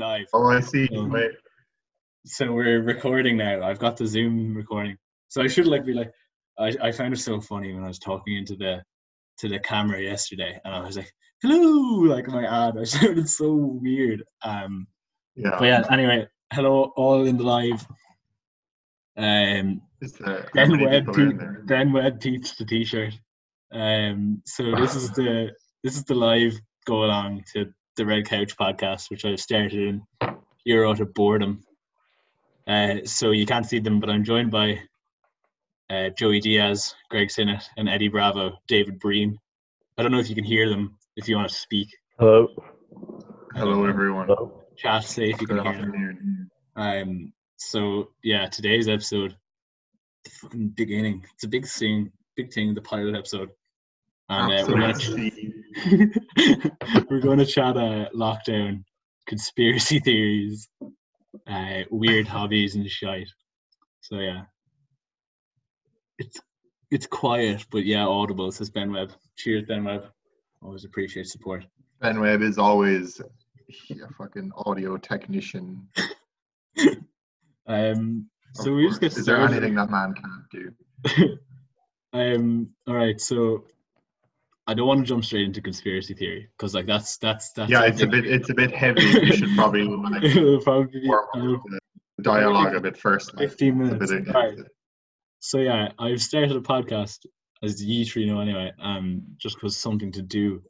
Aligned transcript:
live. 0.00 0.26
Oh, 0.34 0.50
I 0.50 0.60
see. 0.60 0.88
Um, 0.96 1.10
Wait. 1.10 1.30
So 2.26 2.52
we're 2.52 2.82
recording 2.82 3.36
now. 3.36 3.62
I've 3.62 3.78
got 3.78 3.96
the 3.96 4.06
Zoom 4.06 4.54
recording. 4.54 4.96
So 5.28 5.42
I 5.42 5.46
should 5.46 5.66
like 5.66 5.84
be 5.86 5.94
like, 5.94 6.10
I, 6.58 6.74
I 6.82 6.92
found 6.92 7.14
it 7.14 7.18
so 7.18 7.40
funny 7.40 7.72
when 7.72 7.84
I 7.84 7.88
was 7.88 7.98
talking 7.98 8.36
into 8.36 8.56
the 8.56 8.82
to 9.38 9.48
the 9.48 9.58
camera 9.60 10.02
yesterday, 10.02 10.60
and 10.64 10.74
I 10.74 10.80
was 10.80 10.96
like, 10.98 11.10
"Hello," 11.42 12.00
like 12.14 12.26
my 12.28 12.44
ad. 12.44 12.76
I 12.78 12.84
sounded 12.96 13.28
so 13.28 13.54
weird. 13.54 14.22
Um, 14.42 14.86
Yeah. 15.36 15.56
but 15.58 15.64
yeah. 15.66 15.84
Anyway, 15.90 16.28
hello 16.52 16.92
all 16.96 17.24
in 17.26 17.36
the 17.38 17.44
live. 17.44 17.86
Um, 19.16 19.82
Is 20.00 20.12
there, 20.14 20.42
how 20.42 20.48
Ben 20.54 20.70
many 20.72 20.86
Webb, 20.86 21.06
people 21.06 21.20
are 21.20 21.24
in 21.26 21.30
te- 21.32 21.36
there? 21.38 21.62
Ben 21.66 21.92
Webb 21.92 22.20
teach 22.20 22.56
the 22.56 22.64
T-shirt. 22.64 23.14
Um, 23.72 24.42
so 24.46 24.74
this 24.76 24.94
is 24.96 25.10
the 25.18 25.50
this 25.82 25.96
is 25.96 26.04
the 26.04 26.14
live 26.14 26.54
go 26.86 27.04
along 27.04 27.44
to 27.54 27.66
the 28.00 28.06
Red 28.06 28.24
Couch 28.24 28.56
podcast, 28.56 29.10
which 29.10 29.26
I've 29.26 29.38
started 29.38 29.74
in 29.74 30.02
You're 30.64 30.88
out 30.88 31.00
of 31.00 31.12
boredom. 31.12 31.62
Uh, 32.66 33.04
so 33.04 33.30
you 33.30 33.44
can't 33.44 33.66
see 33.66 33.78
them, 33.78 34.00
but 34.00 34.08
I'm 34.08 34.24
joined 34.24 34.50
by 34.50 34.80
uh, 35.90 36.08
Joey 36.16 36.40
Diaz, 36.40 36.94
Greg 37.10 37.30
Sinnott, 37.30 37.62
and 37.76 37.90
Eddie 37.90 38.08
Bravo, 38.08 38.52
David 38.68 38.98
Breen. 39.00 39.36
I 39.98 40.02
don't 40.02 40.12
know 40.12 40.18
if 40.18 40.30
you 40.30 40.34
can 40.34 40.44
hear 40.44 40.70
them. 40.70 40.96
If 41.14 41.28
you 41.28 41.36
want 41.36 41.50
to 41.50 41.54
speak, 41.54 41.88
Hello. 42.18 42.48
Hello, 43.54 43.84
everyone. 43.84 44.28
Hello. 44.28 44.62
chat, 44.78 45.04
say 45.04 45.28
if 45.28 45.40
you 45.42 45.46
can 45.46 45.58
Good 45.58 45.66
hear 45.66 45.82
them. 45.82 46.50
Um, 46.76 47.32
so 47.58 48.12
yeah, 48.24 48.46
today's 48.46 48.88
episode, 48.88 49.36
the 50.24 50.30
fucking 50.40 50.68
beginning. 50.68 51.26
It's 51.34 51.44
a 51.44 51.48
big 51.48 51.66
thing, 51.66 52.12
big 52.34 52.50
thing. 52.50 52.72
The 52.72 52.80
pilot 52.80 53.14
episode, 53.14 53.50
and 54.30 54.50
uh, 54.50 54.64
we're 54.66 54.80
gonna 54.80 54.86
Absolutely. 54.86 55.52
we're 57.10 57.20
going 57.20 57.38
to 57.38 57.46
chat 57.46 57.76
uh, 57.76 58.08
lockdown, 58.14 58.84
conspiracy 59.26 60.00
theories, 60.00 60.68
uh, 61.46 61.82
weird 61.90 62.26
hobbies 62.26 62.74
and 62.74 62.88
shite. 62.88 63.28
So 64.00 64.16
yeah, 64.16 64.42
it's 66.18 66.40
it's 66.90 67.06
quiet, 67.06 67.64
but 67.70 67.84
yeah, 67.84 68.06
audible. 68.06 68.50
Says 68.50 68.70
Ben 68.70 68.92
Webb. 68.92 69.12
Cheers, 69.36 69.64
Ben 69.68 69.84
Webb. 69.84 70.06
Always 70.62 70.84
appreciate 70.84 71.26
support. 71.26 71.64
Ben 72.00 72.20
Webb 72.20 72.42
is 72.42 72.58
always 72.58 73.20
a 73.20 74.12
fucking 74.18 74.50
audio 74.56 74.96
technician. 74.96 75.88
Um, 77.70 78.28
so 78.54 78.74
we 78.74 78.88
just 78.88 79.00
get 79.00 79.10
course. 79.10 79.18
Is 79.18 79.26
there 79.26 79.40
anything 79.40 79.76
that 79.76 79.90
man 79.90 80.14
can't 80.14 80.74
do? 81.06 81.38
um. 82.12 82.70
All 82.88 82.94
right. 82.94 83.20
So 83.20 83.64
I 84.70 84.74
don't 84.74 84.86
want 84.86 85.00
to 85.00 85.06
jump 85.06 85.24
straight 85.24 85.46
into 85.46 85.60
conspiracy 85.60 86.14
theory 86.14 86.48
because 86.56 86.76
like 86.76 86.86
that's 86.86 87.16
that's 87.16 87.50
that's. 87.54 87.68
Yeah, 87.68 87.86
it's 87.86 88.02
a 88.02 88.06
bit. 88.06 88.24
It's 88.24 88.50
a 88.50 88.54
bit 88.54 88.72
heavy. 88.72 89.02
We 89.20 89.32
should 89.32 89.56
probably 89.56 89.82
like, 89.82 90.22
probably 90.62 91.00
be 91.00 91.08
warm 91.08 91.26
uh, 91.34 91.54
up 91.56 91.62
the 92.16 92.22
dialogue 92.22 92.76
a 92.76 92.80
bit 92.80 92.96
first. 92.96 93.34
Like, 93.34 93.48
15 93.48 93.78
minutes. 93.78 94.12
bit 94.12 94.28
Alright. 94.28 94.58
So 95.40 95.58
yeah, 95.58 95.88
I've 95.98 96.22
started 96.22 96.52
a 96.52 96.60
podcast, 96.60 97.26
as 97.64 97.82
ye 97.82 98.04
three 98.04 98.26
know 98.26 98.38
anyway, 98.38 98.70
um, 98.80 99.22
just 99.38 99.56
because 99.56 99.76
something 99.76 100.12
to 100.12 100.22
do 100.22 100.62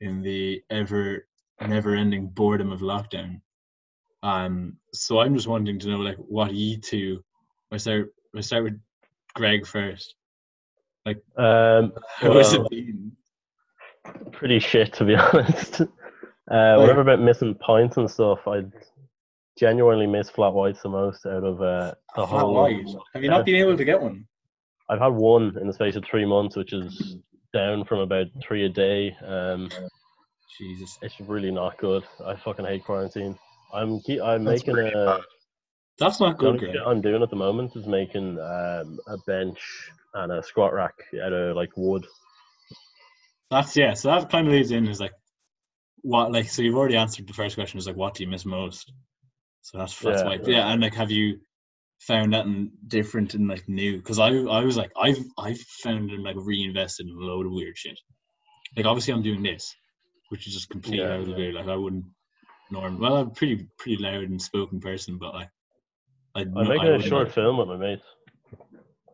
in 0.00 0.22
the 0.22 0.60
ever 0.68 1.28
never-ending 1.60 2.30
boredom 2.30 2.72
of 2.72 2.80
lockdown. 2.80 3.40
Um, 4.24 4.76
so 4.92 5.20
I'm 5.20 5.36
just 5.36 5.46
wanting 5.46 5.78
to 5.78 5.88
know 5.88 5.98
like 5.98 6.16
what 6.16 6.52
ye 6.52 6.78
two. 6.78 7.22
I 7.70 7.76
start. 7.76 8.12
I 8.36 8.40
start 8.40 8.64
with 8.64 8.80
Greg 9.34 9.64
first. 9.64 10.16
Like, 11.06 11.22
Um, 11.36 11.92
How 12.16 12.36
has 12.36 12.54
it 12.54 12.68
been? 12.70 13.12
Pretty 14.32 14.58
shit 14.58 14.92
to 14.94 15.04
be 15.04 15.14
honest. 15.32 15.82
Uh, 16.50 16.76
whatever 16.76 17.00
about 17.00 17.20
missing 17.20 17.54
points 17.54 17.96
and 17.96 18.10
stuff, 18.10 18.40
I 18.46 18.62
genuinely 19.58 20.06
miss 20.06 20.30
flat 20.30 20.52
whites 20.52 20.82
the 20.82 20.88
most 20.88 21.26
out 21.26 21.44
of 21.44 21.60
uh, 21.60 21.94
the 22.16 22.26
Flat 22.26 22.40
whole. 22.40 22.54
white. 22.54 22.86
Have 23.14 23.22
you 23.22 23.30
not 23.30 23.44
been 23.44 23.56
able 23.56 23.76
to 23.76 23.84
get 23.84 24.00
one? 24.00 24.26
I've 24.88 24.98
had 24.98 25.12
one 25.12 25.56
in 25.60 25.66
the 25.68 25.72
space 25.72 25.94
of 25.94 26.04
three 26.04 26.24
months, 26.24 26.56
which 26.56 26.72
is 26.72 27.16
down 27.52 27.84
from 27.84 28.00
about 28.00 28.26
three 28.42 28.64
a 28.64 28.68
day. 28.68 29.14
Um, 29.24 29.70
Jesus. 30.58 30.98
it's 31.02 31.20
really 31.20 31.50
not 31.50 31.78
good. 31.78 32.02
I 32.24 32.34
fucking 32.36 32.64
hate 32.64 32.84
quarantine. 32.84 33.38
I'm 33.72 34.00
keep, 34.00 34.20
I'm 34.20 34.44
That's 34.44 34.66
making 34.66 34.78
a. 34.78 35.04
bad. 35.04 35.20
That's 35.98 36.18
not 36.18 36.38
good, 36.38 36.62
I'm 36.86 37.02
doing 37.02 37.22
at 37.22 37.28
the 37.28 37.36
moment 37.36 37.76
is 37.76 37.86
making 37.86 38.38
um, 38.38 38.98
a 39.06 39.18
bench 39.26 39.90
and 40.14 40.32
a 40.32 40.42
squat 40.42 40.72
rack 40.72 40.94
out 41.22 41.32
of 41.34 41.54
like 41.54 41.70
wood. 41.76 42.06
That's 43.50 43.76
yeah. 43.76 43.94
So 43.94 44.08
that 44.08 44.30
kind 44.30 44.46
of 44.46 44.52
leads 44.52 44.70
in 44.70 44.86
is 44.86 45.00
like, 45.00 45.12
what 46.02 46.32
like 46.32 46.48
so 46.48 46.62
you've 46.62 46.76
already 46.76 46.96
answered 46.96 47.26
the 47.26 47.34
first 47.34 47.56
question 47.56 47.78
is 47.78 47.86
like 47.86 47.96
what 47.96 48.14
do 48.14 48.22
you 48.24 48.30
miss 48.30 48.46
most? 48.46 48.92
So 49.62 49.78
that's 49.78 49.98
that's 50.00 50.22
Yeah, 50.22 50.28
why 50.28 50.38
yeah. 50.46 50.72
and 50.72 50.80
like 50.80 50.94
have 50.94 51.10
you 51.10 51.40
found 51.98 52.32
that 52.32 52.46
in 52.46 52.70
different 52.88 53.34
and 53.34 53.48
like 53.48 53.68
new? 53.68 53.98
Because 53.98 54.18
I 54.18 54.28
I 54.28 54.64
was 54.64 54.76
like 54.76 54.90
I've 54.96 55.18
I've 55.38 55.60
found 55.82 56.10
and 56.10 56.22
like 56.22 56.36
reinvested 56.38 57.06
in 57.06 57.12
a 57.14 57.18
load 57.18 57.46
of 57.46 57.52
weird 57.52 57.76
shit. 57.76 57.98
Like 58.76 58.86
obviously 58.86 59.12
I'm 59.12 59.22
doing 59.22 59.42
this, 59.42 59.74
which 60.30 60.46
is 60.46 60.54
just 60.54 60.70
completely 60.70 61.00
Yeah, 61.00 61.14
out 61.14 61.20
of 61.20 61.26
the 61.26 61.34
blue. 61.34 61.52
Like 61.52 61.68
I 61.68 61.76
wouldn't 61.76 62.04
norm. 62.70 62.98
Well, 62.98 63.16
I'm 63.16 63.26
a 63.26 63.30
pretty 63.30 63.68
pretty 63.78 64.02
loud 64.02 64.24
and 64.24 64.40
spoken 64.40 64.80
person, 64.80 65.18
but 65.18 65.34
like 65.34 65.48
I 66.34 66.40
I'm 66.40 66.68
making 66.68 66.88
a 66.88 67.02
short 67.02 67.32
film 67.32 67.58
with 67.58 67.68
my 67.68 67.76
mates. 67.76 68.04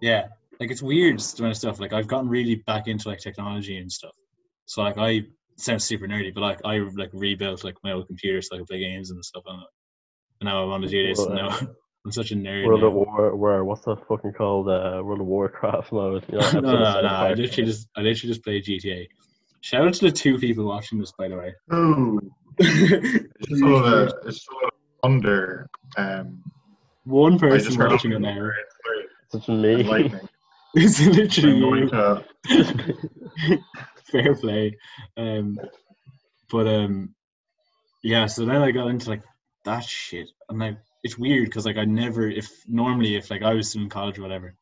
yeah, 0.00 0.28
like 0.60 0.70
it's 0.70 0.82
weird 0.82 1.20
kind 1.36 1.50
of 1.50 1.56
stuff. 1.56 1.80
Like 1.80 1.92
I've 1.92 2.06
gotten 2.06 2.28
really 2.28 2.56
back 2.66 2.86
into 2.86 3.08
like 3.08 3.18
technology 3.18 3.78
and 3.78 3.90
stuff. 3.90 4.14
So 4.66 4.82
like 4.82 4.98
I 4.98 5.22
sound 5.56 5.82
super 5.82 6.06
nerdy, 6.06 6.34
but 6.34 6.42
like 6.42 6.60
I 6.64 6.78
like 6.78 7.10
rebuilt 7.12 7.64
like 7.64 7.76
my 7.82 7.92
old 7.92 8.06
computer 8.06 8.42
so 8.42 8.54
I 8.54 8.58
could 8.58 8.66
play 8.68 8.80
games 8.80 9.10
and 9.10 9.24
stuff 9.24 9.44
on 9.46 9.60
it. 9.60 9.66
And 10.40 10.48
now 10.48 10.62
I 10.62 10.66
want 10.66 10.82
to 10.84 10.88
do 10.88 11.06
this. 11.06 11.18
And 11.20 11.34
Well, 11.34 11.50
now 11.50 11.58
I'm 12.04 12.12
such 12.12 12.30
a 12.30 12.36
nerd. 12.36 12.66
World 12.66 12.82
now. 12.82 12.86
of 12.88 12.92
War, 12.92 13.36
where 13.36 13.64
what's 13.64 13.84
that 13.86 14.06
fucking 14.08 14.34
called? 14.34 14.68
Uh, 14.68 15.00
World 15.02 15.20
of 15.20 15.26
Warcraft 15.26 15.92
mode. 15.92 16.24
You 16.30 16.38
know, 16.38 16.40
no, 16.52 16.58
episode 16.58 16.62
no, 16.62 16.84
of 16.98 17.02
no. 17.04 17.08
I 17.08 17.28
literally 17.30 17.64
just 17.70 17.88
I 17.96 18.00
literally 18.00 18.32
just 18.32 18.44
play 18.44 18.60
GTA. 18.60 19.06
Shout 19.62 19.86
out 19.86 19.94
to 19.94 20.04
the 20.04 20.12
two 20.12 20.38
people 20.38 20.66
watching 20.66 20.98
this, 20.98 21.12
by 21.18 21.28
the 21.28 21.36
way. 21.36 21.54
Ooh, 21.74 22.20
it's 22.58 23.48
just 23.48 23.60
sort 23.60 23.84
of, 23.84 24.12
it's 24.24 24.44
sort 24.44 24.64
of 24.64 24.70
under. 25.02 25.68
Um, 25.96 26.42
One 27.04 27.38
person 27.38 27.76
watching 27.78 28.12
it 28.12 28.16
of 28.16 28.22
now. 28.22 28.50
It's 29.32 29.48
me. 29.48 30.12
It's 30.74 31.00
literally 31.00 31.62
I'm 31.62 32.22
you. 33.48 33.58
Fair 34.10 34.34
play. 34.34 34.76
Um, 35.16 35.58
but 36.50 36.66
um, 36.66 37.14
yeah. 38.02 38.26
So 38.26 38.44
then 38.44 38.62
I 38.62 38.70
got 38.70 38.88
into 38.88 39.10
like 39.10 39.22
that 39.64 39.84
shit, 39.84 40.28
and 40.48 40.58
like 40.58 40.78
it's 41.02 41.18
weird 41.18 41.46
because 41.46 41.66
like 41.66 41.76
I 41.76 41.84
never, 41.84 42.28
if 42.28 42.50
normally 42.68 43.16
if 43.16 43.30
like 43.30 43.42
I 43.42 43.54
was 43.54 43.74
in 43.74 43.88
college 43.88 44.18
or 44.18 44.22
whatever, 44.22 44.54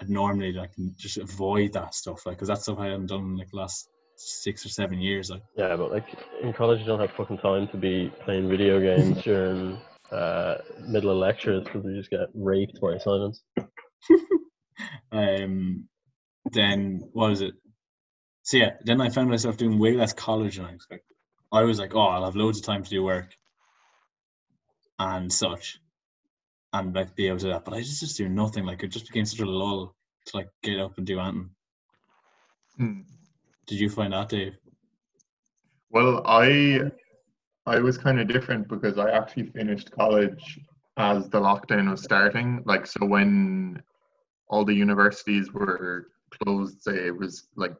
I'd 0.00 0.10
normally 0.10 0.52
like 0.52 0.70
just 0.96 1.18
avoid 1.18 1.72
that 1.72 1.94
stuff, 1.94 2.26
like 2.26 2.36
because 2.36 2.48
that's 2.48 2.62
stuff 2.62 2.78
I 2.78 2.86
haven't 2.88 3.06
done 3.06 3.20
in 3.20 3.36
like 3.36 3.50
the 3.50 3.56
last 3.56 3.88
six 4.16 4.64
or 4.64 4.68
seven 4.68 4.98
years. 5.00 5.30
Like 5.30 5.42
yeah, 5.56 5.74
but 5.76 5.90
like 5.90 6.06
in 6.42 6.52
college, 6.52 6.80
you 6.80 6.86
don't 6.86 7.00
have 7.00 7.12
fucking 7.12 7.38
time 7.38 7.68
to 7.68 7.76
be 7.76 8.12
playing 8.24 8.48
video 8.48 8.80
games 8.80 9.22
during 9.24 9.78
uh, 10.12 10.56
middle 10.86 11.10
of 11.10 11.18
lectures 11.18 11.64
because 11.64 11.84
you 11.84 11.96
just 11.96 12.10
get 12.10 12.28
raped 12.34 12.80
by 12.80 12.94
assignments. 12.94 13.42
um, 15.12 15.88
then 16.52 17.08
what 17.12 17.32
is 17.32 17.40
it? 17.42 17.54
So 18.48 18.56
yeah, 18.56 18.70
then 18.82 19.02
I 19.02 19.10
found 19.10 19.28
myself 19.28 19.58
doing 19.58 19.78
way 19.78 19.92
less 19.92 20.14
college 20.14 20.56
than 20.56 20.64
I 20.64 20.72
expected. 20.72 21.14
I 21.52 21.64
was 21.64 21.78
like, 21.78 21.94
oh, 21.94 22.00
I'll 22.00 22.24
have 22.24 22.34
loads 22.34 22.60
of 22.60 22.64
time 22.64 22.82
to 22.82 22.88
do 22.88 23.02
work 23.02 23.36
and 24.98 25.30
such, 25.30 25.78
and 26.72 26.94
like 26.94 27.14
be 27.14 27.26
able 27.26 27.36
to 27.40 27.44
do 27.44 27.50
that. 27.50 27.66
But 27.66 27.74
I 27.74 27.80
just 27.80 28.00
just 28.00 28.16
do 28.16 28.26
nothing. 28.26 28.64
Like 28.64 28.82
it 28.82 28.88
just 28.88 29.06
became 29.06 29.26
such 29.26 29.40
a 29.40 29.44
lull 29.44 29.94
to 30.24 30.36
like 30.38 30.48
get 30.62 30.80
up 30.80 30.96
and 30.96 31.06
do 31.06 31.20
anything. 31.20 31.50
Hmm. 32.78 33.00
Did 33.66 33.80
you 33.80 33.90
find 33.90 34.14
that, 34.14 34.30
Dave? 34.30 34.56
Well, 35.90 36.22
I 36.24 36.90
I 37.66 37.80
was 37.80 37.98
kind 37.98 38.18
of 38.18 38.28
different 38.28 38.66
because 38.66 38.96
I 38.96 39.10
actually 39.10 39.50
finished 39.50 39.90
college 39.90 40.58
as 40.96 41.28
the 41.28 41.38
lockdown 41.38 41.90
was 41.90 42.02
starting. 42.02 42.62
Like 42.64 42.86
so 42.86 43.04
when 43.04 43.82
all 44.48 44.64
the 44.64 44.72
universities 44.72 45.52
were 45.52 46.06
closed, 46.30 46.80
say 46.80 46.94
it 47.08 47.14
was 47.14 47.48
like 47.54 47.74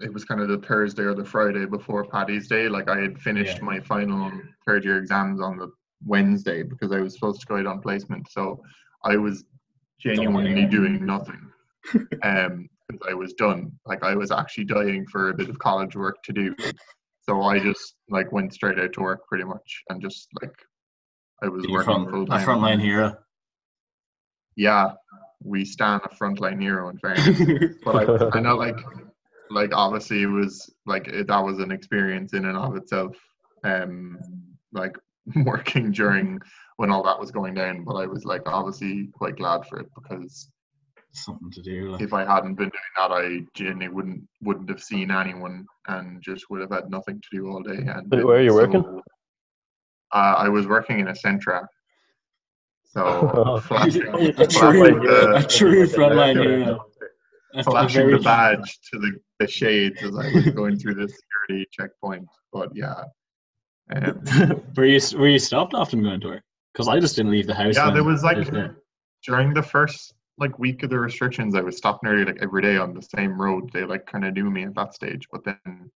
it 0.00 0.12
was 0.12 0.24
kind 0.24 0.40
of 0.40 0.48
the 0.48 0.58
Thursday 0.58 1.02
or 1.02 1.14
the 1.14 1.24
Friday 1.24 1.66
before 1.66 2.04
Paddy's 2.04 2.48
Day. 2.48 2.68
Like 2.68 2.88
I 2.88 3.00
had 3.00 3.18
finished 3.20 3.58
Yeah. 3.58 3.64
my 3.64 3.80
final 3.80 4.30
third 4.66 4.84
year 4.84 4.98
exams 4.98 5.40
on 5.40 5.56
the 5.58 5.70
Wednesday 6.04 6.62
because 6.62 6.92
I 6.92 7.00
was 7.00 7.14
supposed 7.14 7.40
to 7.40 7.46
go 7.46 7.56
out 7.56 7.66
on 7.66 7.80
placement. 7.80 8.30
So 8.30 8.62
I 9.04 9.16
was 9.16 9.44
genuinely 10.00 10.66
doing 10.66 11.04
nothing. 11.04 11.40
Um, 12.22 12.68
I 13.08 13.14
was 13.14 13.32
done. 13.34 13.72
Like 13.86 14.02
I 14.02 14.14
was 14.14 14.30
actually 14.30 14.64
dying 14.64 15.06
for 15.06 15.30
a 15.30 15.34
bit 15.34 15.48
of 15.48 15.58
college 15.58 15.96
work 15.96 16.16
to 16.24 16.32
do. 16.32 16.54
So 17.22 17.42
I 17.42 17.58
just 17.60 17.94
like 18.10 18.30
went 18.32 18.52
straight 18.52 18.78
out 18.78 18.92
to 18.94 19.00
work 19.00 19.26
pretty 19.26 19.44
much 19.44 19.82
and 19.88 20.02
just 20.02 20.28
like 20.42 20.54
I 21.42 21.48
was 21.48 21.64
You're 21.64 21.72
working 21.74 22.10
full 22.10 22.24
a 22.24 22.38
frontline 22.38 22.80
hero. 22.80 23.16
Yeah, 24.56 24.92
we 25.42 25.64
stand 25.64 26.02
a 26.04 26.14
frontline 26.14 26.60
hero 26.60 26.88
in 26.90 26.98
fairness. 26.98 27.74
but 27.84 28.10
I, 28.34 28.38
I 28.38 28.40
know 28.40 28.56
like 28.56 28.76
like 29.50 29.70
obviously 29.74 30.22
it 30.22 30.26
was 30.26 30.72
like 30.86 31.08
it, 31.08 31.26
that 31.26 31.44
was 31.44 31.58
an 31.58 31.70
experience 31.72 32.32
in 32.34 32.44
and 32.46 32.56
of 32.56 32.76
itself. 32.76 33.16
Um, 33.64 34.18
like 34.72 34.96
working 35.44 35.90
during 35.92 36.40
when 36.76 36.90
all 36.90 37.02
that 37.04 37.18
was 37.18 37.30
going 37.30 37.54
down. 37.54 37.84
But 37.84 37.94
I 37.96 38.06
was 38.06 38.24
like 38.24 38.42
obviously 38.46 39.08
quite 39.12 39.36
glad 39.36 39.66
for 39.66 39.80
it 39.80 39.86
because 39.94 40.50
Something 41.12 41.50
to 41.52 41.62
do. 41.62 41.90
Like. 41.92 42.02
if 42.02 42.12
I 42.12 42.24
hadn't 42.24 42.54
been 42.56 42.68
doing 42.68 42.94
that, 42.96 43.10
I 43.10 43.40
genuinely 43.54 43.88
wouldn't 43.88 44.22
wouldn't 44.42 44.68
have 44.68 44.82
seen 44.82 45.10
anyone 45.10 45.64
and 45.88 46.22
just 46.22 46.48
would 46.50 46.60
have 46.60 46.70
had 46.70 46.90
nothing 46.90 47.20
to 47.20 47.28
do 47.36 47.48
all 47.48 47.62
day. 47.62 47.78
And 47.78 48.10
Wait, 48.10 48.24
where 48.24 48.36
are 48.38 48.42
you 48.42 48.50
so, 48.50 48.56
working? 48.56 49.00
Uh, 50.12 50.34
I 50.38 50.48
was 50.50 50.66
working 50.66 51.00
in 51.00 51.08
a 51.08 51.12
Centra. 51.12 51.66
So 52.84 53.04
Oh. 53.34 53.58
flashing, 53.60 54.06
a 54.08 54.32
Flashing 54.34 54.48
true, 54.50 55.00
the- 55.00 55.32
a 55.36 55.42
true 55.42 55.86
frontline 55.86 56.42
hero. 56.42 56.84
A- 57.54 57.58
a 57.60 57.62
flashing 57.62 58.10
the 58.10 58.18
badge 58.18 58.78
to 58.92 58.98
the, 58.98 59.12
the 59.40 59.46
shades 59.48 60.02
as 60.02 60.10
I 60.16 60.32
was 60.32 60.48
going 60.50 60.78
through 60.78 60.94
the 60.94 61.08
security 61.08 61.68
checkpoint. 61.72 62.26
But 62.52 62.74
yeah. 62.74 63.04
Um, 63.94 64.22
were 64.76 64.84
you 64.84 65.00
were 65.18 65.28
you 65.28 65.38
stopped 65.38 65.74
often 65.74 66.02
going 66.02 66.20
to 66.20 66.28
work? 66.28 66.42
Because 66.72 66.88
I 66.88 67.00
just 67.00 67.16
didn't 67.16 67.32
leave 67.32 67.46
the 67.46 67.54
house. 67.54 67.76
Yeah, 67.76 67.86
when 67.86 67.94
there 67.94 68.04
was, 68.04 68.22
like- 68.22 68.50
there. 68.50 68.76
during 69.26 69.54
the 69.54 69.62
first 69.62 70.14
like 70.36 70.56
week 70.58 70.82
of 70.84 70.90
the 70.90 70.98
restrictions, 70.98 71.54
I 71.56 71.60
was 71.62 71.76
stopped 71.76 72.04
nearly 72.04 72.24
like 72.24 72.38
every 72.40 72.62
day 72.62 72.76
on 72.76 72.94
the 72.94 73.02
same 73.02 73.40
road. 73.40 73.70
They 73.72 73.84
like 73.84 74.06
kind 74.06 74.24
of 74.24 74.34
knew 74.34 74.50
me 74.50 74.64
at 74.64 74.74
that 74.76 74.94
stage, 74.94 75.26
but 75.32 75.42
then 75.44 75.90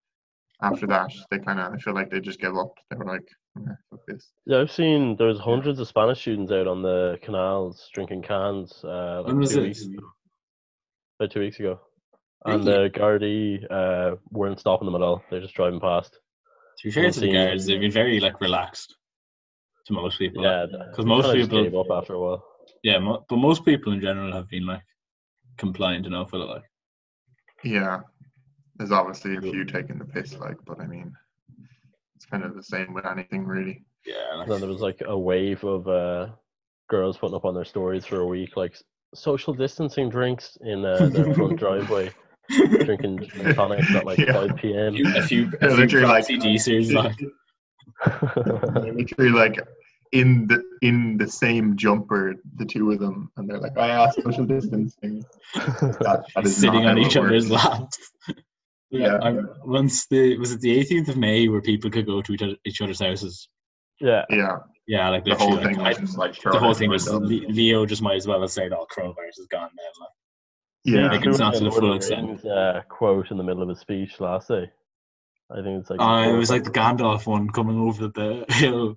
after 0.60 0.86
that, 0.88 1.12
they 1.30 1.38
kind 1.38 1.60
of 1.60 1.72
I 1.72 1.76
feel 1.76 1.94
like 1.94 2.10
they 2.10 2.20
just 2.20 2.40
gave 2.40 2.56
up. 2.56 2.72
They 2.90 2.96
were 2.96 3.04
like, 3.04 3.28
"Eh, 3.58 3.72
this." 4.08 4.32
Yeah, 4.46 4.60
I've 4.60 4.70
seen 4.72 5.16
there's 5.16 5.38
hundreds 5.38 5.78
of 5.80 5.86
Spanish 5.86 6.20
students 6.20 6.50
out 6.50 6.66
on 6.66 6.82
the 6.82 7.18
canals 7.22 7.88
drinking 7.94 8.22
cans. 8.22 8.82
Uh, 8.82 9.22
When 9.26 9.38
was 9.38 9.54
it? 9.54 9.62
weeks, 9.62 9.86
about 11.22 11.32
two 11.32 11.40
weeks 11.40 11.58
ago, 11.60 11.80
and 12.44 12.64
the 12.64 12.90
Gardaí 12.92 13.64
uh, 13.70 14.16
weren't 14.30 14.58
stopping 14.58 14.86
them 14.86 14.96
at 14.96 15.02
all. 15.02 15.22
They're 15.30 15.40
just 15.40 15.54
driving 15.54 15.80
past. 15.80 16.18
To 16.78 16.88
be 16.88 16.90
fair 16.92 17.10
to 17.10 17.20
the 17.20 17.32
guards, 17.32 17.66
they've 17.66 17.80
been 17.80 17.92
very 17.92 18.18
like 18.18 18.40
relaxed 18.40 18.96
to 19.86 19.92
most 19.92 20.18
people. 20.18 20.42
Yeah, 20.42 20.66
because 20.90 21.06
most 21.06 21.26
kinda 21.26 21.38
just 21.38 21.50
people, 21.50 21.64
gave 21.64 21.76
up 21.78 21.90
after 21.90 22.14
a 22.14 22.20
while. 22.20 22.44
yeah, 22.82 22.98
mo- 22.98 23.24
but 23.28 23.36
most 23.36 23.64
people 23.64 23.92
in 23.92 24.00
general 24.00 24.32
have 24.32 24.48
been 24.48 24.66
like 24.66 24.82
compliant 25.58 26.06
enough 26.06 26.32
with 26.32 26.42
it. 26.42 26.46
Like, 26.46 26.64
Yeah, 27.62 28.00
there's 28.76 28.90
obviously 28.92 29.36
a 29.36 29.40
few 29.40 29.64
taking 29.64 29.98
the 29.98 30.04
piss, 30.04 30.34
like, 30.38 30.56
but 30.66 30.80
I 30.80 30.86
mean, 30.86 31.14
it's 32.16 32.26
kind 32.26 32.42
of 32.42 32.56
the 32.56 32.62
same 32.62 32.92
with 32.94 33.06
anything, 33.06 33.44
really. 33.46 33.84
yeah, 34.06 34.34
like 34.34 34.46
And 34.46 34.52
then 34.52 34.60
there 34.60 34.70
was 34.70 34.80
like 34.80 35.02
a 35.06 35.16
wave 35.16 35.62
of 35.62 35.86
uh, 35.86 36.28
girls 36.88 37.16
putting 37.16 37.36
up 37.36 37.44
on 37.44 37.54
their 37.54 37.64
stories 37.64 38.04
for 38.04 38.20
a 38.20 38.26
week, 38.26 38.56
like 38.56 38.72
s- 38.72 38.82
social 39.14 39.52
distancing 39.54 40.08
drinks 40.08 40.56
in 40.62 40.84
uh, 40.84 41.06
their 41.12 41.34
front 41.34 41.58
driveway, 41.58 42.10
drinking 42.84 43.18
gin 43.34 43.54
tonics 43.54 43.94
at 43.94 44.04
like 44.06 44.18
Yeah. 44.18 44.32
5 44.32 44.56
p.m. 44.56 44.94
a 45.16 45.22
few, 45.22 45.44
Yeah, 45.44 45.58
a 45.60 45.68
few 45.70 45.76
literally, 45.76 46.06
like- 46.06 46.26
proxy 46.26 46.38
DCers, 46.38 46.92
like 46.92 47.18
They're 48.84 48.92
literally 48.94 49.30
like 49.30 49.58
in 50.12 50.46
the 50.46 50.62
in 50.82 51.16
the 51.16 51.26
same 51.28 51.76
jumper, 51.76 52.34
the 52.56 52.64
two 52.66 52.90
of 52.92 52.98
them, 52.98 53.30
and 53.36 53.48
they're 53.48 53.58
like, 53.58 53.78
"I 53.78 53.88
asked 53.88 54.22
social 54.22 54.44
distancing." 54.44 55.24
That, 55.54 56.24
that 56.34 56.44
is 56.44 56.56
sitting 56.56 56.82
not 56.82 56.90
on 56.92 56.96
how 56.98 57.02
each 57.06 57.16
it 57.16 57.24
other's 57.24 57.48
works. 57.48 57.64
laps. 57.64 57.98
yeah, 58.28 58.36
Yeah. 58.90 59.18
I, 59.22 59.38
once 59.64 60.06
the 60.08 60.36
was 60.38 60.52
it 60.52 60.60
the 60.60 60.78
18th 60.84 61.08
of 61.08 61.16
May 61.16 61.48
where 61.48 61.62
people 61.62 61.90
could 61.90 62.04
go 62.06 62.20
to 62.20 62.32
each, 62.32 62.42
other, 62.42 62.56
each 62.66 62.82
other's 62.82 63.00
houses. 63.00 63.48
yeah, 64.00 64.24
Yeah, 64.28 64.58
Yeah, 64.86 65.08
like 65.10 65.24
the 65.24 65.34
whole 65.36 65.56
thing 65.58 65.78
like, 65.78 65.98
was 65.98 66.08
just 66.08 66.18
like 66.18 66.40
the 66.42 66.58
whole 66.58 66.74
thing 66.74 66.90
was 66.90 67.08
Leo 67.08 67.86
just 67.86 68.02
might 68.02 68.16
as 68.16 68.26
well 68.26 68.40
have 68.40 68.50
said, 68.50 68.72
"Oh, 68.72 68.86
coronavirus 68.92 69.38
is 69.38 69.46
gone 69.50 69.70
now." 69.76 70.00
Like, 70.00 70.10
Yeah, 70.84 71.08
Like, 71.12 71.24
it's 71.24 71.38
not 71.38 71.54
to 71.54 71.64
the 71.64 71.70
full 71.70 71.94
extent. 71.94 72.44
Uh, 72.44 72.82
quote 72.88 73.30
in 73.30 73.36
the 73.36 73.44
middle 73.44 73.62
of 73.62 73.68
a 73.68 73.76
speech 73.76 74.18
last 74.20 74.48
day. 74.48 74.70
I 75.50 75.62
think 75.62 75.80
it's 75.80 75.90
like. 75.90 76.00
uh, 76.00 76.28
it 76.28 76.36
was 76.36 76.50
like 76.50 76.64
the 76.64 76.70
Gandalf 76.70 77.26
one 77.26 77.48
coming 77.50 77.78
over 77.78 78.08
the 78.08 78.44
hill. 78.48 78.94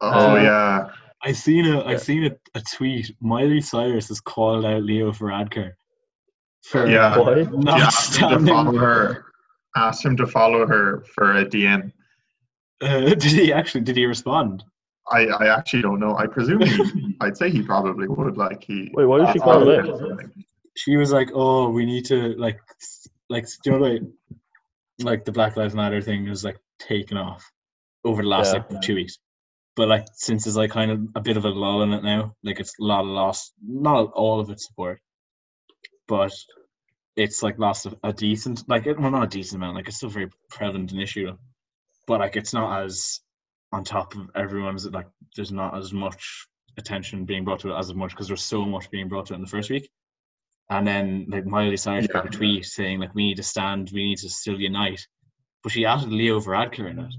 Oh 0.00 0.32
Uh, 0.36 0.42
yeah, 0.42 0.90
I 1.22 1.32
seen 1.32 1.66
a 1.66 1.80
I 1.80 1.92
Yeah. 1.92 1.96
seen 1.98 2.24
a, 2.24 2.58
a 2.58 2.62
tweet. 2.74 3.14
Miley 3.20 3.60
Cyrus 3.60 4.08
has 4.08 4.20
called 4.20 4.64
out 4.64 4.82
Leo 4.82 5.12
Varadkar 5.12 5.72
for 6.64 6.88
Yeah. 6.88 7.18
Why? 7.18 7.42
not 7.42 7.78
she 7.78 7.84
asked 7.84 8.16
him 8.16 8.28
to 8.30 8.34
standing. 8.34 8.54
follow 8.54 8.78
her. 8.78 9.24
Asked 9.76 10.04
him 10.04 10.16
to 10.16 10.26
follow 10.26 10.66
her 10.66 11.04
for 11.14 11.36
a 11.36 11.44
DM. 11.44 11.92
Uh, 12.80 13.00
did 13.14 13.22
he 13.22 13.52
actually? 13.52 13.82
Did 13.82 13.96
he 13.96 14.06
respond? 14.06 14.64
I, 15.10 15.26
I 15.26 15.56
actually 15.58 15.82
don't 15.82 16.00
know. 16.00 16.16
I 16.16 16.26
presume 16.26 16.60
he, 16.60 17.16
I'd 17.20 17.36
say 17.36 17.50
he 17.50 17.62
probably 17.62 18.08
would. 18.08 18.36
Like 18.36 18.64
he. 18.64 18.90
Wait, 18.92 19.06
why 19.06 19.18
was 19.18 19.30
she 19.32 19.40
uh, 19.40 19.44
calling 19.44 19.68
it 19.68 19.88
uh. 19.88 20.16
She 20.76 20.96
was 20.96 21.10
like, 21.12 21.30
"Oh, 21.34 21.70
we 21.70 21.86
need 21.86 22.04
to 22.06 22.34
like, 22.34 22.60
like, 23.28 23.46
do 23.64 23.72
you 23.72 23.78
know, 23.78 23.84
like, 23.86 24.02
like 25.00 25.24
the 25.24 25.32
Black 25.32 25.56
Lives 25.56 25.74
Matter 25.74 26.00
thing 26.00 26.28
is 26.28 26.44
like 26.44 26.58
taken 26.78 27.16
off 27.16 27.50
over 28.04 28.22
the 28.22 28.28
last 28.28 28.54
Yeah. 28.54 28.62
like 28.70 28.82
two 28.82 28.94
weeks." 28.94 29.18
But 29.76 29.88
like, 29.88 30.06
since 30.12 30.44
there's 30.44 30.56
like 30.56 30.70
kind 30.70 30.90
of 30.90 31.00
a 31.14 31.20
bit 31.20 31.36
of 31.36 31.44
a 31.44 31.50
lull 31.50 31.82
in 31.82 31.92
it 31.92 32.02
now, 32.02 32.34
like 32.42 32.60
it's 32.60 32.78
a 32.80 32.84
lot 32.84 33.00
of 33.00 33.06
lost, 33.06 33.52
not 33.64 34.12
all 34.12 34.40
of 34.40 34.50
its 34.50 34.66
support, 34.66 35.00
but 36.06 36.32
it's 37.16 37.42
like 37.42 37.58
lost 37.58 37.86
a, 37.86 37.96
a 38.02 38.12
decent, 38.12 38.68
like, 38.68 38.86
it, 38.86 38.98
well, 38.98 39.10
not 39.10 39.24
a 39.24 39.28
decent 39.28 39.60
amount. 39.62 39.76
Like, 39.76 39.88
it's 39.88 39.96
still 39.96 40.08
very 40.08 40.30
prevalent 40.50 40.92
an 40.92 41.00
issue, 41.00 41.36
but 42.06 42.20
like, 42.20 42.36
it's 42.36 42.52
not 42.52 42.82
as 42.82 43.20
on 43.72 43.84
top 43.84 44.14
of 44.14 44.30
everyone's. 44.34 44.86
Like, 44.86 45.06
there's 45.36 45.52
not 45.52 45.76
as 45.76 45.92
much 45.92 46.46
attention 46.76 47.24
being 47.24 47.44
brought 47.44 47.60
to 47.60 47.70
it 47.72 47.78
as 47.78 47.92
much 47.94 48.10
because 48.10 48.28
there's 48.28 48.42
so 48.42 48.64
much 48.64 48.90
being 48.90 49.08
brought 49.08 49.26
to 49.26 49.32
it 49.34 49.36
in 49.36 49.42
the 49.42 49.48
first 49.48 49.70
week. 49.70 49.90
And 50.70 50.86
then 50.86 51.26
like 51.28 51.46
Miley 51.46 51.76
Cyrus 51.76 52.06
put 52.06 52.26
a 52.26 52.28
tweet 52.28 52.64
saying 52.66 53.00
like 53.00 53.14
we 53.14 53.26
need 53.28 53.36
to 53.38 53.42
stand, 53.42 53.90
we 53.92 54.04
need 54.04 54.18
to 54.18 54.28
still 54.28 54.60
unite. 54.60 55.06
But 55.62 55.72
she 55.72 55.86
added 55.86 56.10
Leo 56.12 56.40
Varadkar 56.40 56.90
in 56.90 56.98
it. 56.98 57.14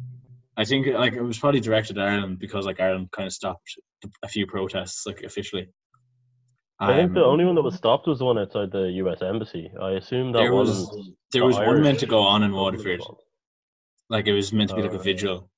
I 0.56 0.66
think 0.66 0.88
like 0.88 1.14
it 1.14 1.22
was 1.22 1.40
probably 1.40 1.60
directed 1.60 1.98
at 1.98 2.08
Ireland 2.08 2.40
because 2.40 2.66
like 2.66 2.80
Ireland 2.80 3.10
kind 3.12 3.28
of 3.28 3.34
stopped 3.34 3.76
a 4.24 4.28
few 4.28 4.46
protests 4.46 5.06
like 5.08 5.24
officially. 5.24 5.68
I 6.80 6.96
think 6.96 7.14
the 7.14 7.24
Um, 7.24 7.32
only 7.32 7.44
one 7.46 7.56
that 7.56 7.62
was 7.64 7.76
stopped 7.76 8.08
was 8.08 8.20
the 8.20 8.26
one 8.26 8.38
outside 8.38 8.72
the 8.72 8.90
U.S. 9.04 9.22
embassy. 9.22 9.70
I 9.82 9.92
assume 9.92 10.32
that 10.32 10.40
There 10.40 10.54
was- 10.54 10.90
there 11.34 11.42
the 11.42 11.46
was 11.48 11.58
one 11.58 11.82
meant 11.82 12.00
to 12.00 12.06
go 12.06 12.20
on 12.22 12.44
in 12.44 12.54
Waterford, 12.54 13.02
like 14.10 14.28
it 14.28 14.34
was 14.34 14.54
meant 14.54 14.70
to 14.70 14.76
be 14.78 14.84
like 14.84 14.94
a 14.94 15.00
Oh. 15.00 15.02
vigil, 15.02 15.50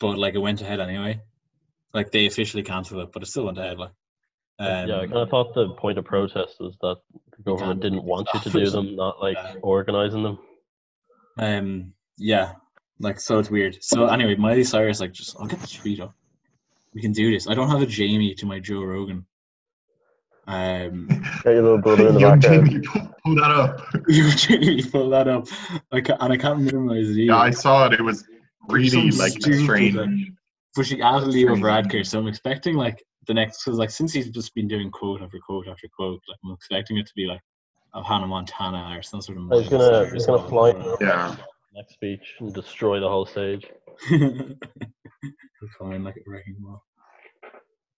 but 0.00 0.18
like 0.18 0.34
it 0.34 0.38
went 0.38 0.60
ahead 0.60 0.80
anyway. 0.80 1.20
Like 1.94 2.10
they 2.10 2.26
officially 2.26 2.62
cancelled 2.64 3.02
it, 3.02 3.12
but 3.12 3.22
it 3.22 3.26
still 3.26 3.44
went 3.46 3.58
ahead. 3.58 3.78
Like, 3.78 3.90
um, 4.58 4.88
yeah, 4.88 5.00
I 5.02 5.26
thought 5.26 5.54
the 5.54 5.70
point 5.70 5.98
of 5.98 6.04
protest 6.04 6.56
was 6.60 6.76
that 6.80 6.96
the 7.36 7.42
government 7.42 7.80
didn't 7.80 8.04
want 8.04 8.28
you 8.34 8.40
to 8.40 8.50
do 8.64 8.70
them, 8.70 8.96
not 8.96 9.20
like 9.20 9.36
Yeah. 9.36 9.54
organizing 9.62 10.22
them. 10.22 10.38
Um, 11.38 11.92
yeah, 12.18 12.52
like 12.98 13.20
so 13.20 13.38
it's 13.38 13.50
weird. 13.50 13.78
So 13.82 14.06
anyway, 14.06 14.34
Miley 14.36 14.64
Cyrus 14.64 15.00
like 15.00 15.12
just 15.12 15.36
I'll 15.38 15.46
get 15.46 15.60
the 15.60 15.66
tweet 15.66 16.00
up. 16.00 16.14
We 16.94 17.00
can 17.00 17.12
do 17.12 17.30
this. 17.30 17.48
I 17.48 17.54
don't 17.54 17.70
have 17.70 17.82
a 17.82 17.86
Jamie 17.86 18.34
to 18.34 18.46
my 18.46 18.58
Joe 18.58 18.82
Rogan. 18.82 19.24
Um, 20.46 21.06
Get 21.44 21.54
your 21.54 21.62
little 21.62 21.78
brother 21.78 22.08
in 22.08 22.14
the 22.14 22.20
Young 22.20 22.40
background. 22.40 22.70
Jamie, 22.70 22.80
pull, 22.86 23.14
pull 23.24 23.34
that 23.36 23.50
up. 23.52 23.80
you 24.08 24.30
Jamie 24.32 24.82
pull 24.82 25.08
that 25.10 25.28
up. 25.28 25.46
I 25.92 26.00
ca 26.00 26.16
and 26.20 26.32
I 26.32 26.36
can't 26.36 26.60
minimize 26.60 27.10
it. 27.10 27.22
Yeah, 27.22 27.36
I 27.36 27.50
saw 27.50 27.86
it. 27.86 27.92
It 27.92 28.02
was 28.02 28.24
really 28.68 28.88
Some 29.10 29.18
like 29.18 29.32
stupid, 29.32 29.60
strange. 29.62 29.94
like- 29.94 30.08
but 30.76 30.86
she 30.86 31.02
added 31.02 31.28
Leo 31.28 31.56
Strange. 31.56 31.88
Varadkar, 31.88 32.06
so 32.06 32.18
I'm 32.20 32.28
expecting 32.28 32.76
like 32.76 33.02
the 33.26 33.34
next 33.34 33.64
because 33.64 33.78
like 33.78 33.90
since 33.90 34.12
he's 34.12 34.30
just 34.30 34.54
been 34.54 34.68
doing 34.68 34.90
quote 34.90 35.20
after 35.20 35.38
quote 35.44 35.66
after 35.68 35.88
quote, 35.96 36.20
like 36.28 36.38
I'm 36.44 36.52
expecting 36.52 36.96
it 36.96 37.06
to 37.06 37.12
be 37.16 37.26
like 37.26 37.40
of 37.92 38.06
Hannah 38.06 38.26
Montana 38.28 38.96
or 38.96 39.02
some 39.02 39.20
sort 39.20 39.38
of. 39.38 39.44
I 39.50 39.56
was 39.56 39.70
Miley 39.70 39.90
gonna, 39.90 40.10
he's 40.12 40.26
gonna 40.26 40.48
fly 40.48 40.70
whatever. 40.70 40.96
Yeah. 41.00 41.36
next 41.74 41.94
speech 41.94 42.36
and 42.38 42.54
destroy 42.54 43.00
the 43.00 43.08
whole 43.08 43.26
stage. 43.26 43.66
Fine, 45.78 46.04
like 46.04 46.16
a 46.16 46.30
wrecking 46.30 46.56
ball. 46.60 46.82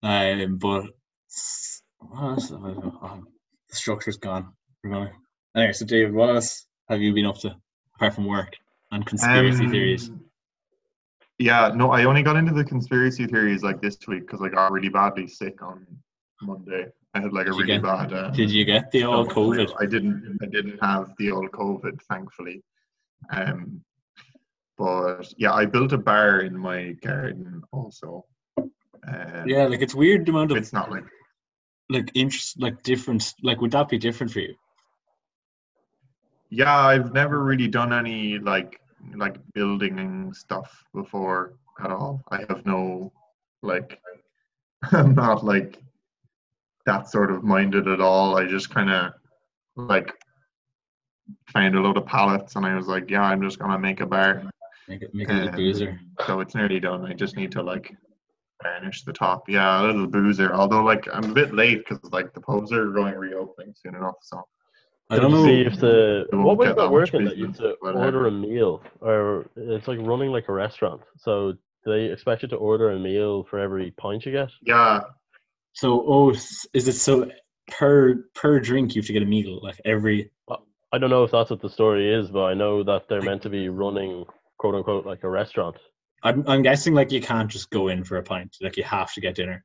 Um, 0.03 0.57
but 0.59 0.85
s- 1.31 1.83
what 1.99 2.23
else 2.23 2.51
have 2.51 2.65
I 2.65 2.73
done? 2.73 2.93
Oh, 3.03 3.23
the 3.71 3.77
structure's 3.77 4.17
gone. 4.17 4.53
We're 4.83 5.11
Anyway, 5.57 5.73
so 5.73 5.85
David, 5.87 6.13
what 6.13 6.31
else 6.31 6.67
have 6.89 7.01
you 7.01 7.13
been 7.13 7.27
up 7.27 7.39
to 7.41 7.55
apart 7.97 8.15
from 8.15 8.27
work 8.27 8.57
and 8.91 9.07
conspiracy 9.07 9.65
Um, 9.67 9.71
theories? 9.71 10.11
Yeah, 11.43 11.73
no, 11.75 11.91
I 11.91 12.05
only 12.05 12.23
got 12.23 12.37
into 12.37 12.53
the 12.53 12.65
conspiracy 12.65 13.27
theories 13.27 13.63
like 13.65 13.81
this 13.83 13.99
week 14.07 14.27
because 14.27 14.41
I 14.43 14.49
got 14.49 14.71
really 14.71 14.89
badly 14.89 15.27
sick 15.27 15.61
on 15.63 15.85
Monday. 16.41 16.87
I 17.15 17.21
had 17.21 17.33
like 17.33 17.47
a 17.47 17.51
Did 17.51 17.57
really 17.57 17.67
get- 17.67 17.83
bad. 17.83 18.13
Uh, 18.13 18.31
Did 18.31 18.51
you 18.51 18.65
get 18.65 18.91
the 18.93 19.05
old. 19.05 19.29
COVID? 19.31 19.73
I 19.81 19.87
didn't. 19.87 20.39
I 20.41 20.47
didn't 20.47 20.79
have 20.83 21.13
the 21.19 21.31
old 21.33 21.51
COVID, 21.51 22.01
thankfully. 22.09 22.63
Um, 23.31 23.83
but 24.79 25.33
yeah, 25.37 25.53
I 25.53 25.67
built 25.67 25.93
a 25.93 25.99
bar 25.99 26.41
in 26.41 26.57
my 26.57 26.93
garden 27.03 27.63
also. 27.73 28.25
Um, 28.59 29.45
Yeah, 29.47 29.65
like 29.67 29.83
it's 29.83 29.95
weird 29.97 30.27
the 30.27 30.31
amount 30.31 30.53
of 30.53 30.57
it's 30.57 30.73
not 30.73 30.91
like 30.93 31.05
like 31.91 32.09
interest, 32.15 32.61
like 32.61 32.83
different. 32.85 33.35
Like, 33.43 33.61
would 33.61 33.73
that 33.73 33.89
be 33.89 33.99
different 33.99 34.33
for 34.33 34.41
you? 34.41 34.55
yeah, 36.51 36.77
I've 36.77 37.13
never 37.13 37.43
really 37.43 37.69
done 37.69 37.93
any 37.93 38.39
like 38.39 38.81
like 39.15 39.37
building 39.55 40.33
stuff 40.35 40.85
before 40.95 41.55
at 41.83 41.91
all. 41.91 42.23
I 42.31 42.45
have 42.49 42.65
no 42.67 43.13
like 43.63 44.01
I'm 44.93 45.15
not 45.15 45.45
like 45.45 45.79
that 46.87 47.09
sort 47.09 47.31
of 47.31 47.45
minded 47.45 47.87
at 47.89 48.01
all. 48.01 48.37
I 48.37 48.47
just 48.47 48.71
kind 48.71 48.91
of 48.91 49.13
like 49.77 50.13
found 51.53 51.75
a 51.75 51.81
load 51.81 51.97
of 51.97 52.07
pallets 52.07 52.57
and 52.57 52.67
I 52.67 52.75
was 52.75 52.87
like, 52.87 53.11
yeah, 53.11 53.23
I'm 53.23 53.43
just 53.43 53.59
gonna 53.59 53.79
make 53.79 54.01
a 54.01 54.07
bar. 54.07 54.43
Make 54.89 55.03
it 55.03 55.15
make 55.15 55.29
it 55.29 55.49
a 55.49 55.53
boozer. 55.53 56.01
So 56.27 56.41
it's 56.41 56.55
nearly 56.55 56.81
done. 56.81 57.07
I 57.07 57.13
just 57.15 57.37
need 57.37 57.53
to 57.53 57.63
like 57.63 57.95
varnish 58.63 59.05
the 59.05 59.13
top. 59.13 59.49
Yeah, 59.49 59.83
a 59.83 59.87
little 59.87 60.07
boozer. 60.07 60.53
Although 60.53 60.83
like 60.83 61.09
I'm 61.13 61.31
a 61.31 61.35
bit 61.35 61.55
late 61.55 61.79
because 61.79 62.01
like 62.13 62.35
the 62.35 62.41
pubs 62.41 62.73
are 62.73 62.91
going 62.91 63.15
reopening 63.15 63.75
soon 63.81 63.95
enough. 63.95 64.17
So 64.23 64.43
I 65.13 65.19
don't 65.19 65.31
To 65.31 65.43
See 65.45 65.63
know. 65.63 65.71
if 65.71 65.79
the 65.81 66.27
It 66.33 66.37
what 66.37 66.57
was 66.59 66.67
get 66.67 66.71
is 66.71 66.77
that 66.77 66.83
that 66.83 66.91
working? 66.91 67.25
That 67.25 67.37
you 67.37 67.47
have 67.47 67.57
to 67.57 67.63
business, 67.63 67.77
but, 67.83 67.97
uh, 67.97 67.99
order 67.99 68.27
a 68.27 68.31
meal, 68.31 68.83
or 69.01 69.47
it's 69.57 69.89
like 69.89 69.99
running 70.01 70.31
like 70.31 70.49
a 70.49 70.53
restaurant. 70.53 71.03
So 71.19 71.55
they 71.85 72.05
expect 72.07 72.43
you 72.43 72.49
to 72.49 72.57
order 72.57 72.91
a 72.91 72.99
meal 72.99 73.45
for 73.45 73.59
every 73.59 73.91
pint 73.93 74.25
you 74.25 74.33
get? 74.33 74.51
yeah, 74.63 75.01
So 75.75 76.05
oh, 76.07 76.31
is 76.31 76.89
it 76.89 76.93
so 76.95 77.31
per 77.69 78.25
per 78.35 78.61
drink 78.61 78.95
you 78.95 79.03
have 79.03 79.07
to 79.07 79.13
get 79.13 79.23
a 79.23 79.27
meal 79.27 79.61
like 79.63 79.81
every? 79.85 80.31
I 80.95 80.99
don't 80.99 81.11
know 81.11 81.25
if 81.25 81.31
that's 81.31 81.51
what 81.51 81.61
the 81.63 81.71
story 81.71 82.13
is, 82.13 82.31
but 82.31 82.45
I 82.45 82.55
know 82.55 82.83
that 82.83 83.09
they're 83.09 83.23
meant 83.23 83.43
to 83.43 83.49
be 83.51 83.69
running 83.71 84.25
quote 84.59 84.75
unquote 84.75 85.07
like 85.07 85.25
a 85.25 85.29
restaurant. 85.29 85.77
I'm 86.23 86.45
I'm 86.47 86.63
guessing 86.63 86.95
like 86.95 87.11
you 87.11 87.21
can't 87.21 87.51
just 87.51 87.71
go 87.71 87.89
in 87.89 88.05
for 88.05 88.17
a 88.19 88.23
pint. 88.23 88.57
Like 88.61 88.77
you 88.77 88.85
have 88.85 89.13
to 89.15 89.21
get 89.21 89.35
dinner. 89.35 89.65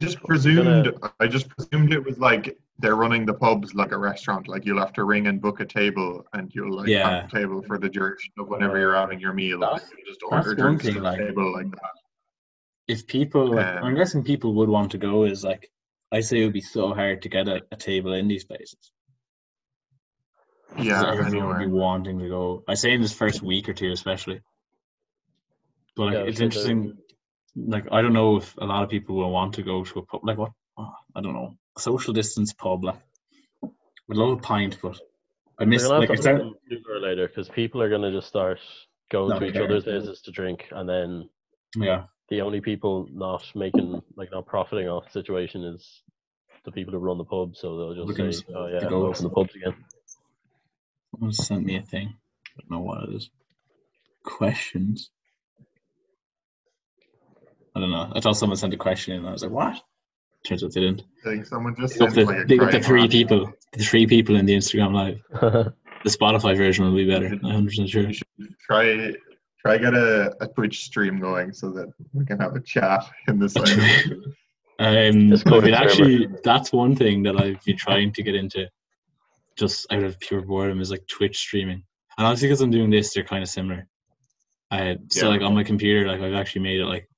Just 0.00 0.16
gonna- 0.16 0.26
presumed. 0.26 0.98
I 1.20 1.26
just 1.26 1.48
presumed 1.48 1.92
it 1.92 2.04
was 2.04 2.18
like 2.18 2.58
they're 2.78 2.96
running 2.96 3.24
the 3.26 3.34
pubs 3.34 3.74
like 3.74 3.92
a 3.92 3.98
restaurant. 3.98 4.48
Like 4.48 4.64
you'll 4.66 4.78
have 4.80 4.92
to 4.94 5.04
ring 5.04 5.26
and 5.28 5.40
book 5.40 5.60
a 5.60 5.64
table, 5.64 6.26
and 6.32 6.52
you'll 6.54 6.74
like 6.76 6.88
Yeah. 6.88 7.22
have 7.22 7.32
a 7.32 7.36
table 7.36 7.62
for 7.62 7.78
the 7.78 7.88
duration 7.88 8.32
of 8.38 8.48
whenever 8.48 8.78
you're 8.78 8.94
having 8.94 9.20
your 9.20 9.32
meal. 9.32 9.60
That's- 9.60 9.88
you 9.96 10.04
just 10.06 10.20
order 10.24 10.48
one 10.50 10.56
drinks 10.56 10.84
thing, 10.84 10.94
to 10.94 11.00
like- 11.00 11.18
table 11.18 11.52
like 11.52 11.70
that. 11.70 11.90
If 12.88 13.06
people 13.06 13.54
like, 13.54 13.66
I'm 13.66 13.84
Um, 13.84 13.94
guessing 13.94 14.24
people 14.24 14.54
would 14.54 14.68
want 14.68 14.90
to 14.92 14.98
go. 14.98 15.24
Is 15.24 15.44
like 15.44 15.70
I 16.10 16.20
say 16.20 16.40
it 16.40 16.44
would 16.44 16.52
be 16.52 16.60
so 16.60 16.92
hard 16.92 17.22
to 17.22 17.28
get 17.28 17.48
a, 17.48 17.62
a 17.70 17.76
table 17.76 18.12
in 18.14 18.26
these 18.28 18.44
places. 18.44 18.90
Yeah, 20.78 21.06
everyone 21.12 21.48
would 21.48 21.58
be 21.58 21.66
wanting 21.66 22.18
to 22.18 22.28
go. 22.28 22.64
I 22.66 22.74
say 22.74 22.92
in 22.92 23.00
this 23.02 23.12
first 23.12 23.42
week 23.42 23.68
or 23.68 23.74
two, 23.74 23.92
especially. 23.92 24.40
But 25.94 26.04
like, 26.04 26.14
Yeah, 26.14 26.20
it's 26.22 26.36
so 26.38 26.40
the- 26.40 26.44
interesting. 26.44 26.98
Like, 27.54 27.86
I 27.92 28.00
don't 28.02 28.12
know 28.14 28.36
if 28.36 28.56
a 28.58 28.64
lot 28.64 28.82
of 28.82 28.88
people 28.90 29.16
will 29.16 29.30
want 29.30 29.54
to 29.54 29.62
go 29.62 29.84
to 29.84 29.98
a 29.98 30.02
pub. 30.06 30.20
Like, 30.24 30.38
what? 30.38 30.52
oh, 30.78 30.92
I 31.14 31.20
don't 31.20 31.34
know. 31.34 31.54
Social 31.78 32.12
distance 32.12 32.52
pub, 32.52 32.84
like, 32.84 33.00
would 34.08 34.16
love 34.16 34.38
a 34.38 34.40
pint, 34.40 34.78
but 34.82 34.98
I 35.58 35.64
miss. 35.64 35.86
Like, 35.86 36.10
it's 36.10 36.26
out, 36.26 36.40
sooner 36.68 36.80
or 36.90 37.00
later 37.00 37.28
because 37.28 37.48
people 37.48 37.82
are 37.82 37.90
gonna 37.90 38.10
just 38.10 38.28
start 38.28 38.58
going 39.10 39.30
Not 39.30 39.40
to 39.40 39.46
each 39.46 39.52
caring. 39.54 39.70
other's 39.70 39.84
houses 39.84 40.22
to 40.22 40.30
drink, 40.30 40.66
and 40.70 40.88
then 40.88 41.28
yeah, 41.76 42.04
the 42.28 42.40
only 42.40 42.60
people 42.60 43.06
not 43.12 43.44
making 43.54 44.02
like 44.16 44.30
not 44.32 44.46
profiting 44.46 44.88
off 44.88 45.04
the 45.04 45.10
situation 45.12 45.62
is 45.64 46.02
the 46.64 46.72
people 46.72 46.92
who 46.92 46.98
run 46.98 47.18
the 47.18 47.24
pub. 47.24 47.56
So 47.56 47.76
they'll 47.76 47.94
just 47.94 48.08
Looking 48.08 48.32
say, 48.32 48.44
"Oh 48.54 48.66
to 48.68 48.74
yeah, 48.74 48.88
go. 48.88 49.06
open 49.06 49.24
the 49.24 49.30
pubs 49.30 49.54
again." 49.54 49.74
someone 51.10 51.32
sent 51.32 51.64
me 51.64 51.76
a 51.76 51.82
thing. 51.82 52.08
I 52.56 52.60
don't 52.60 52.70
know 52.70 52.84
what 52.84 53.04
it 53.04 53.14
is. 53.14 53.30
Questions. 54.24 55.10
I 57.74 57.80
don't 57.80 57.90
know. 57.90 58.12
I 58.14 58.20
thought 58.20 58.36
someone 58.36 58.56
sent 58.56 58.74
a 58.74 58.76
question, 58.76 59.14
and 59.16 59.26
I 59.28 59.32
was 59.32 59.42
like, 59.42 59.50
"What?" 59.52 59.80
Turns 60.46 60.62
out 60.64 60.72
they 60.74 60.80
didn't. 60.80 61.02
I 61.24 61.30
think 61.30 61.46
someone 61.46 61.74
just 61.76 61.94
Big 61.94 62.02
up 62.02 62.14
sent 62.14 62.26
the, 62.26 62.32
like 62.34 62.42
a 62.44 62.46
big 62.46 62.60
the 62.60 62.80
three 62.80 63.02
laugh. 63.02 63.10
people. 63.10 63.52
The 63.72 63.84
three 63.84 64.06
people 64.06 64.36
in 64.36 64.46
the 64.46 64.54
Instagram 64.54 64.92
live. 64.94 65.72
The 66.04 66.10
Spotify 66.10 66.56
version 66.56 66.84
will 66.84 66.96
be 66.96 67.08
better. 67.08 67.26
I'm 67.26 67.38
100 67.42 67.66
percent 67.68 67.88
sure. 67.88 68.06
We 68.08 68.12
should 68.12 68.26
try 68.68 69.12
try 69.60 69.78
get 69.78 69.94
a, 69.94 70.34
a 70.40 70.48
Twitch 70.48 70.82
stream 70.84 71.20
going 71.20 71.52
so 71.52 71.70
that 71.70 71.92
we 72.12 72.24
can 72.24 72.40
have 72.40 72.56
a 72.56 72.60
chat 72.60 73.04
in 73.28 73.38
the 73.38 73.48
side. 73.48 73.68
Um, 74.80 75.28
Just 75.28 75.44
but 75.44 75.50
go 75.50 75.58
it 75.58 75.70
to 75.70 75.78
actually, 75.78 76.26
that's 76.42 76.72
one 76.72 76.96
thing 76.96 77.22
that 77.22 77.36
I've 77.36 77.62
been 77.64 77.76
trying 77.76 78.12
to 78.14 78.22
get 78.24 78.34
into, 78.34 78.66
just 79.56 79.86
out 79.92 80.02
of 80.02 80.18
pure 80.18 80.40
boredom, 80.42 80.80
is 80.80 80.90
like 80.90 81.06
Twitch 81.06 81.36
streaming. 81.38 81.84
And 82.18 82.26
obviously, 82.26 82.48
because 82.48 82.62
I'm 82.62 82.72
doing 82.72 82.90
this, 82.90 83.14
they're 83.14 83.22
kind 83.22 83.44
of 83.44 83.48
similar. 83.48 83.86
Uh, 84.72 84.94
so 85.08 85.26
Yeah. 85.26 85.34
like 85.34 85.42
on 85.42 85.54
my 85.54 85.62
computer, 85.62 86.08
like 86.08 86.20
I've 86.20 86.34
actually 86.34 86.62
made 86.62 86.80
it 86.80 86.86
like 86.86 87.08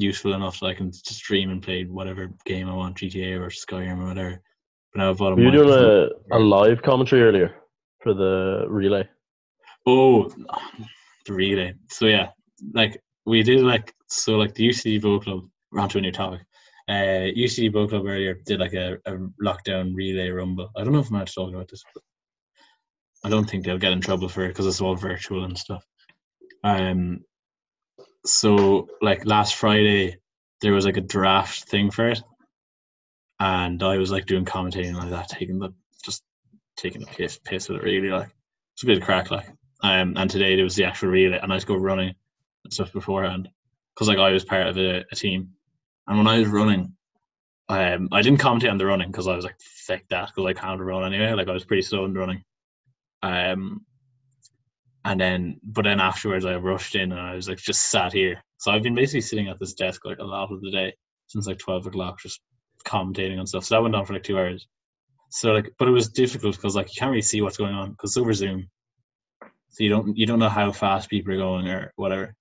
useful 0.00 0.34
enough 0.34 0.60
that 0.60 0.66
I 0.66 0.74
can 0.74 0.90
just 0.90 1.14
stream 1.14 1.50
and 1.50 1.62
play 1.62 1.84
whatever 1.84 2.30
game 2.44 2.68
I 2.68 2.74
want, 2.74 2.96
GTA 2.96 3.38
or 3.38 3.48
Skyrim 3.48 4.02
or 4.02 4.08
whatever. 4.08 4.40
But 4.92 4.98
now 5.00 5.10
I've 5.10 5.18
bought 5.18 5.32
a 5.32 5.36
Were 5.36 5.42
you 5.42 5.52
doing 5.52 5.70
a, 5.70 6.36
a 6.36 6.38
live 6.38 6.82
commentary 6.82 7.22
earlier 7.22 7.54
for 8.02 8.14
the 8.14 8.64
relay? 8.68 9.08
Oh, 9.86 10.28
the 11.26 11.32
relay. 11.32 11.74
So 11.90 12.06
yeah, 12.06 12.30
like 12.74 13.00
we 13.26 13.42
did 13.42 13.60
like 13.60 13.94
so 14.08 14.36
like 14.36 14.54
the 14.54 14.68
UCD 14.68 15.02
Boat 15.02 15.24
Club. 15.24 15.44
We're 15.70 15.80
onto 15.80 15.98
a 15.98 16.00
new 16.00 16.12
topic. 16.12 16.40
Uh, 16.88 17.28
UCD 17.36 17.72
Boat 17.72 17.90
Club 17.90 18.06
earlier 18.06 18.40
did 18.46 18.60
like 18.60 18.72
a, 18.72 18.94
a 19.04 19.12
lockdown 19.42 19.94
relay 19.94 20.30
rumble. 20.30 20.70
I 20.76 20.84
don't 20.84 20.92
know 20.92 21.00
if 21.00 21.08
I'm 21.08 21.16
allowed 21.16 21.26
to 21.26 21.34
talk 21.34 21.54
about 21.54 21.68
this, 21.68 21.82
but 21.92 22.02
I 23.24 23.28
don't 23.28 23.48
think 23.48 23.64
they'll 23.64 23.78
get 23.78 23.92
in 23.92 24.00
trouble 24.00 24.28
for 24.28 24.44
it 24.44 24.48
because 24.48 24.66
it's 24.66 24.80
all 24.80 24.94
virtual 24.94 25.44
and 25.44 25.58
stuff. 25.58 25.84
Um, 26.64 27.20
so 28.24 28.88
like 29.00 29.24
last 29.24 29.54
Friday, 29.54 30.18
there 30.60 30.72
was 30.72 30.84
like 30.84 30.96
a 30.96 31.02
draft 31.02 31.64
thing 31.64 31.90
for 31.90 32.08
it, 32.08 32.22
and 33.40 33.82
I 33.82 33.98
was 33.98 34.10
like 34.10 34.26
doing 34.26 34.44
commentating 34.44 34.94
like 34.94 35.10
that, 35.10 35.28
taking 35.28 35.58
the 35.58 35.72
just 36.04 36.22
taking 36.76 37.00
the 37.00 37.06
piss 37.06 37.38
piss 37.42 37.68
with 37.68 37.78
it 37.78 37.84
really 37.84 38.08
like 38.08 38.30
it's 38.74 38.82
a 38.82 38.86
bit 38.86 38.98
of 38.98 39.04
crack 39.04 39.30
like. 39.30 39.48
Um, 39.82 40.14
and 40.16 40.28
today 40.28 40.56
there 40.56 40.64
was 40.64 40.74
the 40.74 40.84
actual 40.84 41.10
relay, 41.10 41.38
and 41.40 41.52
I 41.52 41.58
to 41.58 41.66
go 41.66 41.76
running 41.76 42.14
and 42.64 42.72
stuff 42.72 42.92
beforehand 42.92 43.48
because 43.94 44.08
like 44.08 44.18
I 44.18 44.30
was 44.30 44.44
part 44.44 44.66
of 44.66 44.76
a, 44.78 45.04
a 45.10 45.14
team, 45.14 45.50
and 46.06 46.18
when 46.18 46.26
I 46.26 46.38
was 46.38 46.48
running, 46.48 46.94
um, 47.68 48.08
I 48.12 48.22
didn't 48.22 48.40
commentate 48.40 48.70
on 48.70 48.78
the 48.78 48.86
running 48.86 49.10
because 49.10 49.28
I 49.28 49.36
was 49.36 49.44
like, 49.44 49.60
"Fuck 49.60 50.02
that," 50.10 50.28
because 50.28 50.46
I 50.46 50.52
can't 50.52 50.80
run 50.80 51.12
anyway. 51.12 51.32
Like 51.32 51.48
I 51.48 51.52
was 51.52 51.64
pretty 51.64 51.82
slow 51.82 52.04
in 52.04 52.14
running. 52.14 52.42
Um, 53.22 53.84
and 55.08 55.18
then, 55.18 55.58
but 55.62 55.84
then 55.84 56.00
afterwards, 56.00 56.44
I 56.44 56.56
rushed 56.56 56.94
in 56.94 57.12
and 57.12 57.20
I 57.20 57.34
was 57.34 57.48
like, 57.48 57.56
just 57.56 57.90
sat 57.90 58.12
here. 58.12 58.42
So 58.58 58.70
I've 58.70 58.82
been 58.82 58.94
basically 58.94 59.22
sitting 59.22 59.48
at 59.48 59.58
this 59.58 59.72
desk 59.72 60.04
like 60.04 60.18
a 60.18 60.24
lot 60.24 60.52
of 60.52 60.60
the 60.60 60.70
day 60.70 60.92
since 61.28 61.46
like 61.46 61.58
twelve 61.58 61.86
o'clock, 61.86 62.20
just 62.20 62.40
commentating 62.84 63.38
on 63.38 63.46
stuff. 63.46 63.64
So 63.64 63.74
that 63.74 63.82
went 63.82 63.94
on 63.94 64.04
for 64.04 64.12
like 64.12 64.22
two 64.22 64.38
hours. 64.38 64.68
So 65.30 65.52
like, 65.52 65.72
but 65.78 65.88
it 65.88 65.92
was 65.92 66.10
difficult 66.10 66.56
because 66.56 66.76
like 66.76 66.94
you 66.94 66.98
can't 66.98 67.10
really 67.10 67.22
see 67.22 67.40
what's 67.40 67.56
going 67.56 67.74
on 67.74 67.92
because 67.92 68.18
over 68.18 68.34
Zoom, 68.34 68.68
so 69.70 69.82
you 69.82 69.88
don't 69.88 70.14
you 70.14 70.26
don't 70.26 70.40
know 70.40 70.50
how 70.50 70.72
fast 70.72 71.08
people 71.08 71.32
are 71.32 71.38
going 71.38 71.68
or 71.68 71.90
whatever. 71.96 72.34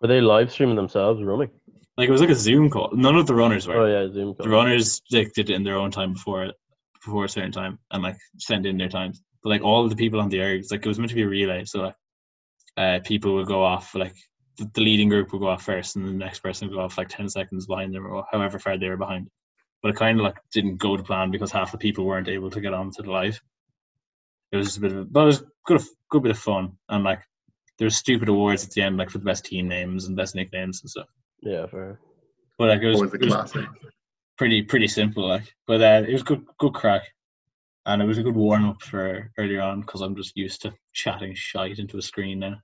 Were 0.00 0.08
they 0.08 0.22
live 0.22 0.50
streaming 0.50 0.76
themselves 0.76 1.22
running? 1.22 1.50
Like 1.98 2.08
it 2.08 2.12
was 2.12 2.22
like 2.22 2.30
a 2.30 2.34
Zoom 2.34 2.70
call. 2.70 2.90
None 2.94 3.16
of 3.16 3.26
the 3.26 3.34
runners 3.34 3.66
were. 3.66 3.76
Oh 3.76 3.86
yeah, 3.86 4.10
Zoom. 4.10 4.34
the 4.38 4.48
runners 4.48 5.02
like 5.10 5.34
did 5.34 5.50
it 5.50 5.54
in 5.54 5.64
their 5.64 5.76
own 5.76 5.90
time 5.90 6.14
before 6.14 6.50
before 6.94 7.26
a 7.26 7.28
certain 7.28 7.52
time 7.52 7.78
and 7.90 8.02
like 8.02 8.16
send 8.38 8.64
in 8.64 8.78
their 8.78 8.88
times. 8.88 9.20
But 9.46 9.50
like 9.50 9.62
all 9.62 9.88
the 9.88 9.94
people 9.94 10.18
on 10.18 10.28
the 10.28 10.38
ergs, 10.38 10.72
like 10.72 10.84
it 10.84 10.88
was 10.88 10.98
meant 10.98 11.10
to 11.10 11.14
be 11.14 11.22
a 11.22 11.28
relay, 11.28 11.64
so 11.64 11.82
like 11.82 11.94
uh 12.78 12.98
people 13.04 13.34
would 13.34 13.46
go 13.46 13.62
off 13.62 13.94
like 13.94 14.16
the, 14.58 14.68
the 14.74 14.80
leading 14.80 15.08
group 15.08 15.30
would 15.32 15.38
go 15.38 15.46
off 15.50 15.62
first 15.62 15.94
and 15.94 16.04
the 16.04 16.10
next 16.10 16.40
person 16.40 16.66
would 16.66 16.74
go 16.74 16.80
off 16.80 16.98
like 16.98 17.08
ten 17.08 17.28
seconds 17.28 17.64
behind 17.68 17.94
them 17.94 18.04
or 18.04 18.24
however 18.32 18.58
far 18.58 18.76
they 18.76 18.88
were 18.88 18.96
behind. 18.96 19.30
But 19.84 19.90
it 19.90 19.96
kind 19.98 20.18
of 20.18 20.24
like 20.24 20.34
didn't 20.52 20.78
go 20.78 20.96
to 20.96 21.02
plan 21.04 21.30
because 21.30 21.52
half 21.52 21.70
the 21.70 21.78
people 21.78 22.04
weren't 22.04 22.26
able 22.26 22.50
to 22.50 22.60
get 22.60 22.74
on 22.74 22.90
to 22.90 23.02
the 23.02 23.10
live. 23.12 23.40
It 24.50 24.56
was 24.56 24.66
just 24.66 24.78
a 24.78 24.80
bit 24.80 24.90
of 24.92 25.12
but 25.12 25.22
it 25.22 25.26
was 25.26 25.44
good 25.64 25.80
good 26.10 26.24
bit 26.24 26.32
of 26.32 26.40
fun 26.40 26.72
and 26.88 27.04
like 27.04 27.20
there 27.78 27.86
was 27.86 27.94
stupid 27.96 28.28
awards 28.28 28.64
at 28.64 28.72
the 28.72 28.82
end 28.82 28.96
like 28.96 29.10
for 29.10 29.18
the 29.18 29.24
best 29.24 29.44
team 29.44 29.68
names 29.68 30.06
and 30.06 30.16
best 30.16 30.34
nicknames 30.34 30.80
and 30.82 30.90
stuff. 30.90 31.06
Yeah, 31.40 31.66
fair. 31.66 32.00
But 32.58 32.70
like 32.70 32.82
it 32.82 32.88
was, 32.88 32.96
Always 32.96 33.12
a 33.12 33.16
it 33.18 33.24
was 33.26 33.32
classic. 33.32 33.66
pretty 34.38 34.62
pretty 34.62 34.88
simple 34.88 35.28
like 35.28 35.54
but 35.68 35.80
uh, 35.80 36.02
it 36.04 36.12
was 36.12 36.24
good 36.24 36.44
good 36.58 36.74
crack 36.74 37.02
and 37.86 38.02
it 38.02 38.04
was 38.04 38.18
a 38.18 38.22
good 38.22 38.34
warm 38.34 38.68
up 38.68 38.82
for 38.82 39.30
earlier 39.38 39.62
on 39.62 39.80
because 39.80 40.02
I'm 40.02 40.16
just 40.16 40.36
used 40.36 40.60
to 40.62 40.74
chatting 40.92 41.34
shite 41.34 41.78
into 41.78 41.98
a 41.98 42.02
screen 42.02 42.40
now. 42.40 42.56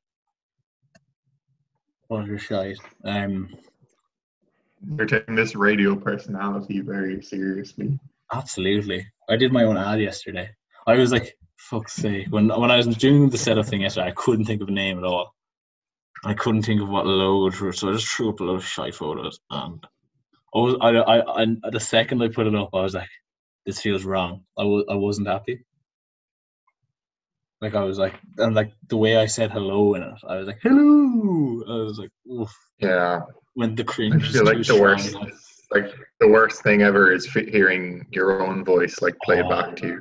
Utter 2.11 2.39
shite. 2.39 2.79
Um, 3.05 3.55
You're 4.97 5.07
taking 5.07 5.37
this 5.37 5.55
radio 5.55 5.95
personality 5.97 6.81
very 6.81 7.23
seriously. 7.23 7.99
absolutely. 8.35 9.07
I 9.31 9.37
did 9.37 9.53
my 9.53 9.65
own 9.65 9.77
ad 9.77 10.01
yesterday. 10.01 10.51
I 10.87 10.95
was 10.95 11.13
like, 11.13 11.35
fuck's 11.57 11.95
sake. 11.95 12.27
When 12.31 12.49
when 12.49 12.71
I 12.71 12.77
was 12.77 12.89
doing 12.97 13.31
the 13.31 13.39
setup 13.39 13.67
thing 13.67 13.83
yesterday, 13.83 14.09
I 14.09 14.13
couldn't 14.13 14.45
think 14.45 14.61
of 14.61 14.69
a 14.69 14.73
name 14.73 14.99
at 14.99 15.05
all. 15.05 15.33
I 16.25 16.35
couldn't 16.35 16.63
think 16.63 16.81
of 16.81 16.89
what 16.89 17.07
logo 17.07 17.51
to 17.57 17.73
so 17.73 17.89
I 17.89 17.93
just 17.93 18.09
threw 18.09 18.31
up 18.31 18.41
a 18.41 18.45
lot 18.45 18.57
of 18.57 18.65
shite 18.65 18.95
photos 18.95 19.41
and 19.51 19.85
I 20.55 20.59
was 20.59 20.77
I, 20.81 20.91
I, 20.91 21.43
I 21.43 21.47
the 21.71 21.81
second 21.81 22.23
I 22.23 22.29
put 22.29 22.47
it 22.47 22.55
up 22.55 22.71
I 22.75 22.83
was 22.83 22.95
like, 22.95 23.09
this 23.67 23.81
feels 23.81 24.05
wrong. 24.05 24.45
I 24.59 24.65
was 24.65 24.85
I 24.89 24.95
wasn't 24.95 25.29
happy. 25.29 25.65
Like 27.61 27.75
I 27.75 27.85
was 27.85 27.99
like 27.99 28.15
and 28.39 28.55
like 28.55 28.73
the 28.89 28.97
way 28.97 29.17
I 29.17 29.27
said 29.27 29.51
hello 29.53 29.95
in 29.95 30.03
it, 30.03 30.15
I 30.29 30.37
was 30.37 30.47
like, 30.49 30.59
Hello 30.63 31.63
I 31.69 31.85
was 31.85 31.99
like, 31.99 32.11
oof. 32.31 32.53
Yeah, 32.81 33.21
When 33.55 33.75
the 33.77 33.85
I 33.85 33.87
cringe 33.87 34.25
is 34.25 34.33
feel 34.33 34.45
like 34.45 34.67
the 34.67 34.81
worst, 34.81 35.15
like, 35.15 35.33
like 35.71 35.95
the 36.21 36.29
worst 36.29 36.63
thing 36.65 36.83
ever 36.83 37.13
is 37.13 37.25
hearing 37.33 38.05
your 38.11 38.43
own 38.43 38.65
voice 38.65 39.01
like 39.01 39.17
play 39.25 39.43
Oh, 39.43 39.49
back 39.49 39.77
to 39.77 39.85
oh, 39.85 39.89
you. 39.91 40.01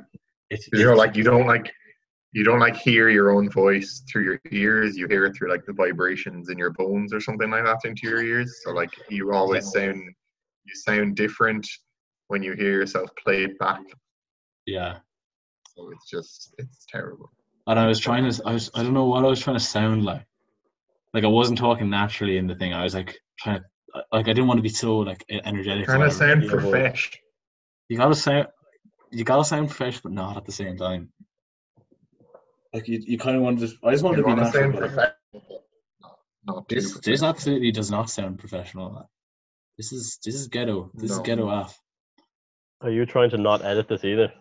it's, 0.50 0.68
'Cause, 0.68 0.80
You 0.80 0.86
know, 0.86 0.92
it's- 0.92 1.06
like 1.06 1.16
you 1.16 1.22
don't 1.22 1.46
like 1.46 1.70
you 2.34 2.44
don't 2.44 2.60
like 2.60 2.74
hear 2.76 3.10
your 3.10 3.30
own 3.30 3.48
voice 3.50 4.02
through 4.10 4.24
your 4.24 4.40
ears. 4.50 4.96
You 4.96 5.06
hear 5.06 5.26
it 5.26 5.36
through 5.36 5.50
like 5.50 5.66
the 5.66 5.74
vibrations 5.74 6.48
in 6.48 6.56
your 6.56 6.70
bones 6.70 7.12
or 7.12 7.20
something 7.20 7.50
like 7.50 7.62
that 7.64 7.80
into 7.84 8.08
your 8.08 8.22
ears. 8.22 8.62
So 8.64 8.70
like 8.72 8.90
you 9.10 9.32
always 9.34 9.70
sound 9.70 10.00
you 10.64 10.74
sound 10.74 11.14
different 11.14 11.68
when 12.32 12.42
you 12.42 12.54
hear 12.54 12.72
yourself 12.80 13.10
played 13.22 13.58
back. 13.58 13.82
yeah. 14.66 14.98
So 15.74 15.90
it's 15.90 16.08
just 16.10 16.54
it's 16.58 16.86
terrible. 16.88 17.30
and 17.66 17.78
I 17.78 17.86
was 17.86 17.98
trying 17.98 18.24
to. 18.30 18.42
I 18.44 18.52
was. 18.54 18.70
I 18.74 18.82
don't 18.82 18.94
know 18.94 19.06
what 19.06 19.24
I 19.24 19.28
was 19.28 19.40
trying 19.40 19.56
to 19.56 19.64
sound 19.76 20.04
like. 20.04 20.24
Like 21.14 21.24
I 21.24 21.28
wasn't 21.28 21.58
talking 21.58 21.88
naturally 21.90 22.36
in 22.38 22.46
the 22.46 22.54
thing. 22.54 22.72
I 22.74 22.82
was 22.84 22.94
like 22.94 23.18
trying 23.38 23.60
to. 23.60 23.64
Like 24.12 24.26
I 24.28 24.32
didn't 24.34 24.46
want 24.48 24.58
to 24.58 24.62
be 24.62 24.68
so 24.84 24.98
like 24.98 25.24
energetic. 25.30 25.84
Trying 25.86 26.00
to 26.08 26.10
sound 26.10 26.42
profesh. 26.48 27.10
You 27.88 27.96
gotta 27.98 28.14
sound. 28.14 28.46
You 29.10 29.24
gotta 29.24 29.44
sound 29.44 29.70
fresh, 29.72 30.00
but 30.00 30.12
not 30.12 30.36
at 30.38 30.44
the 30.46 30.52
same 30.52 30.76
time. 30.76 31.10
Like 32.74 32.88
you, 32.88 32.98
you 33.06 33.18
kind 33.18 33.36
of 33.36 33.42
want 33.42 33.58
to. 33.60 33.68
I 33.84 33.90
just 33.92 34.02
wanted 34.04 34.18
You 34.18 34.22
to 34.24 34.28
be 34.34 34.40
want 34.40 34.52
to 34.52 34.58
natural. 34.60 34.62
sound 34.62 34.78
professional. 34.78 35.64
Not, 36.46 36.68
This 36.68 36.98
this 37.00 37.22
absolutely 37.22 37.70
does 37.72 37.90
not 37.90 38.10
sound 38.10 38.38
professional. 38.38 39.08
This 39.78 39.92
is 39.92 40.18
this 40.24 40.34
is 40.34 40.48
ghetto. 40.48 40.90
This 40.94 41.10
is 41.12 41.18
ghetto 41.20 41.48
off. 41.48 41.78
Are 42.82 42.90
you 42.90 43.06
trying 43.06 43.30
to 43.30 43.38
not 43.38 43.64
edit 43.64 43.88
this 43.88 44.04
either? 44.04 44.32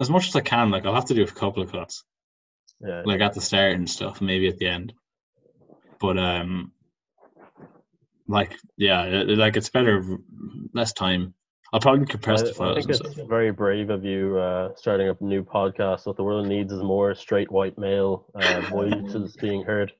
As 0.00 0.10
much 0.10 0.28
as 0.28 0.36
I 0.36 0.40
can, 0.40 0.70
like 0.70 0.84
I'll 0.86 0.94
have 0.94 1.06
to 1.06 1.14
do 1.14 1.22
a 1.24 1.26
couple 1.26 1.62
of 1.62 1.72
cuts, 1.72 2.04
Yeah. 2.80 3.02
like 3.04 3.20
at 3.20 3.34
the 3.34 3.40
start 3.40 3.72
and 3.74 3.88
stuff, 3.88 4.20
maybe 4.20 4.48
at 4.48 4.58
the 4.58 4.68
end. 4.68 4.92
But 6.00 6.18
um, 6.18 6.72
like 8.28 8.56
yeah, 8.76 9.04
it- 9.04 9.30
it- 9.30 9.38
like 9.38 9.56
it's 9.56 9.70
better 9.70 10.02
less 10.74 10.92
time. 10.92 11.34
I'll 11.72 11.80
probably 11.80 12.06
compress 12.06 12.40
I, 12.40 12.44
the 12.44 12.50
I 12.50 12.54
files 12.54 12.74
think 12.76 12.86
and 12.96 13.00
it's 13.06 13.14
stuff. 13.14 13.28
very 13.28 13.50
brave 13.50 13.90
of 13.90 14.04
you 14.04 14.38
uh, 14.38 14.70
starting 14.76 15.08
a 15.08 15.16
new 15.20 15.42
podcast. 15.42 16.06
What 16.06 16.16
the 16.16 16.24
world 16.24 16.46
needs 16.46 16.72
is 16.72 16.82
more 16.82 17.14
straight 17.14 17.50
white 17.50 17.76
male 17.78 18.26
uh, 18.34 18.60
voices 18.70 19.36
being 19.36 19.62
heard. 19.64 19.92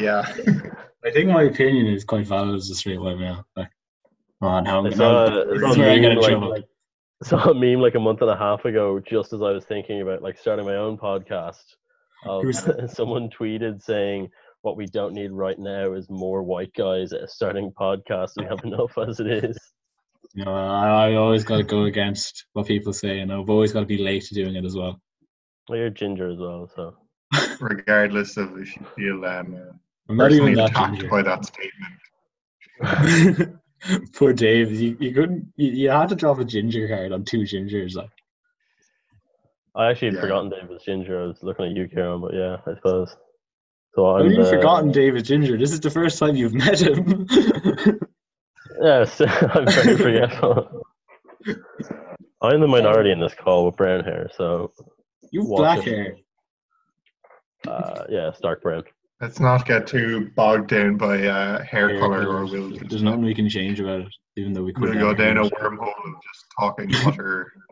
Yeah. 0.00 0.22
I 1.04 1.10
think 1.12 1.28
my 1.30 1.42
opinion 1.44 1.86
is 1.86 2.04
quite 2.04 2.26
valid 2.26 2.54
as 2.56 2.70
a 2.70 2.74
straight 2.74 3.00
white 3.00 3.18
male. 3.18 3.46
Like, 3.56 3.68
on 4.40 4.66
how, 4.66 4.86
I 4.86 4.90
how 4.90 4.96
saw, 4.96 5.24
I 5.24 5.58
saw 5.58 5.74
a 5.74 5.78
where 5.78 5.90
I 5.90 5.98
get 5.98 6.14
meme 6.14 6.18
like, 6.18 6.50
like- 6.50 6.64
saw 7.22 7.50
a 7.50 7.54
meme 7.54 7.80
like 7.80 7.94
a 7.94 8.00
month 8.00 8.20
and 8.20 8.30
a 8.30 8.36
half 8.36 8.64
ago, 8.64 9.00
just 9.00 9.32
as 9.32 9.42
I 9.42 9.50
was 9.50 9.64
thinking 9.64 10.02
about 10.02 10.22
like 10.22 10.38
starting 10.38 10.66
my 10.66 10.76
own 10.76 10.98
podcast. 10.98 11.64
Of, 12.24 12.44
someone 12.90 13.30
tweeted 13.30 13.82
saying, 13.82 14.28
"What 14.62 14.76
we 14.76 14.86
don't 14.86 15.14
need 15.14 15.32
right 15.32 15.58
now 15.58 15.92
is 15.92 16.10
more 16.10 16.42
white 16.42 16.72
guys 16.74 17.12
starting 17.26 17.72
podcasts. 17.72 18.32
We 18.36 18.44
have 18.44 18.64
enough 18.64 18.96
as 18.98 19.20
it 19.20 19.28
is." 19.28 19.58
You 20.34 20.44
know, 20.44 20.54
I, 20.54 21.10
I 21.10 21.14
always 21.14 21.44
got 21.44 21.58
to 21.58 21.62
go 21.62 21.84
against 21.84 22.46
what 22.52 22.66
people 22.66 22.92
say, 22.92 23.20
and 23.20 23.32
I've 23.32 23.48
always 23.48 23.72
got 23.72 23.80
to 23.80 23.86
be 23.86 23.98
late 23.98 24.24
to 24.24 24.34
doing 24.34 24.56
it 24.56 24.64
as 24.64 24.76
well. 24.76 25.00
Well, 25.68 25.78
you're 25.78 25.90
ginger 25.90 26.30
as 26.30 26.38
well, 26.38 26.68
so 26.74 26.96
Regardless 27.60 28.36
of 28.36 28.58
if 28.58 28.76
you 28.76 28.84
feel 28.96 29.24
um, 29.24 29.56
I'm 30.08 30.16
not 30.16 30.32
even 30.32 30.54
personally 30.54 30.56
that 30.56 30.70
attacked 30.70 30.94
ginger. 30.94 31.08
by 31.08 31.22
that 31.22 31.44
statement. 31.44 31.92
Poor 34.14 34.32
Dave. 34.32 34.72
You, 34.72 34.96
you 35.00 35.12
couldn't. 35.14 35.52
You, 35.56 35.70
you 35.72 35.90
had 35.90 36.08
to 36.10 36.14
drop 36.16 36.38
a 36.38 36.44
ginger 36.44 36.88
card 36.88 37.12
on 37.12 37.24
two 37.24 37.40
gingers. 37.40 37.94
Like, 37.94 38.10
I 39.74 39.90
actually 39.90 40.08
had 40.08 40.14
Yeah. 40.16 40.20
forgotten 40.22 40.50
Dave 40.50 40.68
was 40.68 40.82
ginger. 40.82 41.22
I 41.22 41.26
was 41.26 41.38
looking 41.42 41.66
at 41.66 41.72
you, 41.76 41.86
Kieran, 41.88 42.20
but 42.20 42.34
yeah, 42.34 42.56
I 42.66 42.74
suppose. 42.76 43.14
So 43.94 44.06
I'm 44.06 44.30
you 44.30 44.42
the- 44.44 44.50
forgotten 44.50 44.92
David 44.92 45.24
Ginger? 45.24 45.56
This 45.56 45.72
is 45.72 45.80
the 45.80 45.90
first 45.90 46.18
time 46.18 46.36
you've 46.36 46.54
met 46.54 46.80
him. 46.80 47.26
Yes, 48.82 49.18
I'm 49.26 49.64
very 49.64 49.96
forgetful. 49.96 50.82
I'm 52.42 52.60
the 52.60 52.66
minority 52.66 53.10
in 53.10 53.18
this 53.20 53.32
call 53.32 53.64
with 53.64 53.76
brown 53.76 54.04
hair, 54.04 54.28
so 54.36 54.72
You've 55.32 55.46
black 55.46 55.86
it. 55.86 55.94
hair. 55.94 56.16
uh, 57.66 58.04
yeah, 58.10 58.28
it's 58.28 58.40
dark 58.40 58.60
brown. 58.62 58.84
Let's 59.20 59.40
not 59.40 59.64
get 59.64 59.86
too 59.86 60.30
bogged 60.36 60.68
down 60.68 60.96
by 60.96 61.26
uh, 61.26 61.62
hair, 61.62 61.88
Hair 61.88 62.00
color, 62.00 62.28
or 62.28 62.44
we'll, 62.44 62.70
There's 62.70 63.02
nothing 63.02 63.22
we 63.22 63.34
can 63.34 63.48
change 63.48 63.80
about 63.80 64.00
it, 64.00 64.14
even 64.36 64.52
though 64.52 64.62
we 64.62 64.74
could. 64.74 64.90
we'll 64.90 64.98
go 64.98 65.14
down 65.14 65.38
a 65.38 65.44
wormhole 65.44 65.88
of 65.88 66.22
just 66.22 66.44
talking 66.58 66.90
utter. 67.06 67.52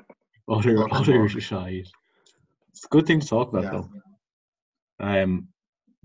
Utter, 0.46 0.84
utter 0.92 1.24
utter 1.24 1.40
shite. 1.40 1.88
It's 2.68 2.84
a 2.84 2.88
good 2.88 3.06
thing 3.06 3.20
to 3.20 3.26
talk 3.26 3.48
about, 3.48 3.64
yeah, 3.64 3.70
though. 3.70 5.22
Um, 5.22 5.48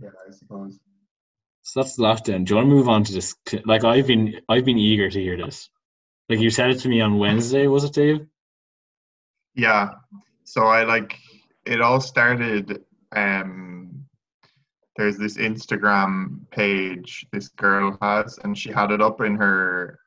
yeah, 0.02 0.12
I 0.26 0.32
suppose. 0.32 0.80
so 1.62 1.82
that's 1.82 1.98
the 1.98 2.04
lockdown. 2.04 2.46
Do 2.46 2.52
you 2.52 2.56
want 2.56 2.70
to 2.70 2.74
move 2.74 2.88
on 2.88 3.04
to 3.04 3.12
this? 3.12 3.36
Like, 3.66 3.84
I've 3.84 4.08
been, 4.08 4.40
I've 4.48 4.64
been 4.64 4.78
eager 4.78 5.10
to 5.10 5.20
hear 5.22 5.36
this. 5.36 5.70
Like, 6.30 6.40
you 6.40 6.52
said 6.52 6.70
it 6.70 6.80
to 6.80 6.88
me 6.88 7.02
on 7.02 7.18
Wednesday, 7.18 7.68
was 7.68 7.84
it, 7.84 7.92
Dave? 7.92 8.28
Yeah. 9.56 9.90
So 10.46 10.64
I 10.64 10.84
like 10.86 11.18
it 11.66 11.82
all 11.82 12.00
started 12.00 12.86
um 13.14 13.89
there's 15.00 15.18
this 15.18 15.38
Instagram 15.38 16.42
page 16.52 17.26
this 17.32 17.48
girl 17.48 17.98
has 18.02 18.38
and 18.44 18.58
she 18.58 18.70
had 18.70 18.92
it 18.92 19.02
up 19.02 19.22
in 19.22 19.34
her 19.38 19.98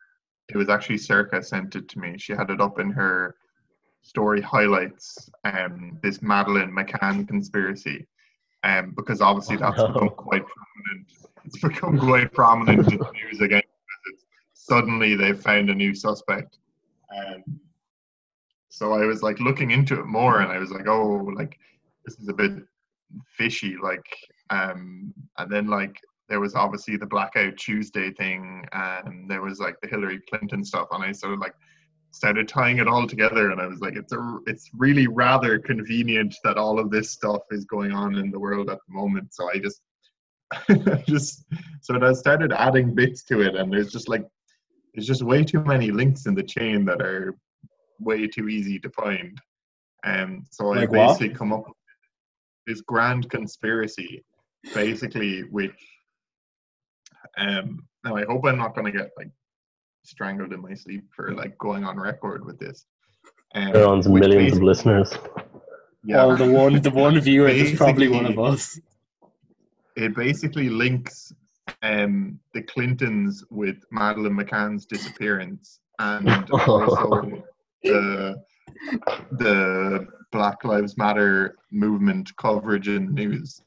it 0.50 0.56
was 0.58 0.68
actually 0.68 0.98
Circa 0.98 1.42
sent 1.42 1.76
it 1.76 1.88
to 1.88 1.98
me. 1.98 2.18
She 2.18 2.34
had 2.34 2.50
it 2.50 2.60
up 2.60 2.78
in 2.78 2.90
her 2.90 3.34
story 4.02 4.42
highlights 4.42 5.30
um 5.44 5.98
this 6.02 6.20
Madeleine 6.20 6.70
McCann 6.70 7.26
conspiracy. 7.26 8.06
Um 8.64 8.92
because 8.94 9.22
obviously 9.22 9.56
Oh, 9.56 9.60
that's 9.60 9.78
no. 9.78 9.88
become 9.94 10.10
quite 10.10 10.44
prominent. 10.54 11.08
It's 11.46 11.58
become 11.58 11.98
quite 11.98 12.30
prominent 12.34 12.92
in 12.92 12.98
the 12.98 13.12
news 13.20 13.40
again 13.40 13.62
suddenly 14.52 15.16
they've 15.16 15.40
found 15.40 15.70
a 15.70 15.74
new 15.74 15.94
suspect. 15.94 16.58
Um 17.16 17.42
so 18.68 18.92
I 18.92 19.06
was 19.06 19.22
like 19.22 19.40
looking 19.40 19.70
into 19.70 20.00
it 20.00 20.06
more, 20.06 20.40
and 20.40 20.50
I 20.52 20.58
was 20.58 20.70
like, 20.70 20.86
oh, 20.86 21.30
like 21.34 21.58
this 22.04 22.18
is 22.18 22.28
a 22.28 22.32
bit 22.32 22.52
fishy. 23.26 23.76
Like, 23.82 24.06
um, 24.52 25.12
and 25.38 25.50
then 25.50 25.66
like 25.66 25.96
there 26.28 26.40
was 26.40 26.54
obviously 26.54 26.96
the 26.96 27.06
Blackout 27.06 27.56
Tuesday 27.56 28.10
thing, 28.12 28.64
and 28.72 29.28
there 29.30 29.42
was 29.42 29.58
like 29.58 29.76
the 29.82 29.88
Hillary 29.88 30.20
Clinton 30.28 30.64
stuff, 30.64 30.88
and 30.92 31.02
I 31.04 31.12
sort 31.12 31.34
of 31.34 31.40
like 31.40 31.54
started 32.12 32.46
tying 32.46 32.78
it 32.78 32.88
all 32.88 33.06
together, 33.06 33.50
and 33.50 33.60
I 33.60 33.66
was 33.66 33.80
like, 33.80 33.96
it's 33.96 34.12
a, 34.12 34.38
it's 34.46 34.70
really 34.74 35.06
rather 35.06 35.58
convenient 35.58 36.34
that 36.44 36.58
all 36.58 36.78
of 36.78 36.90
this 36.90 37.10
stuff 37.10 37.42
is 37.50 37.64
going 37.64 37.92
on 37.92 38.16
in 38.16 38.30
the 38.30 38.38
world 38.38 38.70
at 38.70 38.78
the 38.86 38.94
moment. 38.94 39.32
So 39.34 39.50
I 39.50 39.58
just, 39.58 39.80
just 41.06 41.44
so 41.80 41.98
I 42.02 42.12
started 42.12 42.52
adding 42.52 42.94
bits 42.94 43.24
to 43.24 43.40
it, 43.40 43.56
and 43.56 43.72
there's 43.72 43.90
just 43.90 44.08
like 44.08 44.26
there's 44.94 45.06
just 45.06 45.22
way 45.22 45.42
too 45.44 45.64
many 45.64 45.90
links 45.90 46.26
in 46.26 46.34
the 46.34 46.42
chain 46.42 46.84
that 46.84 47.00
are 47.00 47.34
way 47.98 48.26
too 48.26 48.48
easy 48.48 48.78
to 48.80 48.90
find. 48.90 49.38
and 50.04 50.44
so 50.50 50.72
I 50.72 50.80
Like 50.80 50.92
what? 50.92 51.06
basically 51.08 51.30
come 51.34 51.52
up 51.52 51.64
with 51.66 51.76
this 52.66 52.80
grand 52.82 53.30
conspiracy, 53.30 54.22
basically, 54.74 55.40
which 55.42 55.76
um, 57.38 57.84
now 58.04 58.16
I 58.16 58.24
hope 58.24 58.44
I'm 58.46 58.58
not 58.58 58.74
going 58.74 58.90
to 58.90 58.96
get 58.96 59.10
like 59.16 59.30
strangled 60.04 60.52
in 60.52 60.60
my 60.60 60.74
sleep 60.74 61.04
for 61.14 61.32
like 61.34 61.56
going 61.58 61.84
on 61.84 61.98
record 61.98 62.44
with 62.44 62.58
this. 62.58 62.86
Um, 63.54 63.72
Kieran's 63.72 64.08
which 64.08 64.22
millions 64.22 64.56
of 64.56 64.62
listeners. 64.62 65.12
yeah, 66.04 66.24
Well, 66.24 66.36
the 66.36 66.50
one, 66.50 66.80
the 66.80 66.90
one 66.90 67.18
viewer 67.20 67.48
is 67.48 67.76
probably 67.76 68.08
one 68.08 68.26
of 68.26 68.38
us. 68.38 68.78
it 69.96 70.14
basically 70.14 70.68
links 70.68 71.32
um, 71.82 72.38
the 72.54 72.62
Clintons 72.62 73.44
with 73.50 73.76
Madeleine 73.90 74.36
McCann's 74.36 74.86
disappearance 74.86 75.80
and 75.98 76.50
also 76.50 77.44
the 77.82 78.42
the 79.32 80.06
Black 80.30 80.64
Lives 80.64 80.96
Matter 80.96 81.56
movement 81.70 82.34
coverage 82.36 82.88
in 82.88 83.06
the 83.06 83.12
news. 83.12 83.60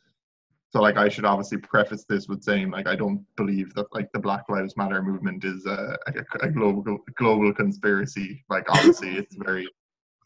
So 0.75 0.81
like 0.81 0.97
I 0.97 1.07
should 1.07 1.23
obviously 1.23 1.59
preface 1.59 2.03
this 2.03 2.27
with 2.27 2.43
saying 2.43 2.69
like 2.69 2.85
I 2.85 2.97
don't 2.97 3.25
believe 3.37 3.73
that 3.75 3.85
like 3.93 4.11
the 4.11 4.19
Black 4.19 4.43
Lives 4.49 4.75
Matter 4.75 5.01
movement 5.01 5.45
is 5.45 5.65
a, 5.65 5.95
a, 6.05 6.13
a 6.45 6.51
global 6.51 6.97
global 7.15 7.53
conspiracy. 7.53 8.43
Like 8.49 8.65
obviously 8.69 9.15
it's 9.15 9.37
very 9.37 9.69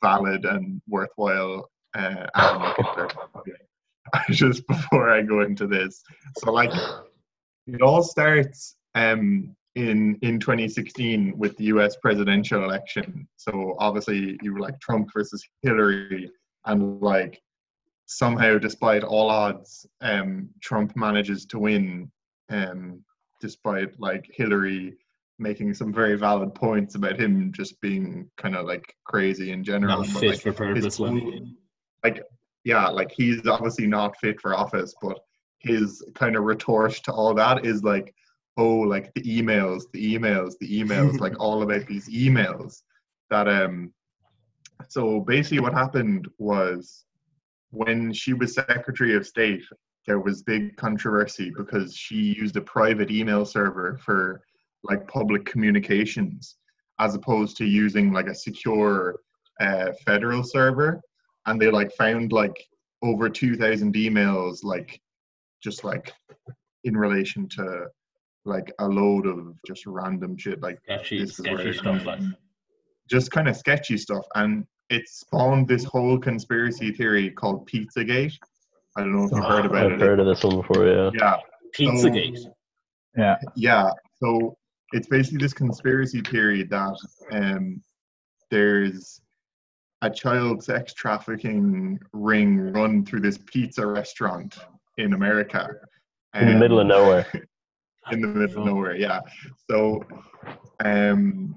valid 0.02 0.46
and 0.46 0.82
worthwhile. 0.88 1.70
Uh, 1.96 2.26
and 2.34 2.64
like, 2.64 2.80
if 2.80 2.96
they're- 3.46 3.56
just 4.32 4.66
before 4.68 5.12
I 5.12 5.22
go 5.22 5.42
into 5.42 5.68
this, 5.68 6.02
so 6.40 6.52
like 6.52 6.72
it 7.68 7.84
all 7.84 8.02
starts 8.02 8.76
um, 8.96 9.56
in 9.76 10.18
in 10.24 10.40
2016 10.40 11.38
with 11.38 11.56
the 11.58 11.66
U.S. 11.66 11.96
presidential 11.98 12.64
election. 12.64 13.28
So 13.36 13.76
obviously 13.78 14.40
you 14.42 14.56
were 14.56 14.60
like 14.62 14.80
Trump 14.80 15.10
versus 15.14 15.48
Hillary, 15.62 16.32
and 16.66 17.00
like 17.04 17.40
somehow, 18.10 18.58
despite 18.58 19.04
all 19.04 19.30
odds, 19.30 19.86
um, 20.02 20.50
Trump 20.62 20.96
manages 20.96 21.46
to 21.46 21.60
win, 21.60 22.12
um, 22.50 23.04
despite 23.40 23.98
like 24.00 24.28
Hillary 24.34 24.98
making 25.38 25.76
some 25.76 25.94
very 25.94 26.18
valid 26.18 26.54
points 26.56 26.96
about 26.96 27.20
him 27.20 27.52
just 27.54 27.80
being 27.82 28.30
kind 28.36 28.56
of 28.56 28.66
like 28.66 28.94
crazy 29.06 29.52
in 29.52 29.64
general. 29.64 30.00
Not 30.00 30.08
But, 30.08 30.20
fit 30.20 30.30
like, 30.32 30.42
for 30.42 30.52
purpose. 30.54 30.84
his 30.84 31.00
like. 31.00 31.24
like 32.04 32.24
yeah, 32.66 32.88
like 32.88 33.12
he's 33.12 33.46
obviously 33.48 33.86
not 33.86 34.18
fit 34.18 34.42
for 34.42 34.56
office, 34.56 34.94
but 35.02 35.20
his 35.60 36.04
kind 36.16 36.36
of 36.36 36.44
retort 36.44 36.94
to 37.04 37.12
all 37.14 37.34
that 37.36 37.64
is 37.64 37.84
like, 37.84 38.14
oh, 38.58 38.80
like 38.80 39.14
the 39.14 39.22
emails, 39.22 39.84
the 39.94 40.16
emails, 40.16 40.54
the 40.60 40.82
emails, 40.82 41.20
like 41.20 41.36
all 41.40 41.62
about 41.62 41.86
these 41.86 42.10
emails 42.10 42.82
that 43.30 43.48
um 43.48 43.94
so 44.88 45.20
basically 45.20 45.60
what 45.60 45.74
happened 45.74 46.28
was 46.40 47.06
when 47.72 48.12
she 48.14 48.34
was 48.34 48.56
Secretary 48.56 49.16
of 49.16 49.28
State, 49.28 49.64
there 50.08 50.20
was 50.20 50.44
big 50.44 50.76
controversy 50.78 51.52
because 51.56 51.96
she 51.96 52.16
used 52.16 52.56
a 52.58 52.62
private 52.62 53.12
email 53.12 53.46
server 53.46 53.98
for 54.04 54.42
like 54.84 55.08
public 55.08 55.46
communications 55.46 56.56
as 57.00 57.16
opposed 57.16 57.58
to 57.58 57.66
using 57.66 58.12
like 58.12 58.28
a 58.28 58.36
secure 58.36 59.20
uh, 59.62 59.92
federal 60.06 60.44
server. 60.44 61.02
And 61.46 61.62
they 61.62 61.70
like 61.70 61.92
found 61.94 62.32
like 62.32 62.56
over 63.02 63.30
two 63.30 63.56
thousand 63.56 63.94
emails, 63.96 64.64
like 64.64 65.00
just 65.62 65.84
like 65.84 66.14
in 66.84 66.96
relation 66.98 67.48
to 67.50 67.86
like 68.46 68.72
a 68.80 68.88
load 68.88 69.28
of 69.28 69.56
just 69.66 69.86
random 69.86 70.38
shit, 70.38 70.62
like 70.62 70.80
Sketchy, 70.84 71.20
this 71.20 71.40
is 71.40 71.46
where 71.46 71.58
sketchy 71.58 71.78
stuff 71.78 72.06
like. 72.06 72.20
just 73.10 73.32
kind 73.32 73.48
of 73.48 73.56
sketchy 73.56 73.98
stuff, 73.98 74.26
and 74.36 74.66
it 74.90 75.08
spawned 75.08 75.68
this 75.68 75.84
whole 75.84 76.18
conspiracy 76.18 76.92
theory 76.92 77.30
called 77.32 77.70
Pizzagate. 77.70 78.34
I 78.98 79.02
don't 79.02 79.16
know 79.16 79.26
if 79.26 79.32
you've 79.32 79.44
heard 79.46 79.66
about 79.66 79.86
I've 79.86 79.92
it. 79.94 80.00
heard 80.02 80.20
of 80.20 80.26
this 80.26 80.44
one 80.44 80.58
before, 80.58 80.88
yeah. 80.88 81.12
Yeah, 81.14 81.38
Pizzagate. 81.78 82.40
Yeah. 83.18 83.38
yeah. 83.56 83.92
So 84.22 84.58
it's 84.92 85.08
basically 85.08 85.38
this 85.40 85.54
conspiracy 85.54 86.22
theory 86.22 86.64
that 86.64 86.96
um, 87.32 87.82
there's 88.50 89.22
a 90.02 90.10
child 90.10 90.64
sex 90.64 90.94
trafficking 90.94 92.00
ring 92.14 92.72
run 92.74 93.06
through 93.06 93.20
this 93.22 93.38
pizza 93.46 93.86
restaurant 93.86 94.58
in 94.98 95.14
America. 95.14 95.70
In 96.34 96.48
the 96.48 96.56
middle 96.56 96.80
of 96.80 96.84
Um, 96.86 96.88
nowhere. 96.90 97.28
in 98.12 98.22
the 98.22 98.28
middle 98.28 98.62
of 98.62 98.66
nowhere 98.66 98.96
yeah 98.96 99.20
so 99.70 100.02
um 100.84 101.56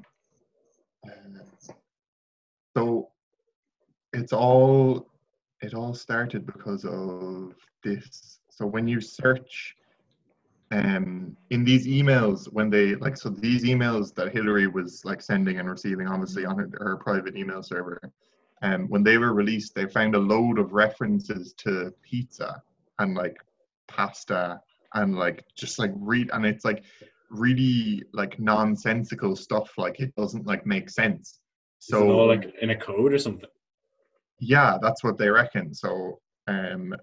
so 2.77 3.09
it's 4.13 4.33
all 4.33 5.09
it 5.61 5.75
all 5.75 5.95
started 5.95 6.47
because 6.47 6.85
of 6.85 7.55
this 7.85 8.41
so 8.51 8.67
when 8.67 8.87
you 8.87 9.01
search 9.01 9.77
um 10.71 11.37
in 11.51 11.65
these 11.65 11.87
emails 11.87 12.51
when 12.53 12.71
they 12.71 12.95
like 12.97 13.17
so 13.17 13.29
these 13.29 13.65
emails 13.65 14.15
that 14.15 14.33
hillary 14.33 14.67
was 14.67 15.05
like 15.05 15.21
sending 15.21 15.59
and 15.59 15.69
receiving 15.69 16.09
obviously 16.09 16.45
on 16.45 16.59
her, 16.59 16.71
her 16.79 16.97
private 16.97 17.37
email 17.37 17.63
server 17.63 18.01
um 18.63 18.89
when 18.89 19.03
they 19.03 19.19
were 19.19 19.35
released 19.35 19.75
they 19.75 19.87
found 19.87 20.15
a 20.15 20.19
load 20.19 20.59
of 20.59 20.73
references 20.73 21.53
to 21.55 21.93
pizza 22.03 22.63
and 22.99 23.15
like 23.15 23.37
pasta 23.89 24.61
and 24.95 25.17
like 25.17 25.45
just 25.57 25.79
like 25.79 25.93
read 25.97 26.31
and 26.33 26.45
it's 26.47 26.65
like 26.65 26.85
really 27.31 28.03
like 28.13 28.39
nonsensical 28.39 29.35
stuff 29.35 29.73
like 29.79 30.01
it 30.01 30.15
doesn't 30.17 30.47
like 30.47 30.67
make 30.67 30.91
sense 30.91 31.41
So 31.79 32.11
all 32.13 32.29
like 32.29 32.55
in 32.61 32.71
a 32.71 32.77
code 32.77 33.13
or 33.13 33.19
something. 33.19 33.49
Yeah 34.41 34.79
that's 34.83 35.03
what 35.05 35.19
they 35.19 35.29
reckon 35.29 35.73
so 35.75 36.19
um 36.49 36.91
Does 36.91 36.99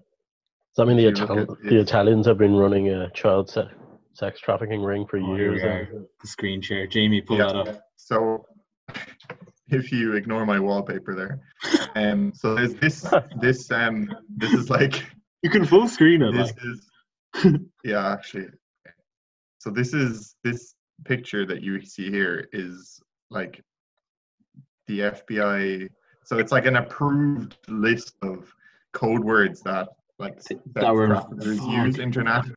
that 0.76 0.86
mean 0.86 0.96
the, 0.96 1.06
if 1.06 1.18
you 1.18 1.26
look 1.26 1.30
Ital- 1.38 1.52
at 1.54 1.62
the 1.70 1.80
Italians 1.80 2.26
have 2.26 2.38
been 2.38 2.54
running 2.54 2.88
a 2.88 3.10
child 3.10 3.48
se- 3.50 3.70
sex 4.14 4.40
trafficking 4.40 4.82
ring 4.82 5.06
for 5.06 5.18
Oh, 5.18 5.36
years? 5.36 5.62
we 5.62 5.98
The 6.20 6.26
screen 6.26 6.60
share. 6.60 6.86
Jamie, 6.86 7.20
pull 7.22 7.38
Yeah. 7.38 7.46
that 7.46 7.56
up. 7.56 7.80
so 7.96 8.44
if 9.68 9.92
you 9.92 10.14
ignore 10.14 10.44
my 10.44 10.58
wallpaper 10.58 11.14
there 11.14 11.38
um 11.94 12.32
so 12.34 12.54
there's 12.56 12.74
this 12.74 13.06
this 13.40 13.70
um 13.70 14.08
this 14.36 14.52
is 14.52 14.68
like 14.70 15.04
You 15.42 15.50
can 15.50 15.64
full 15.64 15.88
screen 15.88 16.22
it. 16.22 16.32
this 16.32 16.52
Like. 16.52 16.64
is 16.64 17.56
yeah 17.84 18.10
actually 18.12 18.48
so 19.58 19.70
this 19.70 19.94
is 19.94 20.34
this 20.42 20.74
picture 21.04 21.46
that 21.46 21.62
you 21.62 21.80
see 21.82 22.10
here 22.10 22.48
is 22.52 23.00
like 23.30 23.62
the 24.88 24.98
fbi 25.00 25.88
so 26.24 26.38
it's 26.38 26.52
like 26.52 26.66
an 26.66 26.76
approved 26.76 27.56
list 27.68 28.14
of 28.22 28.52
code 28.92 29.24
words 29.24 29.60
that 29.62 29.88
like 30.18 30.36
That 30.42 30.44
sex 30.82 30.88
were- 30.92 31.86
use 31.86 31.98
internationally. 31.98 32.56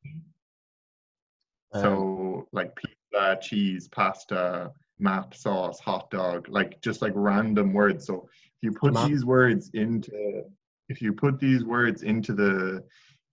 Um, 1.73 1.81
so 1.81 2.47
like 2.51 2.75
pizza 2.75 3.37
cheese 3.41 3.87
pasta 3.87 4.71
map 4.99 5.33
sauce 5.33 5.79
hot 5.79 6.09
dog 6.11 6.47
like 6.49 6.79
just 6.81 7.01
like 7.01 7.13
random 7.15 7.73
words. 7.73 8.05
So 8.05 8.27
if 8.29 8.53
you 8.61 8.71
put 8.71 8.93
Map. 8.93 9.07
these 9.09 9.25
words 9.25 9.71
into 9.73 10.43
if 10.89 11.01
you 11.01 11.13
put 11.13 11.39
these 11.39 11.63
words 11.63 12.03
into 12.03 12.33
the 12.33 12.83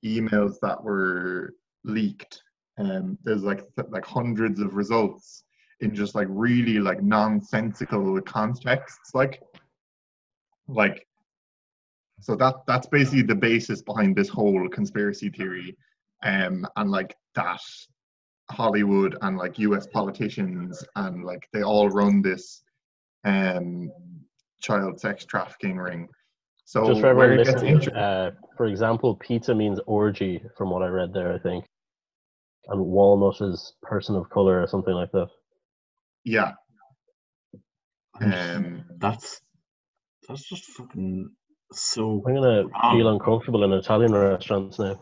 emails 0.05 0.55
that 0.63 0.83
were 0.83 1.55
leaked 1.85 2.43
um 2.79 3.19
there's 3.25 3.43
like 3.43 3.63
th- 3.77 3.89
like 3.91 4.05
hundreds 4.05 4.61
of 4.61 4.75
results 4.75 5.45
in 5.81 5.95
just 5.95 6.15
like 6.15 6.27
really 6.31 6.79
like 6.79 7.03
nonsensical 7.03 8.19
contexts 8.23 9.15
like 9.15 9.43
like 10.75 11.07
so 12.21 12.37
that 12.37 12.55
that's 12.67 12.87
basically 12.87 13.23
the 13.23 13.35
basis 13.35 13.83
behind 13.83 14.15
this 14.15 14.29
whole 14.29 14.69
conspiracy 14.69 15.31
theory 15.31 15.77
um 16.23 16.67
and 16.77 16.91
like 16.91 17.15
that 17.35 17.61
Hollywood 18.51 19.17
and 19.23 19.37
like 19.37 19.59
US 19.61 19.87
politicians 19.87 20.85
and 20.97 21.25
like 21.25 21.49
they 21.53 21.63
all 21.63 21.89
run 21.89 22.21
this 22.23 22.63
um 23.25 23.91
child 24.61 25.01
sex 25.01 25.25
trafficking 25.25 25.77
ring. 25.79 26.09
So 26.65 26.87
Just 26.87 27.01
for 27.01 27.09
everyone 27.09 27.37
listening, 27.39 27.77
inter- 27.77 27.97
uh, 27.97 28.31
for 28.57 28.67
example, 28.67 29.17
pizza 29.17 29.55
means 29.55 29.81
orgy, 29.87 30.41
from 30.57 30.71
what 30.71 30.83
I 30.83 30.87
read 30.87 31.13
there, 31.13 31.33
I 31.33 31.39
think. 31.39 31.65
And 32.69 32.81
walnut 32.81 33.41
is 33.41 33.73
person 33.83 34.15
of 34.15 34.31
color 34.31 34.63
or 34.63 34.67
something 34.69 34.95
like 34.95 35.11
that. 35.13 35.29
yeah, 36.25 36.53
um, 38.21 38.85
that's 38.99 39.41
that's 40.29 40.49
just 40.49 40.65
fucking 40.65 41.31
so. 41.73 42.23
I'm 42.27 42.35
gonna 42.35 42.67
Wow. 42.69 42.93
feel 42.93 43.09
uncomfortable 43.09 43.65
in 43.65 43.73
Italian 43.73 44.13
restaurants 44.13 44.79
now. 44.79 44.99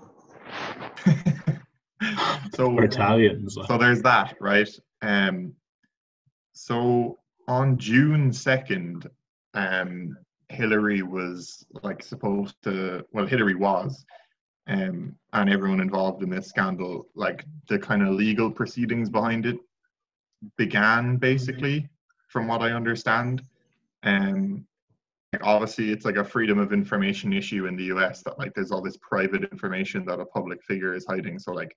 so 2.54 2.74
For 2.74 2.84
Italians, 2.84 3.56
so 3.66 3.78
there's 3.78 4.02
that, 4.02 4.36
right? 4.40 4.68
Um, 5.02 5.54
so 6.52 7.18
on 7.46 7.78
June 7.78 8.32
second, 8.32 9.08
um, 9.54 10.16
Hillary 10.48 11.02
was 11.02 11.66
like 11.82 12.02
supposed 12.02 12.60
to. 12.62 13.04
Well, 13.12 13.26
Hillary 13.26 13.54
was, 13.54 14.04
um, 14.66 15.14
and 15.32 15.50
everyone 15.50 15.80
involved 15.80 16.22
in 16.22 16.30
this 16.30 16.48
scandal, 16.48 17.06
like 17.14 17.44
the 17.68 17.78
kind 17.78 18.02
of 18.02 18.14
legal 18.14 18.50
proceedings 18.50 19.10
behind 19.10 19.46
it, 19.46 19.58
began 20.56 21.16
basically, 21.16 21.88
from 22.28 22.46
what 22.46 22.62
I 22.62 22.72
understand. 22.72 23.42
Um, 24.04 24.66
like 25.32 25.44
obviously, 25.44 25.90
it's 25.90 26.04
like 26.04 26.16
a 26.16 26.24
freedom 26.24 26.58
of 26.58 26.72
information 26.72 27.32
issue 27.32 27.66
in 27.66 27.76
the 27.76 27.84
U.S. 27.84 28.22
that 28.22 28.38
like 28.38 28.54
there's 28.54 28.70
all 28.70 28.82
this 28.82 28.96
private 28.96 29.44
information 29.52 30.04
that 30.06 30.20
a 30.20 30.24
public 30.24 30.62
figure 30.62 30.94
is 30.94 31.06
hiding. 31.06 31.38
So 31.38 31.52
like 31.52 31.76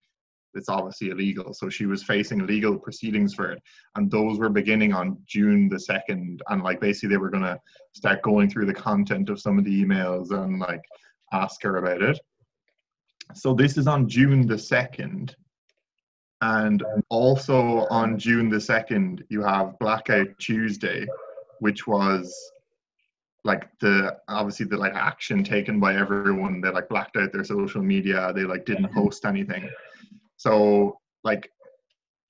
it's 0.54 0.70
obviously 0.70 1.10
illegal. 1.10 1.54
So 1.54 1.70
she 1.70 1.86
was 1.86 2.04
facing 2.04 2.46
legal 2.46 2.78
proceedings 2.78 3.34
for 3.34 3.52
it. 3.52 3.62
And 3.96 4.10
those 4.10 4.40
were 4.40 4.50
beginning 4.50 4.94
on 4.94 5.18
June 5.26 5.70
the 5.70 5.78
2nd. 5.78 6.40
And 6.50 6.64
like 6.64 6.80
basically 6.80 7.10
they 7.10 7.18
were 7.18 7.30
going 7.30 7.44
to 7.44 7.60
start 7.94 8.22
going 8.22 8.50
through 8.50 8.66
the 8.66 8.74
content 8.74 9.30
of 9.30 9.40
some 9.40 9.58
of 9.58 9.66
the 9.66 9.84
emails 9.84 10.32
and 10.32 10.60
like 10.60 10.82
ask 11.34 11.62
her 11.64 11.78
about 11.78 12.02
it. 12.02 12.20
So 13.34 13.54
this 13.54 13.78
is 13.78 13.88
on 13.88 14.08
June 14.08 14.46
the 14.46 14.56
2nd. 14.56 15.34
And 16.42 16.84
also 17.10 17.86
on 17.90 18.18
June 18.18 18.50
the 18.50 18.58
2nd, 18.58 19.24
you 19.30 19.42
have 19.44 19.78
Blackout 19.80 20.28
Tuesday, 20.40 21.06
which 21.60 21.86
was 21.86 22.34
like 23.44 23.68
the 23.80 24.18
obviously 24.28 24.66
the 24.66 24.78
like 24.78 24.94
action 24.94 25.44
taken 25.44 25.80
by 25.80 25.96
everyone. 25.96 26.62
They 26.62 26.70
like 26.70 26.90
blacked 26.90 27.18
out 27.18 27.32
their 27.32 27.44
social 27.44 27.82
media. 27.82 28.32
They 28.36 28.44
like 28.44 28.66
didn't 28.66 28.86
mm-hmm. 28.86 29.00
post 29.00 29.26
anything. 29.26 29.70
So 30.38 31.00
like, 31.24 31.50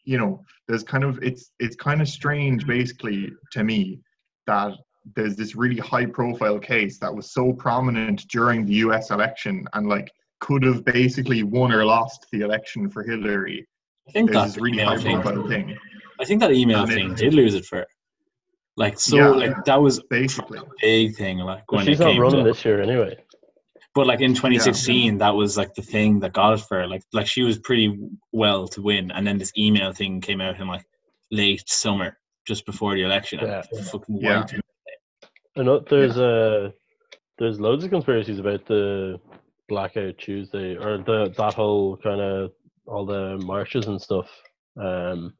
you 0.04 0.18
know, 0.18 0.44
there's 0.68 0.84
kind 0.84 1.04
of 1.04 1.22
it's 1.22 1.52
it's 1.60 1.76
kind 1.76 2.02
of 2.02 2.08
strange 2.08 2.66
basically 2.66 3.32
to 3.52 3.64
me 3.64 4.00
that 4.48 4.74
there's 5.16 5.36
this 5.36 5.56
really 5.56 5.80
high 5.80 6.06
profile 6.06 6.60
case 6.60 7.00
that 7.00 7.14
was 7.14 7.34
so 7.34 7.52
prominent 7.54 8.28
during 8.30 8.66
the 8.66 8.76
US 8.76 9.12
election 9.12 9.68
and 9.74 9.90
like 9.90 10.12
could 10.40 10.64
have 10.64 10.84
basically 10.86 11.44
won 11.44 11.72
or 11.72 11.86
lost 11.86 12.26
the 12.32 12.42
election 12.42 12.90
for 12.90 13.04
Hillary. 13.04 13.68
I 14.08 14.12
think 14.12 14.32
There's 14.32 14.44
that's 14.44 14.54
this 14.56 14.64
really 14.64 14.84
high 14.84 14.98
thing. 14.98 15.22
profile 15.22 15.48
thing. 15.48 15.78
I 16.20 16.26
think 16.26 16.40
that 16.42 16.52
email 16.52 16.84
And 16.84 16.92
it- 16.92 16.96
thing 16.96 17.16
did 17.16 17.34
lose 17.34 17.54
it 17.54 17.66
for. 17.66 17.86
Like 18.78 19.00
so, 19.00 19.18
Yeah. 19.18 19.28
like 19.30 19.66
that 19.66 19.82
was 19.82 20.02
Basically. 20.10 20.60
a 20.60 20.64
big 20.82 21.16
thing. 21.16 21.40
Like 21.40 21.70
when 21.72 21.86
she's 21.86 22.00
it 22.00 22.04
not 22.04 22.12
came 22.14 22.22
running 22.22 22.44
to, 22.46 22.52
this 22.52 22.64
year 22.66 22.82
anyway. 22.82 23.18
but 23.94 24.08
like 24.08 24.22
in 24.22 24.34
2016, 24.34 25.18
that 25.18 25.36
was 25.36 25.58
like 25.58 25.74
the 25.74 25.82
thing 25.82 26.20
that 26.22 26.34
got 26.34 26.54
it 26.54 26.62
for 26.62 26.80
her. 26.80 26.88
Like 26.88 27.04
like 27.14 27.28
she 27.28 27.44
was 27.44 27.60
pretty 27.60 27.98
well 28.32 28.68
to 28.70 28.82
win, 28.82 29.12
and 29.12 29.28
then 29.28 29.38
this 29.38 29.52
email 29.58 29.92
thing 29.92 30.22
came 30.22 30.40
out 30.42 30.60
in 30.60 30.68
like 30.68 30.86
late 31.32 31.64
summer, 31.68 32.18
just 32.48 32.66
before 32.66 32.94
the 32.96 33.04
election. 33.04 33.40
and 33.40 33.48
Yeah. 33.50 33.82
fucking 33.92 34.18
Yeah. 34.22 34.40
wiped. 34.40 34.56
I 35.58 35.64
know 35.64 35.80
there's 35.80 36.18
uh 36.18 36.72
there's 37.38 37.60
loads 37.60 37.84
of 37.84 37.90
conspiracies 37.90 38.40
about 38.40 38.66
the 38.68 39.20
blackout 39.68 40.18
Tuesday 40.18 40.76
or 40.78 40.98
the 41.00 41.34
that 41.38 41.54
whole 41.54 41.98
kind 41.98 42.22
of 42.22 42.52
all 42.88 43.06
the 43.06 43.38
marches 43.46 43.88
and 43.88 44.02
stuff. 44.02 44.30
Um, 44.78 45.34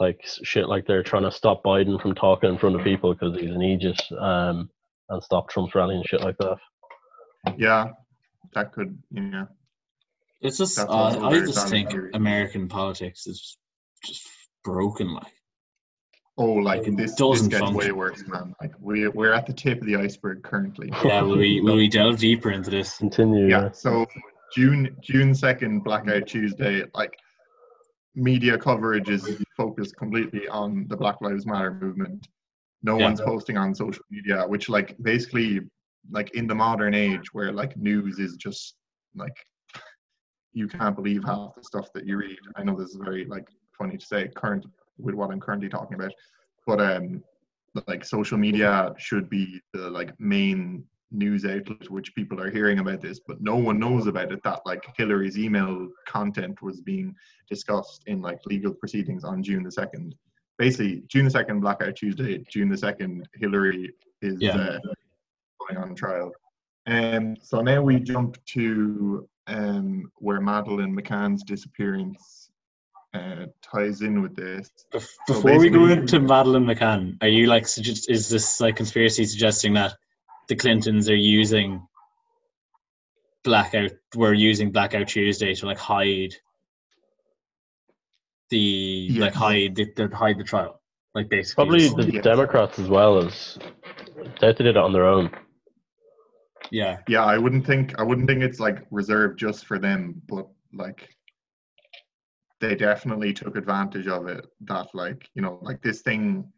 like 0.00 0.20
shit, 0.42 0.68
like 0.68 0.86
they're 0.86 1.02
trying 1.02 1.24
to 1.24 1.30
stop 1.32 1.62
Biden 1.62 2.00
from 2.00 2.14
talking 2.14 2.50
in 2.50 2.58
front 2.58 2.76
of 2.76 2.84
people 2.84 3.12
because 3.12 3.38
he's 3.38 3.50
an 3.50 3.62
aegis, 3.62 3.98
um, 4.18 4.70
and 5.08 5.22
stop 5.22 5.48
Trump's 5.48 5.74
rally 5.74 5.96
and 5.96 6.04
shit 6.06 6.20
like 6.20 6.36
that. 6.38 6.56
Yeah. 7.56 7.88
That 8.54 8.72
could 8.72 8.98
yeah. 9.10 9.44
It's 10.40 10.58
just 10.58 10.78
uh, 10.78 10.86
I 10.88 11.40
just 11.40 11.68
think 11.68 11.90
theory. 11.90 12.10
American 12.14 12.68
politics 12.68 13.26
is 13.26 13.58
just 14.04 14.26
broken. 14.64 15.14
Like 15.14 15.32
Oh, 16.38 16.52
like 16.52 16.86
It 16.86 16.96
this, 16.96 17.12
this 17.12 17.14
doesn't 17.14 17.48
gets 17.48 17.70
way 17.72 17.92
worse, 17.92 18.22
man. 18.26 18.54
Like 18.60 18.72
we 18.78 19.08
we're 19.08 19.32
at 19.32 19.46
the 19.46 19.54
tip 19.54 19.80
of 19.80 19.86
the 19.86 19.96
iceberg 19.96 20.42
currently. 20.42 20.90
Yeah, 21.02 21.22
will 21.22 21.38
we 21.38 21.60
will 21.64 21.76
we 21.76 21.88
delve 21.88 22.18
deeper 22.18 22.50
into 22.50 22.70
this? 22.70 22.98
Continue. 22.98 23.48
Yeah. 23.48 23.70
So 23.72 24.06
June 24.54 24.94
June 25.00 25.34
second, 25.34 25.82
Blackout 25.82 26.26
Tuesday. 26.26 26.84
Like 26.94 27.18
media 28.16 28.56
coverage 28.56 29.10
is 29.10 29.44
focused 29.56 29.96
completely 29.96 30.48
on 30.48 30.86
the 30.88 30.96
Black 30.96 31.20
Lives 31.20 31.46
Matter 31.46 31.72
movement. 31.74 32.28
No 32.82 32.96
Yeah. 32.96 33.04
one's 33.04 33.20
posting 33.20 33.56
on 33.56 33.74
social 33.74 34.04
media, 34.10 34.46
which 34.48 34.68
like 34.68 34.96
basically 35.02 35.60
like 36.10 36.34
in 36.34 36.46
the 36.46 36.54
modern 36.54 36.94
age 36.94 37.32
where 37.34 37.52
like 37.52 37.76
news 37.76 38.18
is 38.18 38.36
just 38.36 38.76
like 39.14 39.36
you 40.52 40.66
can't 40.66 40.96
believe 40.96 41.22
half 41.24 41.54
the 41.54 41.62
stuff 41.62 41.92
that 41.92 42.06
you 42.06 42.16
read. 42.16 42.38
I 42.56 42.62
know 42.64 42.74
this 42.76 42.90
is 42.90 42.96
very 42.96 43.26
like 43.26 43.46
funny 43.76 43.98
to 43.98 44.06
say 44.06 44.28
current 44.28 44.64
with 44.98 45.14
what 45.14 45.30
I'm 45.30 45.40
currently 45.40 45.68
talking 45.68 45.94
about, 45.94 46.12
but 46.66 46.80
um 46.80 47.22
like 47.86 48.04
social 48.04 48.38
media 48.38 48.94
should 48.96 49.28
be 49.28 49.60
the 49.74 49.90
like 49.90 50.18
main 50.18 50.84
news 51.12 51.44
outlet 51.44 51.88
which 51.90 52.14
people 52.14 52.40
are 52.40 52.50
hearing 52.50 52.78
about 52.80 53.00
this 53.00 53.20
but 53.26 53.40
no 53.40 53.56
one 53.56 53.78
knows 53.78 54.06
about 54.06 54.32
it 54.32 54.42
that 54.42 54.60
like 54.66 54.84
hillary's 54.96 55.38
email 55.38 55.88
content 56.06 56.60
was 56.62 56.80
being 56.80 57.14
discussed 57.48 58.02
in 58.06 58.20
like 58.20 58.38
legal 58.46 58.74
proceedings 58.74 59.22
on 59.24 59.42
june 59.42 59.62
the 59.62 59.70
2nd 59.70 60.12
basically 60.58 61.02
june 61.08 61.24
the 61.24 61.30
2nd 61.30 61.60
blackout 61.60 61.94
tuesday 61.94 62.38
june 62.50 62.68
the 62.68 62.76
2nd 62.76 63.22
hillary 63.34 63.92
is 64.22 64.40
Yeah. 64.40 64.56
uh, 64.56 64.78
going 65.60 65.82
on 65.82 65.94
trial. 65.94 66.32
Um 66.86 67.36
so 67.42 67.60
now 67.60 67.82
we 67.82 68.00
jump 68.00 68.36
to 68.54 69.28
um 69.46 70.10
where 70.16 70.40
madeleine 70.40 70.94
mccann's 70.96 71.42
disappearance 71.44 72.50
uh, 73.14 73.46
ties 73.62 74.02
in 74.02 74.20
with 74.20 74.34
this. 74.36 74.70
Bef- 74.92 75.08
So 75.26 75.34
Before 75.34 75.58
we 75.58 75.70
go 75.70 75.86
into 75.86 76.20
Madeleine 76.20 76.66
McCann, 76.66 77.16
are 77.22 77.28
you 77.28 77.46
like 77.46 77.66
suggest, 77.66 78.10
is 78.10 78.28
this 78.28 78.60
like 78.60 78.76
conspiracy 78.76 79.24
suggesting 79.24 79.72
that 79.74 79.94
the 80.48 80.56
Clintons 80.56 81.08
are 81.10 81.16
using 81.16 81.86
blackout? 83.44 83.92
We're 84.14 84.34
using 84.34 84.70
Blackout 84.72 85.08
Tuesday 85.08 85.54
to 85.54 85.66
like 85.66 85.78
hide 85.78 86.34
the 88.50 89.10
like 89.18 89.34
hide 89.34 89.74
the, 89.74 89.86
the 89.96 90.14
hide 90.14 90.38
the 90.38 90.44
trial, 90.44 90.80
like 91.14 91.28
basically. 91.28 91.64
Probably 91.66 92.04
the 92.04 92.12
Yeah. 92.14 92.20
Democrats 92.20 92.78
as 92.78 92.88
well 92.88 93.18
as 93.18 93.58
they 94.40 94.52
did 94.52 94.66
it 94.66 94.76
on 94.76 94.92
their 94.92 95.04
own. 95.06 95.30
yeah, 96.70 96.98
Yeah, 97.08 97.24
I 97.24 97.38
wouldn't 97.38 97.66
think 97.66 97.98
I 97.98 98.02
wouldn't 98.02 98.28
think 98.28 98.42
it's 98.42 98.60
like 98.60 98.86
reserved 98.90 99.38
just 99.38 99.66
for 99.66 99.78
them, 99.78 100.20
but 100.28 100.46
like 100.72 101.08
they 102.60 102.74
definitely 102.74 103.32
took 103.32 103.56
advantage 103.56 104.06
of 104.06 104.28
it. 104.28 104.46
That 104.62 104.86
like 104.94 105.28
you 105.34 105.42
know 105.42 105.58
like 105.62 105.82
this 105.82 106.02
thing, 106.02 106.22
the, 106.24 106.44
What's 106.44 106.55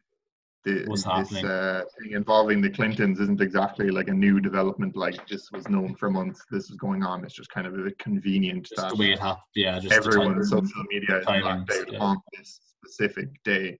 this 0.74 1.04
happening? 1.04 1.44
uh, 1.46 1.82
thing 2.00 2.12
involving 2.12 2.60
the 2.60 2.70
Clintons 2.70 3.20
isn't 3.20 3.40
exactly 3.40 3.90
like 3.90 4.08
a 4.08 4.12
new 4.12 4.40
development. 4.40 4.96
Like 4.96 5.26
this 5.28 5.50
was 5.52 5.68
known 5.68 5.94
for 5.94 6.10
months. 6.10 6.44
This 6.50 6.70
is 6.70 6.76
going 6.76 7.02
on. 7.02 7.24
It's 7.24 7.34
just 7.34 7.50
kind 7.50 7.66
of 7.66 7.74
a 7.74 7.78
bit 7.78 7.98
convenient 7.98 8.66
just 8.66 8.80
that 8.80 8.90
the 8.90 8.96
way 8.96 9.12
it 9.12 9.18
happened. 9.18 9.44
Yeah, 9.54 9.78
just 9.78 9.94
everyone's 9.94 10.50
social 10.50 10.84
media 10.90 11.18
is 11.18 11.26
timings, 11.26 11.66
blacked 11.66 11.70
out 11.70 11.92
yeah. 11.92 11.98
on 11.98 12.16
this 12.36 12.60
specific 12.84 13.28
day. 13.44 13.78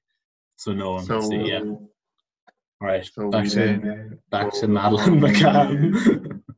so 0.56 0.72
no 0.72 0.92
one 0.92 1.04
So 1.04 1.20
see. 1.20 1.36
Yeah, 1.36 1.60
all 1.60 1.88
right. 2.80 3.04
so 3.04 3.30
back 3.30 3.48
to 3.48 3.54
then 3.54 4.18
back 4.30 4.52
to 4.54 4.68
Madeleine 4.68 5.20
McCann. 5.20 6.42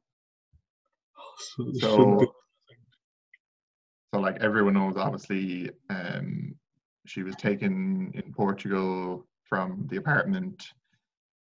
so, 1.39 1.73
So, 1.75 2.35
so 4.15 4.21
like 4.21 4.37
everyone 4.41 4.75
knows, 4.75 4.97
obviously, 4.97 5.71
um, 5.89 6.55
she 7.07 7.23
was 7.23 7.35
taken 7.37 8.11
in 8.15 8.33
Portugal 8.33 9.27
from 9.51 9.87
the 9.91 9.97
apartment. 9.99 10.73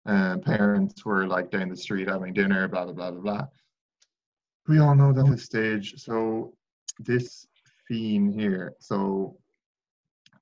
Uh, 0.05 0.37
parents 0.37 1.03
were 1.03 1.27
like 1.27 1.51
down 1.51 1.67
the 1.67 1.75
street 1.75 2.07
having 2.07 2.31
dinner, 2.31 2.67
blah 2.69 2.85
blah 2.85 2.93
blah 2.93 3.11
blah 3.11 3.21
blah. 3.21 3.47
We 4.67 4.79
all 4.79 4.95
know 4.95 5.11
that 5.11 5.29
this 5.29 5.43
stage. 5.43 5.95
So 5.97 6.53
this 6.99 7.47
theme 7.89 8.31
here. 8.31 8.75
So 8.79 9.35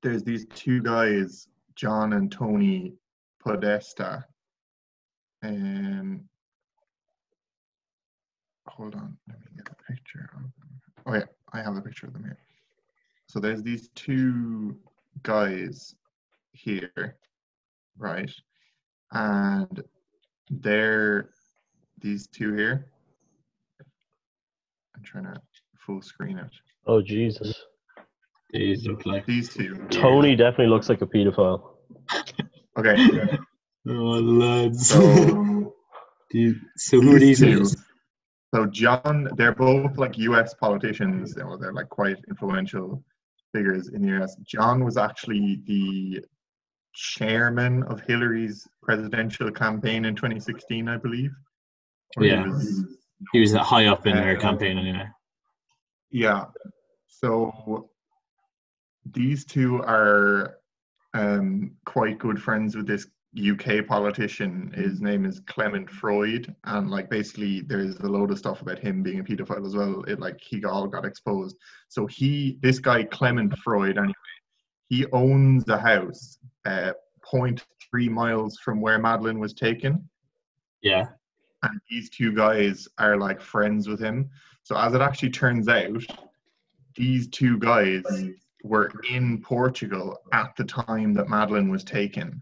there's 0.03 0.23
these 0.23 0.45
two 0.53 0.81
guys, 0.83 1.47
John 1.75 2.13
and 2.13 2.31
Tony 2.31 2.93
Podesta. 3.39 4.25
Um, 5.41 6.25
hold 8.67 8.95
on, 8.95 9.17
let 9.27 9.39
me 9.39 9.47
get 9.57 9.69
a 9.69 9.91
picture 9.91 10.29
of 10.35 10.41
them. 10.41 10.53
Oh 11.05 11.13
yeah, 11.15 11.25
I 11.53 11.61
have 11.61 11.75
a 11.77 11.81
picture 11.81 12.07
of 12.07 12.13
them 12.13 12.23
here. 12.23 12.37
So 13.27 13.39
there's 13.39 13.63
these 13.63 13.89
two 13.95 14.77
guys 15.23 15.95
here, 16.51 17.17
right? 17.97 18.31
And 19.11 19.81
they're 20.49 21.29
these 22.01 22.27
two 22.27 22.53
here. 22.53 22.87
I'm 24.95 25.03
trying 25.03 25.25
to 25.25 25.35
full 25.85 26.01
screen 26.01 26.37
it. 26.37 26.47
Oh 26.87 27.01
Jesus! 27.01 27.55
these 28.51 28.85
look 28.87 29.05
like 29.05 29.25
These 29.25 29.53
two. 29.53 29.75
here. 29.75 29.87
Tony 29.89 30.35
definitely 30.35 30.67
looks 30.67 30.89
like 30.89 31.01
a 31.01 31.07
pedophile. 31.07 31.75
Okay. 32.77 33.37
oh 33.87 33.91
lads. 33.91 34.87
So 34.87 35.73
These- 36.31 36.55
so 36.77 36.99
who 37.01 37.15
are 37.15 37.19
these 37.19 37.39
these 37.39 37.73
two. 37.75 37.79
So 38.53 38.65
John, 38.67 39.29
they're 39.35 39.55
both 39.55 39.97
like 39.97 40.17
U.S. 40.19 40.53
politicians. 40.53 41.33
You 41.37 41.43
know, 41.43 41.57
they're 41.57 41.73
like 41.73 41.89
quite 41.89 42.17
influential 42.29 43.03
figures 43.53 43.87
in 43.89 44.01
the 44.03 44.09
U.S. 44.09 44.35
John 44.45 44.83
was 44.83 44.97
actually 44.97 45.61
the 45.65 46.23
chairman 46.93 47.83
of 47.83 48.01
Hillary's 48.01 48.67
presidential 48.81 49.51
campaign 49.51 50.05
in 50.05 50.15
2016, 50.15 50.87
I 50.87 50.97
believe. 50.97 51.31
Or 52.17 52.23
he 52.23 52.29
Yeah. 52.29 52.47
was- 52.47 52.85
He 53.31 53.39
was 53.39 53.53
high 53.53 53.85
up 53.87 54.05
in 54.05 54.15
her 54.17 54.35
Uh, 54.37 54.39
campaign 54.39 54.77
anyway. 54.77 55.07
yeah. 56.11 56.45
So 57.07 57.89
these 59.11 59.45
two 59.45 59.81
are 59.83 60.57
um, 61.15 61.71
quite 61.85 62.17
good 62.17 62.41
friends 62.41 62.75
with 62.75 62.87
this 62.87 63.07
UK 63.35 63.81
politician. 63.87 64.71
His 64.73 64.99
name 64.99 65.25
is 65.25 65.39
Clement 65.41 65.87
Freud, 65.89 66.55
and 66.63 66.89
like 66.89 67.07
basically 67.09 67.61
there's 67.61 67.95
a 67.99 68.07
load 68.07 68.31
of 68.31 68.39
stuff 68.39 68.61
about 68.63 68.79
him 68.79 69.03
being 69.03 69.19
a 69.19 69.23
pedophile 69.23 69.63
as 69.65 69.75
well. 69.75 70.01
It 70.03 70.19
like 70.19 70.41
he 70.41 70.63
all 70.65 70.87
got 70.87 71.05
exposed. 71.05 71.55
So 71.87 72.07
he, 72.07 72.57
this 72.61 72.79
guy 72.79 73.03
Clement 73.03 73.55
Freud, 73.59 73.97
anyway, 73.99 74.13
he 74.89 75.05
owns 75.11 75.67
a 75.69 75.77
house 75.77 76.39
uh, 76.65 76.93
0.3 77.31 78.09
miles 78.09 78.57
from 78.57 78.81
where 78.81 78.99
Madeleine 78.99 79.39
was 79.39 79.53
taken 79.53 80.07
Yeah. 80.81 81.07
and 81.63 81.79
these 81.89 82.09
two 82.09 82.31
guys 82.33 82.87
are 82.97 83.17
like 83.17 83.39
friends 83.41 83.87
with 83.87 83.99
him. 83.99 84.29
So 84.63 84.75
as 84.77 84.93
it 84.93 85.01
actually 85.01 85.29
turns 85.31 85.67
out, 85.67 86.03
these 86.95 87.27
two 87.27 87.57
guys 87.57 88.03
were 88.63 88.91
in 89.09 89.41
Portugal 89.41 90.17
at 90.31 90.55
the 90.57 90.63
time 90.63 91.13
that 91.15 91.27
Madeleine 91.27 91.69
was 91.69 91.83
taken, 91.83 92.41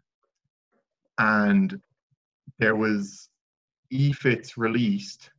and 1.17 1.79
there 2.59 2.75
was 2.75 3.29
EFITs 3.91 4.57
released. 4.57 5.31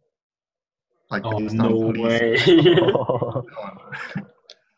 Like 1.11 1.23
Oh 1.25 1.39
based 1.39 1.55
no 1.55 1.77
way. 1.95 2.37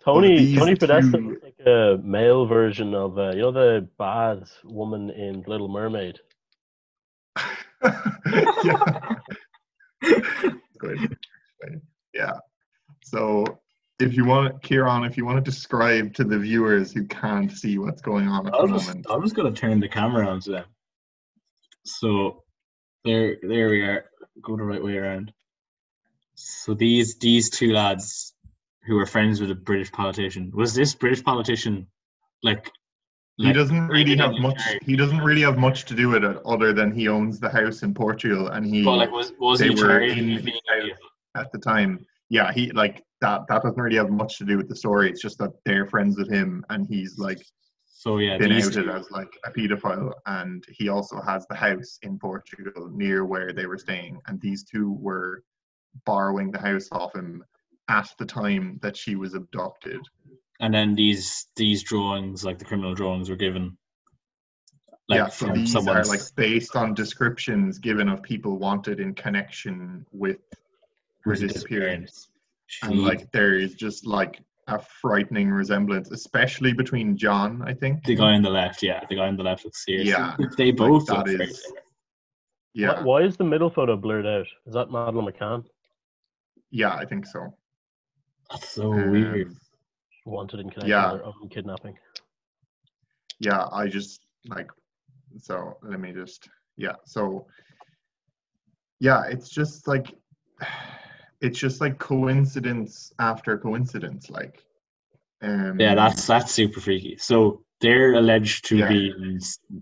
Tony 0.05 0.55
Tony 0.57 0.75
Podesta 0.77 1.17
two- 1.17 1.29
looks 1.31 1.43
like 1.43 1.54
a 1.67 1.99
male 2.03 2.47
version 2.47 2.95
of 2.95 3.19
uh, 3.19 3.31
you 3.31 3.43
know 3.43 3.53
the 3.53 3.89
bad 3.99 4.45
woman 4.65 5.11
in 5.11 5.45
Little 5.47 5.69
Mermaid. 5.69 6.19
yeah. 7.85 9.15
Good. 10.79 11.17
Yeah. 12.13 12.35
So 13.03 13.45
if 13.99 14.15
you 14.15 14.25
want, 14.25 14.63
Kieran, 14.63 15.05
if 15.05 15.17
you 15.17 15.25
want 15.25 15.43
to 15.45 15.51
describe 15.51 16.15
to 16.15 16.25
the 16.25 16.39
viewers 16.39 16.93
who 16.93 17.07
can't 17.07 17.51
see 17.51 17.79
what's 17.79 18.03
going 18.03 18.29
on 18.29 18.47
at 18.47 18.55
I 18.55 18.67
the 18.67 18.73
was, 18.73 18.87
moment. 18.87 19.07
I 19.09 19.17
was 19.17 19.33
gonna 19.33 19.53
turn 19.53 19.81
the 19.81 19.89
camera 19.89 20.27
on 20.29 20.41
to 20.41 20.51
them. 20.51 20.65
So 21.85 22.43
there 23.05 23.37
there 23.43 23.71
we 23.71 23.83
are. 23.83 24.05
Go 24.43 24.57
the 24.57 24.65
right 24.65 24.83
way 24.83 24.97
around. 24.97 25.33
So 26.35 26.75
these 26.75 27.17
these 27.19 27.51
two 27.51 27.73
lads 27.73 28.34
who 28.87 28.97
were 28.97 29.07
friends 29.07 29.41
with 29.41 29.51
a 29.51 29.55
British 29.55 29.91
politician. 29.91 30.51
Was 30.55 30.75
this 30.75 30.95
British 30.95 31.25
politician 31.25 31.87
like 32.43 32.71
He 33.37 33.53
doesn't 33.53 33.89
really 33.89 34.17
have 34.17 34.35
much. 34.39 34.61
He 34.83 34.97
doesn't 34.97 35.19
really 35.19 35.41
have 35.43 35.59
much 35.59 35.87
to 35.87 35.95
do 35.95 36.09
with 36.11 36.25
it, 36.25 36.37
other 36.45 36.73
than 36.73 36.93
he 36.93 37.09
owns 37.09 37.41
the 37.41 37.49
house 37.49 37.83
in 37.83 37.95
Portugal, 37.95 38.49
and 38.49 38.65
he 38.65 38.85
But 38.85 38.97
like 38.97 39.11
was 39.11 39.33
was 39.39 39.59
they 39.59 39.69
he 39.69 39.75
were 39.75 40.01
in 40.01 40.53
at 41.35 41.51
the 41.53 41.59
time. 41.59 42.07
Yeah, 42.29 42.53
he 42.53 42.71
like 42.73 43.03
that. 43.21 43.43
That 43.49 43.63
doesn't 43.63 43.81
really 43.81 43.97
have 43.97 44.11
much 44.11 44.39
to 44.39 44.45
do 44.45 44.57
with 44.57 44.69
the 44.69 44.77
story. 44.77 45.11
It's 45.11 45.23
just 45.23 45.39
that 45.39 45.51
they're 45.65 45.87
friends 45.87 46.17
with 46.17 46.31
him, 46.31 46.65
and 46.69 46.87
he's 46.87 47.19
like 47.19 47.43
So 47.87 48.19
yeah, 48.19 48.39
been 48.39 48.53
outed 48.53 48.89
as 48.89 49.11
like 49.11 49.33
a 49.45 49.51
pedophile, 49.51 50.13
and 50.27 50.65
he 50.69 50.89
also 50.89 51.21
has 51.21 51.47
the 51.47 51.57
house 51.57 51.99
in 52.03 52.19
Portugal 52.19 52.91
near 52.93 53.25
where 53.25 53.53
they 53.53 53.67
were 53.67 53.79
staying, 53.79 54.21
and 54.27 54.41
these 54.41 54.63
two 54.63 54.93
were 55.01 55.43
borrowing 56.07 56.51
the 56.51 56.61
house 56.61 56.89
off 56.93 57.15
him 57.15 57.43
at 57.89 58.09
the 58.19 58.25
time 58.25 58.79
that 58.83 58.97
she 58.97 59.17
was 59.17 59.35
abducted. 59.35 60.01
and 60.61 60.73
then 60.73 60.95
these 60.95 61.49
these 61.57 61.83
drawings, 61.83 62.45
like 62.45 62.59
the 62.59 62.65
criminal 62.65 62.95
drawings, 62.95 63.29
were 63.29 63.37
given 63.37 63.77
Like 65.09 65.19
yeah, 65.19 65.29
so 65.29 65.47
from 65.47 65.57
these 65.57 65.75
are 65.77 66.05
like 66.05 66.23
based 66.37 66.77
on 66.77 66.95
descriptions 66.95 67.79
given 67.79 68.09
of 68.09 68.23
people 68.23 68.59
wanted 68.59 69.01
in 69.01 69.15
connection 69.15 70.07
with 70.13 70.39
her 71.25 71.33
who's 71.33 71.41
disappearance. 71.41 72.29
disappearance. 72.69 72.81
And 72.83 73.03
like 73.03 73.31
there 73.33 73.55
is 73.59 73.75
just 73.75 74.07
like 74.07 74.41
a 74.69 74.79
frightening 74.79 75.51
resemblance, 75.51 76.11
especially 76.11 76.73
between 76.73 77.17
John, 77.19 77.63
I 77.67 77.75
think. 77.75 78.03
the 78.05 78.15
guy 78.17 78.33
on 78.33 78.41
the 78.43 78.49
left, 78.51 78.83
yeah, 78.83 79.05
the 79.09 79.17
guy 79.17 79.29
on 79.29 79.37
the 79.37 79.43
left 79.43 79.65
looks 79.67 79.85
serious. 79.85 80.09
Yeah, 80.09 80.37
they 80.57 80.71
both 80.71 81.07
that 81.07 81.27
look 81.27 81.41
is- 81.41 81.71
Yeah, 82.73 82.95
Why, 82.95 83.03
why 83.03 83.23
is 83.23 83.37
the 83.37 83.45
middle 83.45 83.69
photo 83.69 83.95
blurred 83.97 84.27
out? 84.27 84.47
Is 84.67 84.73
that 84.73 84.91
Madeleine 84.91 85.31
McCann 85.31 85.65
yeah, 86.71 86.93
I 86.97 87.05
think 87.05 87.25
so. 87.25 87.55
That's 88.51 88.69
so 88.71 88.91
weird. 88.91 89.49
Um, 89.49 89.57
wanted 90.27 90.61
in 90.61 90.71
connection 90.71 90.91
Yeah. 90.91 91.13
with 91.13 91.21
her 91.23 91.27
own 91.27 91.49
kidnapping? 91.51 91.97
yeah, 93.41 93.67
I 93.73 93.89
just 93.89 94.21
like 94.47 94.71
so 95.39 95.77
let 95.83 96.01
me 96.01 96.13
just 96.13 96.49
yeah, 96.77 96.95
so 97.05 97.47
yeah, 99.01 99.25
it's 99.29 99.49
just 99.51 99.87
like 99.89 100.15
it's 101.41 101.59
just 101.59 101.81
like 101.81 101.99
coincidence 101.99 103.13
after 103.19 103.59
coincidence, 103.59 104.31
like 104.31 104.63
um 105.43 105.79
Yeah, 105.79 105.95
that's 105.95 106.27
that's 106.27 106.53
super 106.53 106.81
freaky. 106.81 107.17
So 107.19 107.65
they're 107.81 108.15
alleged 108.15 108.65
to 108.67 108.77
Yeah. 108.77 108.89
be 108.89 109.39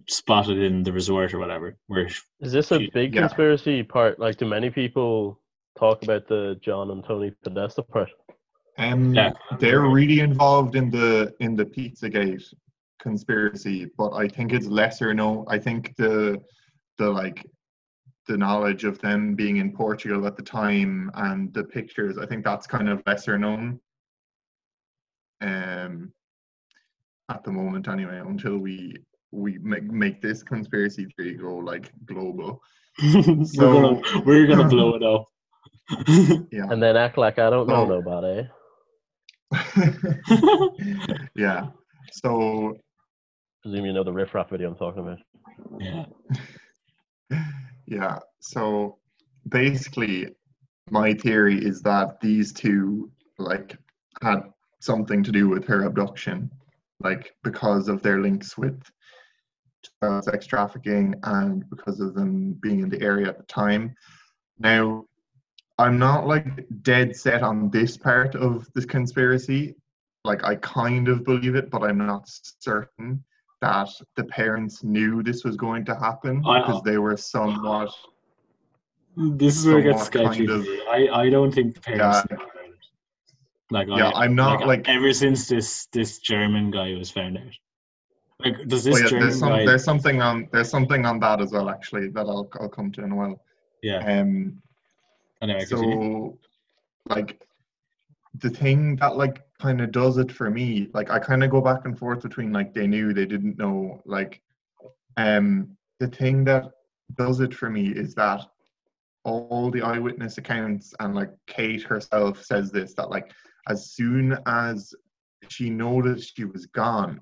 spotted 0.08 0.58
in 0.58 0.82
the 0.82 0.92
resort 0.92 1.34
or 1.34 1.38
whatever. 1.38 1.76
Where 1.86 2.08
Is 2.40 2.52
this 2.52 2.72
a 2.72 2.88
big 2.92 3.14
yeah. 3.14 3.20
conspiracy 3.22 3.82
part? 3.82 4.18
Like, 4.18 4.38
do 4.38 4.46
many 4.46 4.70
people 4.70 5.38
talk 5.78 6.02
about 6.02 6.26
the 6.26 6.58
John 6.62 6.90
and 6.90 7.04
Tony 7.04 7.32
Podesta 7.44 7.82
part? 7.82 8.10
Um, 8.78 9.14
Yeah. 9.14 9.32
they're 9.58 9.82
really 9.82 10.20
involved 10.20 10.76
in 10.76 10.90
the 10.90 11.34
in 11.40 11.56
the 11.56 11.64
Pizzagate 11.66 12.42
conspiracy, 13.00 13.90
but 13.98 14.10
I 14.12 14.28
think 14.28 14.52
it's 14.52 14.66
lesser 14.66 15.12
known. 15.12 15.44
I 15.48 15.58
think 15.58 15.94
the 15.96 16.40
the 16.98 17.10
like 17.10 17.46
the 18.28 18.36
knowledge 18.36 18.84
of 18.84 18.98
them 19.00 19.34
being 19.34 19.56
in 19.56 19.72
Portugal 19.72 20.26
at 20.26 20.36
the 20.36 20.42
time 20.42 21.10
and 21.14 21.52
the 21.52 21.64
pictures, 21.64 22.16
I 22.18 22.24
think 22.26 22.44
that's 22.44 22.66
kind 22.66 22.88
of 22.88 23.02
lesser 23.06 23.36
known. 23.38 23.80
Um, 25.40 26.12
at 27.28 27.42
the 27.44 27.50
moment, 27.52 27.88
anyway, 27.88 28.20
until 28.24 28.58
we 28.58 28.96
we 29.32 29.58
make 29.58 29.84
make 29.84 30.20
this 30.22 30.42
conspiracy 30.42 31.06
theory 31.16 31.34
go 31.34 31.56
like 31.56 31.90
global. 32.06 32.60
we're 33.02 33.44
So- 33.44 33.72
gonna 33.72 34.24
we're 34.24 34.46
gonna 34.46 34.68
blow 34.68 34.94
it 34.94 35.02
up. 35.02 35.28
Yeah. 36.52 36.66
And 36.70 36.82
then 36.82 36.96
act 36.96 37.18
like 37.18 37.38
I 37.38 37.50
don't 37.50 37.66
know 37.66 37.74
Oh. 37.82 37.84
nobody. 37.86 38.48
yeah. 41.34 41.68
So 42.12 42.76
Presume 43.62 43.86
you 43.86 43.92
know 43.92 44.04
the 44.04 44.12
riff 44.12 44.34
raff 44.34 44.50
video 44.50 44.70
I'm 44.70 44.76
talking 44.76 45.02
about. 45.02 45.18
yeah. 45.78 46.06
yeah. 47.86 48.18
So 48.40 48.98
basically, 49.48 50.28
my 50.90 51.14
theory 51.14 51.64
is 51.64 51.80
that 51.82 52.20
these 52.20 52.52
two 52.52 53.10
like 53.38 53.76
had 54.20 54.40
something 54.80 55.22
to 55.22 55.30
do 55.30 55.48
with 55.48 55.64
her 55.66 55.84
abduction, 55.84 56.50
like 57.00 57.34
because 57.44 57.88
of 57.88 58.02
their 58.02 58.20
links 58.20 58.58
with 58.58 58.82
child 60.00 60.24
sex 60.24 60.46
trafficking 60.46 61.14
and 61.22 61.68
because 61.70 62.00
of 62.00 62.14
them 62.14 62.54
being 62.62 62.80
in 62.80 62.88
the 62.88 63.00
area 63.00 63.28
at 63.28 63.38
the 63.38 63.44
time. 63.44 63.94
Now, 64.58 65.04
I'm 65.78 65.98
not 65.98 66.26
like 66.26 66.66
dead 66.82 67.16
set 67.16 67.42
on 67.42 67.70
this 67.70 67.96
part 67.96 68.34
of 68.34 68.68
this 68.74 68.84
conspiracy. 68.84 69.74
Like 70.24 70.44
I 70.44 70.56
kind 70.56 71.08
of 71.08 71.24
believe 71.24 71.54
it, 71.56 71.70
but 71.70 71.82
I'm 71.82 71.98
not 71.98 72.24
certain 72.60 73.24
that 73.60 73.88
the 74.16 74.24
parents 74.24 74.82
knew 74.84 75.22
this 75.22 75.44
was 75.44 75.56
going 75.56 75.84
to 75.86 75.94
happen 75.94 76.38
because 76.40 76.82
they 76.82 76.98
were 76.98 77.16
somewhat 77.16 77.90
This 79.16 79.56
is 79.58 79.66
where 79.66 79.78
it 79.78 79.84
gets 79.84 80.04
sketchy. 80.04 80.46
kind 80.46 80.50
of- 80.50 80.66
I 80.90 81.08
I 81.22 81.30
don't 81.30 81.52
think 81.52 81.80
parents. 81.82 82.26
Yeah. 82.30 82.36
Like 83.70 83.88
Yeah, 83.88 84.08
I, 84.10 84.24
I'm 84.24 84.34
not, 84.34 84.66
like- 84.66 84.88
ever 84.88 85.12
since 85.12 85.48
this 85.48 85.86
this 85.92 86.18
German 86.18 86.70
guy 86.70 86.94
was 86.94 87.10
found 87.10 87.38
out. 87.38 87.44
Like 88.44 88.56
does 88.68 88.86
Oh, 88.86 88.90
this 88.90 89.00
yeah, 89.02 89.08
German 89.08 89.26
there's, 89.28 89.38
some, 89.38 89.48
guy? 89.50 89.64
there's 89.66 89.84
something 89.84 90.20
on 90.22 90.48
there's 90.52 90.68
something 90.70 91.06
on 91.06 91.18
that 91.20 91.40
as 91.40 91.52
well 91.52 91.68
actually 91.70 92.08
that 92.10 92.26
I'll 92.26 92.48
I'll 92.60 92.68
come 92.68 92.90
to 92.92 93.02
in 93.04 93.12
a 93.12 93.16
while. 93.16 93.40
yeah. 93.82 93.98
Um 94.20 94.60
Anyway, 95.42 95.64
continue. 95.66 95.94
so 95.94 96.38
like 97.06 97.42
the 98.38 98.50
thing 98.50 98.96
that 98.96 99.16
like 99.16 99.42
kind 99.60 99.80
of 99.80 99.92
does 99.92 100.18
it 100.18 100.32
for 100.32 100.50
me 100.50 100.88
like 100.94 101.10
i 101.10 101.18
kind 101.18 101.44
of 101.44 101.50
go 101.50 101.60
back 101.60 101.84
and 101.84 101.98
forth 101.98 102.22
between 102.22 102.52
like 102.52 102.72
they 102.72 102.86
knew 102.86 103.12
they 103.12 103.26
didn't 103.26 103.58
know 103.58 104.00
like 104.06 104.40
um 105.16 105.76
the 106.00 106.08
thing 106.08 106.44
that 106.44 106.70
does 107.16 107.40
it 107.40 107.54
for 107.54 107.68
me 107.68 107.88
is 107.88 108.14
that 108.14 108.40
all 109.24 109.70
the 109.70 109.82
eyewitness 109.82 110.38
accounts 110.38 110.94
and 111.00 111.14
like 111.14 111.30
kate 111.46 111.82
herself 111.82 112.42
says 112.42 112.70
this 112.70 112.94
that 112.94 113.10
like 113.10 113.30
as 113.68 113.92
soon 113.92 114.36
as 114.46 114.94
she 115.48 115.68
noticed 115.70 116.36
she 116.36 116.44
was 116.44 116.66
gone 116.66 117.20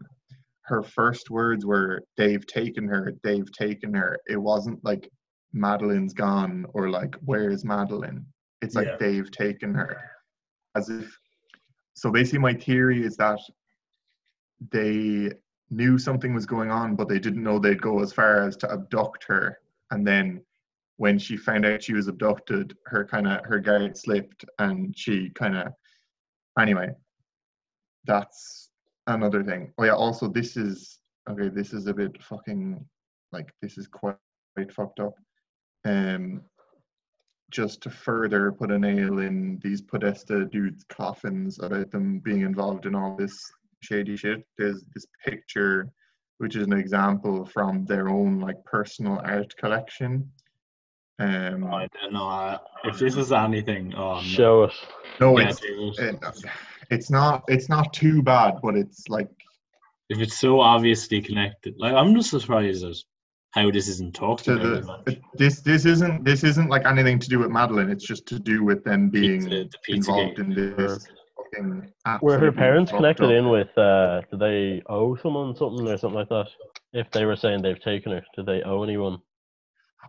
her 0.63 0.83
first 0.83 1.31
words 1.31 1.67
were 1.67 2.03
they've 2.17 2.47
taken 2.47 2.87
her 2.87 3.13
they've 3.23 3.53
taken 3.53 3.93
her 3.93 4.19
it 4.29 4.37
wasn't 4.37 4.83
like 4.85 5.11
madeleine's 5.55 6.13
gone 6.13 6.67
or 6.75 6.91
like 6.91 7.15
where's 7.25 7.65
madeleine? 7.65 8.25
It's 8.63 8.75
like 8.75 8.87
Yeah. 8.87 8.97
they've 8.99 9.31
taken 9.31 9.75
her. 9.75 10.01
As 10.75 10.89
if 10.89 11.17
so 11.95 12.11
basically 12.11 12.39
my 12.39 12.55
theory 12.55 13.05
is 13.05 13.17
that 13.17 13.41
they 14.71 15.33
knew 15.71 15.99
something 15.99 16.35
was 16.35 16.47
going 16.47 16.71
on 16.71 16.95
but 16.97 17.09
they 17.09 17.19
didn't 17.19 17.43
know 17.43 17.59
they'd 17.59 17.83
go 17.83 18.01
as 18.01 18.13
far 18.13 18.47
as 18.47 18.57
to 18.59 18.71
abduct 18.73 19.25
her. 19.25 19.59
And 19.91 20.07
then 20.07 20.43
when 20.99 21.19
she 21.19 21.37
found 21.37 21.65
out 21.65 21.83
she 21.83 21.95
was 21.95 22.09
abducted 22.09 22.77
her 22.87 23.05
kind 23.05 23.27
of 23.27 23.45
her 23.45 23.59
guard 23.59 23.97
slipped 23.97 24.45
and 24.59 24.97
she 24.97 25.31
kind 25.31 25.57
of 25.57 25.73
anyway 26.59 26.89
that's 28.05 28.71
another 29.07 29.43
thing. 29.43 29.73
Oh 29.79 29.85
yeah 29.85 29.95
also 29.95 30.29
this 30.29 30.57
is 30.57 30.99
okay 31.29 31.49
this 31.49 31.73
is 31.73 31.87
a 31.87 31.95
bit 31.95 32.23
fucking 32.23 32.85
like 33.33 33.53
this 33.63 33.79
is 33.79 33.87
quite, 33.87 34.17
quite 34.57 34.73
fucked 34.73 35.01
up 35.01 35.15
um 35.85 36.43
just 37.51 37.83
to 37.83 37.91
further 37.91 38.53
put 38.53 38.71
a 38.71 38.79
nail 38.79 39.19
in 39.19 39.59
these 39.63 39.83
Podesta 39.83 40.45
dudes' 40.47 40.85
coffins 40.89 41.59
about 41.61 41.91
them 41.91 42.21
being 42.21 42.43
involved 42.43 42.87
in 42.87 42.95
all 42.95 43.17
this 43.17 43.51
shady 43.81 44.17
shit. 44.17 44.47
There's 44.57 44.85
this 44.95 45.07
picture, 45.25 45.91
which 46.39 46.57
is 46.57 46.67
an 46.67 46.73
example 46.73 47.45
from 47.45 47.85
their 47.87 48.09
own 48.09 48.41
like 48.41 48.63
personal 48.65 49.21
art 49.25 49.57
collection. 49.57 50.31
Um, 51.19 51.65
I 51.65 51.89
don't 52.01 52.13
know. 52.13 52.59
If 52.85 52.99
this 52.99 53.17
is 53.17 53.33
anything, 53.33 53.95
oh 53.95 54.15
no. 54.15 54.23
Show 54.23 54.63
us. 54.63 54.87
no, 55.21 55.39
Yeah, 55.39 55.51
it's 55.51 55.99
it, 55.99 56.47
it's 56.91 57.11
not 57.11 57.45
it's 57.49 57.69
not 57.69 57.93
too 57.93 58.23
bad, 58.23 58.55
but 58.63 58.77
it's 58.77 59.09
like 59.09 59.29
if 60.09 60.19
it's 60.19 60.39
so 60.39 60.61
obviously 60.61 61.21
connected, 61.21 61.75
like 61.79 61.95
I'm 61.95 62.15
just 62.15 62.31
surprised 62.31 62.85
at 62.85 62.97
how 63.53 63.71
this 63.71 63.89
isn't 63.89 64.15
talked 64.15 64.45
to 64.45 64.55
about. 64.55 65.05
the 65.05 65.13
much. 65.13 65.21
this 65.35 65.61
this 65.61 65.85
isn't 65.85 66.25
this 66.25 66.45
isn't 66.45 66.69
like 66.69 66.87
anything 66.87 67.19
to 67.19 67.29
do 67.29 67.39
with 67.39 67.51
Madeleine. 67.51 67.91
It's 67.91 68.05
just 68.05 68.27
to 68.27 68.39
do 68.39 68.65
with 68.65 68.85
them 68.85 69.11
being 69.11 69.43
Pizza- 69.43 69.49
the 69.49 69.79
pizza 69.85 70.11
involved 70.11 70.37
game. 70.37 70.53
in 70.53 70.77
this. 70.77 71.09
Were 72.23 72.39
her 72.39 72.53
parents 72.53 72.93
connected 72.93 73.25
up. 73.25 73.33
in 73.33 73.49
with? 73.49 73.77
Uh, 73.77 74.21
do 74.31 74.37
they 74.37 74.83
owe 74.87 75.17
someone 75.17 75.57
something 75.57 75.89
or 75.89 75.99
something 75.99 76.19
like 76.19 76.29
that? 76.29 76.47
If 76.93 77.11
they 77.11 77.25
were 77.25 77.35
saying 77.35 77.63
they've 77.63 77.83
taken 77.83 78.13
her, 78.13 78.23
do 78.37 78.45
they 78.45 78.63
owe 78.63 78.85
anyone? 78.85 79.19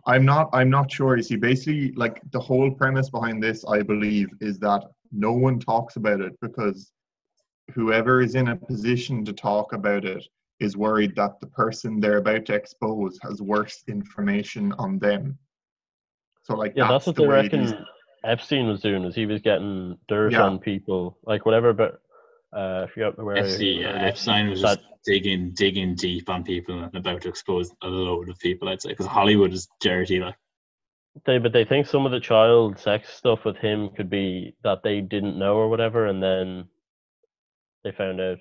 I'm 0.06 0.24
not 0.24 0.50
I'm 0.52 0.70
not 0.70 0.90
sure. 0.90 1.16
You 1.16 1.22
see, 1.22 1.36
basically 1.36 1.92
like 1.92 2.20
the 2.30 2.40
whole 2.40 2.70
premise 2.70 3.10
behind 3.10 3.42
this, 3.42 3.64
I 3.64 3.82
believe, 3.82 4.28
is 4.40 4.58
that 4.60 4.84
no 5.10 5.32
one 5.32 5.58
talks 5.58 5.96
about 5.96 6.20
it 6.20 6.32
because 6.40 6.92
whoever 7.72 8.20
is 8.22 8.34
in 8.36 8.48
a 8.48 8.56
position 8.56 9.24
to 9.24 9.32
talk 9.32 9.72
about 9.72 10.04
it 10.04 10.24
is 10.60 10.76
worried 10.76 11.14
that 11.16 11.40
the 11.40 11.46
person 11.48 12.00
they're 12.00 12.18
about 12.18 12.46
to 12.46 12.54
expose 12.54 13.18
has 13.22 13.42
worse 13.42 13.82
information 13.88 14.72
on 14.78 14.98
them. 14.98 15.36
So 16.44 16.54
like 16.54 16.72
Yeah, 16.76 16.88
that's, 16.88 17.06
what 17.06 17.16
the 17.16 17.22
they 17.22 17.28
way 17.28 17.34
reckon 17.42 17.66
these- 17.66 17.74
Epstein 18.24 18.68
was 18.68 18.80
doing. 18.80 19.02
Is 19.04 19.14
he 19.16 19.26
was 19.26 19.40
getting 19.40 19.98
dirt 20.06 20.32
Yeah. 20.32 20.42
on 20.44 20.58
people, 20.60 21.18
like 21.24 21.44
whatever. 21.44 21.72
But 21.72 22.00
uh, 22.54 22.84
I 22.84 22.86
forgot 22.92 23.18
where. 23.22 23.36
FC, 23.36 23.80
yeah, 23.80 23.86
where 23.88 23.96
it 23.96 24.02
is. 24.02 24.08
Epstein 24.10 24.50
was 24.50 24.62
That- 24.62 24.78
just 24.78 24.88
digging, 25.04 25.50
digging 25.54 25.96
deep 25.96 26.28
on 26.28 26.44
people 26.44 26.78
and 26.84 26.94
about 26.94 27.22
to 27.22 27.28
expose 27.28 27.72
a 27.82 27.88
load 27.88 28.28
of 28.28 28.38
people. 28.38 28.68
I'd 28.68 28.80
say 28.80 28.90
because 28.90 29.06
Hollywood 29.06 29.52
is 29.52 29.68
dirty. 29.80 30.20
Like, 30.20 30.36
They, 31.26 31.38
but 31.38 31.52
they 31.52 31.64
think 31.64 31.86
some 31.88 32.06
of 32.06 32.12
the 32.12 32.20
child 32.20 32.78
sex 32.78 33.12
stuff 33.12 33.44
with 33.44 33.56
him 33.56 33.88
could 33.96 34.08
be 34.08 34.54
that 34.62 34.84
they 34.84 35.00
didn't 35.00 35.36
know 35.38 35.56
or 35.56 35.68
whatever, 35.68 36.06
and 36.06 36.22
then 36.22 36.68
they 37.82 37.90
found 37.90 38.20
out 38.20 38.38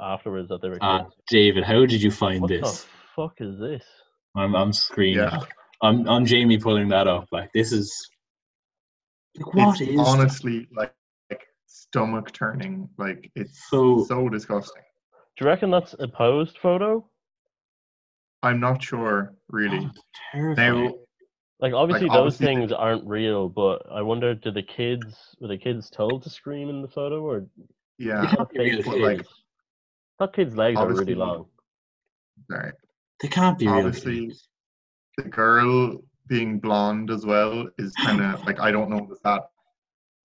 afterwards 0.00 0.48
that 0.48 0.60
they 0.62 0.68
were 0.68 0.78
uh. 0.80 1.04
David, 1.28 1.64
how 1.64 1.84
did 1.86 2.02
you 2.02 2.10
find 2.10 2.40
what 2.42 2.48
this? 2.48 2.86
What 3.14 3.34
the 3.36 3.44
fuck 3.44 3.48
is 3.48 3.58
this? 3.58 3.84
I'm, 4.36 4.54
I'm 4.54 4.72
screaming. 4.72 5.24
Yeah. 5.24 5.40
I'm, 5.82 6.08
I'm 6.08 6.26
Jamie 6.26 6.58
pulling 6.58 6.88
that 6.88 7.06
up. 7.06 7.26
Like, 7.32 7.50
this 7.54 7.72
is. 7.72 7.92
Like, 9.36 9.54
what 9.54 9.80
it's 9.80 9.90
is 9.92 9.98
honestly 10.00 10.66
like, 10.74 10.92
like 11.30 11.42
stomach 11.66 12.32
turning. 12.32 12.88
Like 12.98 13.30
it's 13.36 13.68
So- 13.70 14.04
so 14.04 14.28
disgusting. 14.28 14.82
Do 15.36 15.44
you 15.44 15.50
reckon 15.50 15.70
that's 15.70 15.94
a 16.00 16.08
posed 16.08 16.58
photo? 16.58 17.08
I'm 18.42 18.58
not 18.60 18.82
sure 18.82 19.34
really. 19.50 19.88
Oh, 19.88 20.00
terrifying. 20.32 20.84
Now, 20.84 20.94
Like 21.60 21.72
obviously 21.74 22.08
those 22.08 22.16
obviously- 22.16 22.46
things 22.46 22.72
aren't 22.72 23.04
real, 23.06 23.48
but 23.48 23.82
I 23.92 24.02
wonder, 24.02 24.34
did 24.34 24.54
the 24.54 24.62
kids 24.62 25.04
were 25.40 25.48
the 25.48 25.56
kids 25.58 25.90
told 25.90 26.22
to 26.24 26.30
scream 26.30 26.68
in 26.68 26.82
the 26.82 26.88
photo, 26.88 27.20
or 27.22 27.46
yeah, 27.98 28.22
Yeah. 28.22 28.30
thought 28.34 28.50
Real 28.54 28.76
kids, 28.76 28.88
but, 28.88 28.98
like, 28.98 29.26
that 30.18 30.32
kid's 30.32 30.56
legs 30.56 30.78
are 30.78 30.88
really 30.92 31.14
long. 31.14 31.46
sorry. 32.50 32.72
they 33.20 33.28
can't 33.28 33.58
be 33.58 33.66
real. 33.66 33.86
obviously- 33.86 34.26
kids. 34.28 34.48
The 35.16 35.24
girl 35.24 36.00
being 36.28 36.60
blonde 36.60 37.10
as 37.10 37.26
well 37.26 37.68
is 37.78 37.92
kind 37.94 38.20
of 38.22 38.44
like 38.46 38.60
I 38.60 38.70
don't 38.70 38.88
know 38.90 39.08
if 39.10 39.20
that 39.24 39.50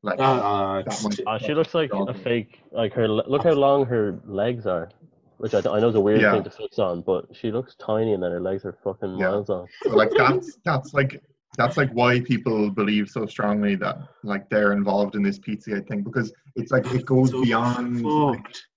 like 0.04 0.20
Uh, 0.20 0.24
uh, 0.24 0.76
that 0.84 0.88
it's 0.88 1.04
one- 1.04 1.14
t- 1.14 1.24
Uh, 1.26 1.38
she 1.40 1.54
looks 1.56 1.74
like 1.74 1.92
a 1.94 2.14
fake. 2.14 2.62
Like 2.72 2.94
her, 2.94 3.08
look 3.08 3.44
how 3.44 3.54
long 3.54 3.86
her 3.86 4.20
legs 4.26 4.68
are, 4.68 4.90
which 5.38 5.54
I, 5.56 5.60
I 5.60 5.80
know 5.80 5.88
is 5.90 5.96
a 5.96 6.00
weird 6.02 6.22
Yeah. 6.22 6.34
thing 6.34 6.44
to 6.44 6.50
fix 6.52 6.78
on, 6.78 7.02
but 7.02 7.26
she 7.36 7.52
looks 7.52 7.74
tiny 7.76 8.14
and 8.14 8.22
then 8.22 8.32
her 8.32 8.42
legs 8.42 8.66
are 8.66 8.74
fucking 8.84 9.18
Yeah. 9.18 9.30
miles 9.30 9.50
long. 9.50 9.68
So 9.82 9.90
like 9.96 10.12
that's 10.16 10.58
that's 10.64 10.94
like 10.94 11.24
that's 11.58 11.78
like 11.78 11.90
why 11.94 12.20
people 12.20 12.70
believe 12.70 13.10
so 13.10 13.26
strongly 13.26 13.76
that 13.78 13.98
like 14.24 14.48
they're 14.50 14.74
involved 14.74 15.16
in 15.16 15.24
this 15.24 15.40
Pizzagate 15.40 15.88
thing 15.88 16.04
because 16.04 16.32
it's 16.56 16.72
like 16.72 16.86
it 16.94 17.04
goes 17.14 17.32
so 17.32 17.42
beyond 17.42 18.04
like, 18.04 18.38
fucked. 18.44 18.68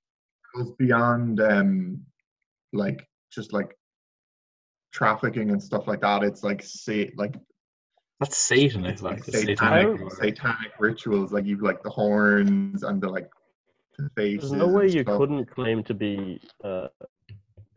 Goes 0.56 0.72
beyond 0.72 1.40
um 1.40 2.00
like 2.72 3.06
just 3.32 3.52
like 3.52 3.76
trafficking 4.92 5.50
and 5.50 5.62
stuff 5.62 5.86
like 5.86 6.00
that. 6.00 6.22
It's 6.22 6.42
like 6.42 6.62
say 6.62 7.12
like 7.16 7.34
That's 8.20 8.36
Satan. 8.36 8.84
it's 8.84 8.94
It's 8.94 9.02
like 9.02 9.24
satanic, 9.24 9.58
satanic. 9.98 10.12
Satanic 10.12 10.72
rituals. 10.78 11.32
Like 11.32 11.44
you've 11.44 11.62
like 11.62 11.82
the 11.82 11.90
horns 11.90 12.82
and 12.82 13.00
the 13.00 13.08
like 13.08 13.28
the 13.98 14.08
faces. 14.16 14.50
There's 14.50 14.60
no 14.62 14.68
way 14.68 14.84
you 14.88 15.02
stuff. 15.02 15.18
couldn't 15.18 15.46
claim 15.50 15.82
to 15.84 15.94
be 15.94 16.40
uh, 16.64 16.88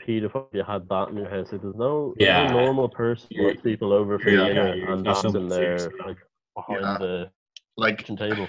pedophile 0.05 0.47
if 0.49 0.53
you 0.53 0.63
had 0.63 0.87
that 0.89 1.09
in 1.09 1.17
your 1.17 1.29
house. 1.29 1.51
Like, 1.51 1.61
there's 1.61 1.75
no, 1.75 2.13
there's 2.17 2.27
Yeah. 2.27 2.47
no 2.51 2.59
normal 2.65 2.89
person 2.89 3.27
who 3.35 3.43
You're- 3.43 3.57
people 3.57 3.91
over 3.93 4.17
for 4.19 4.29
yeah, 4.29 4.47
dinner 4.47 4.75
you're- 4.75 4.93
and 4.93 5.05
that's 5.05 5.23
in 5.23 5.47
there 5.49 5.77
like 6.05 6.17
behind 6.55 6.81
Yeah. 6.81 6.97
the 6.99 7.31
like 7.77 7.97
kitchen 7.97 8.15
table. 8.17 8.47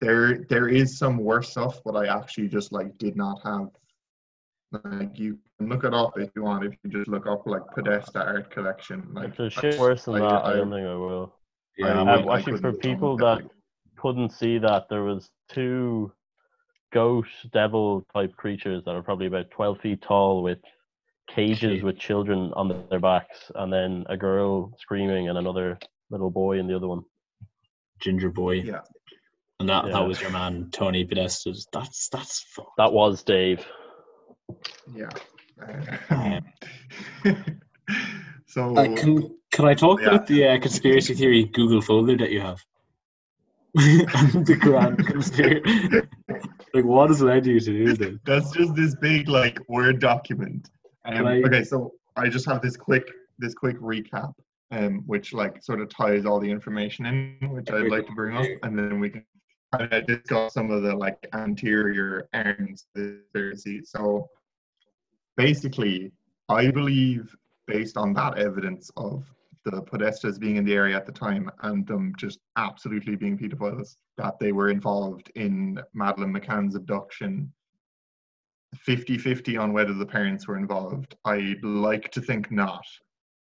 There 0.00 0.44
there 0.48 0.68
is 0.68 0.96
some 0.98 1.18
worse 1.18 1.50
stuff, 1.50 1.80
but 1.84 1.96
I 1.96 2.06
actually 2.06 2.48
just 2.48 2.72
like 2.72 2.96
did 2.98 3.16
not 3.16 3.40
have. 3.44 3.68
Like 4.84 5.18
you 5.18 5.38
can 5.58 5.68
look 5.68 5.84
it 5.84 5.94
up 5.94 6.18
if 6.18 6.30
you 6.36 6.42
want. 6.42 6.64
If 6.64 6.74
you 6.84 6.90
just 6.90 7.08
look 7.08 7.26
up 7.26 7.46
like 7.46 7.62
Podesta 7.74 8.20
art 8.22 8.50
collection, 8.50 9.08
like 9.14 9.30
If 9.30 9.36
there's 9.38 9.52
shit 9.54 9.78
worse 9.78 10.04
than 10.04 10.16
I- 10.16 10.18
that, 10.20 10.44
I, 10.44 10.50
I- 10.52 10.56
don't 10.56 10.70
think 10.70 10.86
I 10.86 10.94
will. 10.94 11.34
Yeah, 11.78 11.86
I 11.86 11.90
I'm 12.16 12.24
would- 12.24 12.30
I 12.32 12.38
actually, 12.38 12.58
for 12.60 12.72
people 12.72 13.16
that 13.18 13.42
like- 13.42 13.46
couldn't 13.96 14.30
see 14.30 14.58
that, 14.58 14.88
there 14.90 15.02
was 15.04 15.30
two 15.48 16.12
ghost 16.92 17.30
devil 17.52 18.06
type 18.14 18.34
creatures 18.36 18.82
that 18.84 18.92
are 18.94 19.02
probably 19.02 19.26
about 19.26 19.50
12 19.50 19.80
feet 19.80 20.00
tall 20.02 20.42
with 20.42 20.58
cages 21.28 21.80
Jeez. 21.80 21.82
with 21.82 21.98
children 21.98 22.52
on 22.54 22.68
their 22.90 23.00
backs, 23.00 23.50
and 23.56 23.72
then 23.72 24.04
a 24.08 24.16
girl 24.16 24.72
screaming 24.78 25.28
and 25.28 25.36
another 25.38 25.78
little 26.10 26.30
boy 26.30 26.58
in 26.58 26.66
the 26.66 26.74
other 26.76 26.88
one. 26.88 27.02
ginger 28.00 28.30
boy. 28.30 28.52
Yeah. 28.52 28.80
And 29.60 29.68
that, 29.68 29.86
Yeah. 29.86 29.92
that 29.92 30.06
was 30.06 30.20
your 30.20 30.30
man 30.30 30.68
Tony 30.70 31.04
Podesta's. 31.04 31.66
That's 31.72 32.08
that's 32.10 32.42
fucked. 32.54 32.76
That 32.76 32.92
was 32.92 33.22
Dave. 33.22 33.66
yeah. 34.94 35.08
Yeah. 36.10 36.40
so 38.46 38.76
Uh, 38.76 38.94
can 38.96 39.36
can 39.50 39.64
I 39.64 39.74
talk 39.74 40.00
Yeah. 40.00 40.08
about 40.08 40.26
the 40.26 40.46
uh, 40.46 40.60
conspiracy 40.60 41.14
theory 41.14 41.44
Google 41.44 41.80
folder 41.82 42.16
that 42.18 42.30
you 42.30 42.40
have? 42.40 42.60
the 43.74 44.56
grand 44.60 45.04
conspiracy. 45.06 46.02
like, 46.74 46.84
what 46.84 47.10
has 47.10 47.20
led 47.20 47.46
you 47.46 47.58
to 47.60 47.66
do 47.66 47.94
this? 47.96 48.18
that's 48.24 48.50
just 48.52 48.74
this 48.76 48.94
big 48.96 49.28
like 49.28 49.58
word 49.68 50.00
document. 50.00 50.70
Um, 51.04 51.26
I- 51.26 51.42
Okay, 51.42 51.64
so 51.64 51.94
I 52.16 52.28
just 52.28 52.46
have 52.46 52.62
this 52.62 52.76
quick 52.76 53.10
this 53.40 53.54
quick 53.54 53.78
recap, 53.80 54.32
um, 54.70 55.02
which 55.06 55.32
like 55.32 55.62
sort 55.62 55.80
of 55.80 55.88
ties 55.88 56.24
all 56.26 56.38
the 56.40 56.50
information 56.50 57.06
in, 57.06 57.36
which 57.50 57.70
I'd 57.70 57.88
like 57.90 58.06
to 58.06 58.12
bring 58.14 58.36
up, 58.36 58.46
and 58.62 58.78
then 58.78 59.00
we 59.00 59.10
can 59.10 59.24
kind 59.76 59.92
of 59.92 60.06
discuss 60.06 60.54
some 60.54 60.70
of 60.70 60.82
the 60.82 60.94
like 60.94 61.26
anterior 61.32 62.28
arms 62.32 62.86
of 62.94 63.02
the 63.02 63.20
conspiracy. 63.32 63.82
So 63.84 64.28
basically, 65.36 66.12
I 66.48 66.70
believe 66.70 67.34
based 67.66 67.96
on 67.96 68.14
that 68.14 68.38
evidence 68.38 68.90
of 68.96 69.24
the 69.64 69.82
Podestas 69.82 70.38
being 70.38 70.56
in 70.56 70.64
the 70.64 70.74
area 70.74 70.96
at 70.96 71.04
the 71.04 71.12
time 71.12 71.50
and 71.62 71.86
them 71.86 72.14
just 72.16 72.38
absolutely 72.56 73.16
being 73.16 73.36
pedophiles, 73.36 73.96
that 74.16 74.38
they 74.38 74.52
were 74.52 74.70
involved 74.70 75.30
in 75.34 75.78
Madeleine 75.92 76.32
McCann's 76.32 76.74
abduction 76.74 77.52
50-50 78.86 79.60
on 79.60 79.72
whether 79.72 79.94
the 79.94 80.06
parents 80.06 80.46
were 80.46 80.56
involved. 80.56 81.16
I'd 81.24 81.62
like 81.62 82.10
to 82.12 82.20
think 82.20 82.50
not, 82.50 82.84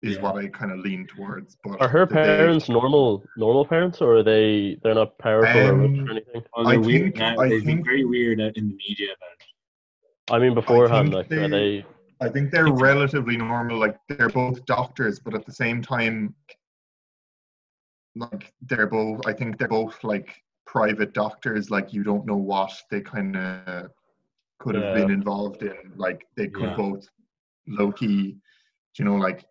is 0.05 0.15
Yeah. 0.15 0.21
what 0.21 0.35
I 0.37 0.47
kind 0.47 0.71
of 0.71 0.79
lean 0.79 1.07
towards. 1.07 1.57
But 1.63 1.81
Are 1.81 1.87
her 1.89 2.05
that 2.05 2.09
they- 2.09 2.23
parents 2.37 2.69
normal 2.69 3.23
normal 3.37 3.65
parents, 3.65 4.01
or 4.01 4.17
are 4.17 4.23
they 4.23 4.77
they're 4.83 4.93
not 4.95 5.17
powerful 5.17 5.59
or 5.61 5.73
Um, 5.85 6.07
or 6.07 6.11
anything? 6.11 6.43
Oh, 6.53 6.63
I 6.65 6.77
weird. 6.77 7.03
think- 7.03 7.17
now. 7.17 7.37
I 7.39 7.49
They've 7.49 7.65
been 7.65 7.83
very 7.83 8.05
weird 8.05 8.39
in 8.39 8.53
the 8.69 8.75
media 8.75 9.09
about 9.17 9.35
it. 9.39 10.33
I 10.33 10.39
mean, 10.39 10.53
beforehand, 10.53 11.07
think 11.13 11.15
like 11.15 11.31
are 11.31 11.47
they- 11.49 11.81
they? 11.81 11.85
I 12.21 12.29
think 12.29 12.51
they're 12.51 12.71
relatively 12.71 13.35
normal. 13.37 13.77
Like 13.77 13.97
they're 14.07 14.29
both 14.29 14.65
doctors, 14.65 15.19
but 15.19 15.33
at 15.33 15.45
the 15.45 15.51
same 15.51 15.81
time, 15.81 16.33
like 18.15 18.53
they're 18.61 18.87
both. 18.87 19.21
I 19.25 19.33
think 19.33 19.57
they're 19.57 19.67
both 19.67 20.03
like 20.03 20.41
private 20.65 21.13
doctors. 21.13 21.69
Like 21.69 21.93
you 21.93 22.03
don't 22.03 22.25
know 22.25 22.37
what 22.37 22.71
they 22.89 23.01
kind 23.01 23.35
of 23.35 23.91
could 24.59 24.75
have 24.75 24.83
Yeah. 24.83 24.93
been 24.93 25.11
involved 25.11 25.63
in. 25.63 25.93
Like 25.95 26.25
they 26.35 26.47
could 26.47 26.63
Yeah. 26.71 26.75
both 26.77 27.07
low 27.67 27.91
key. 27.91 28.37
You 28.97 29.05
know, 29.05 29.15
like 29.15 29.43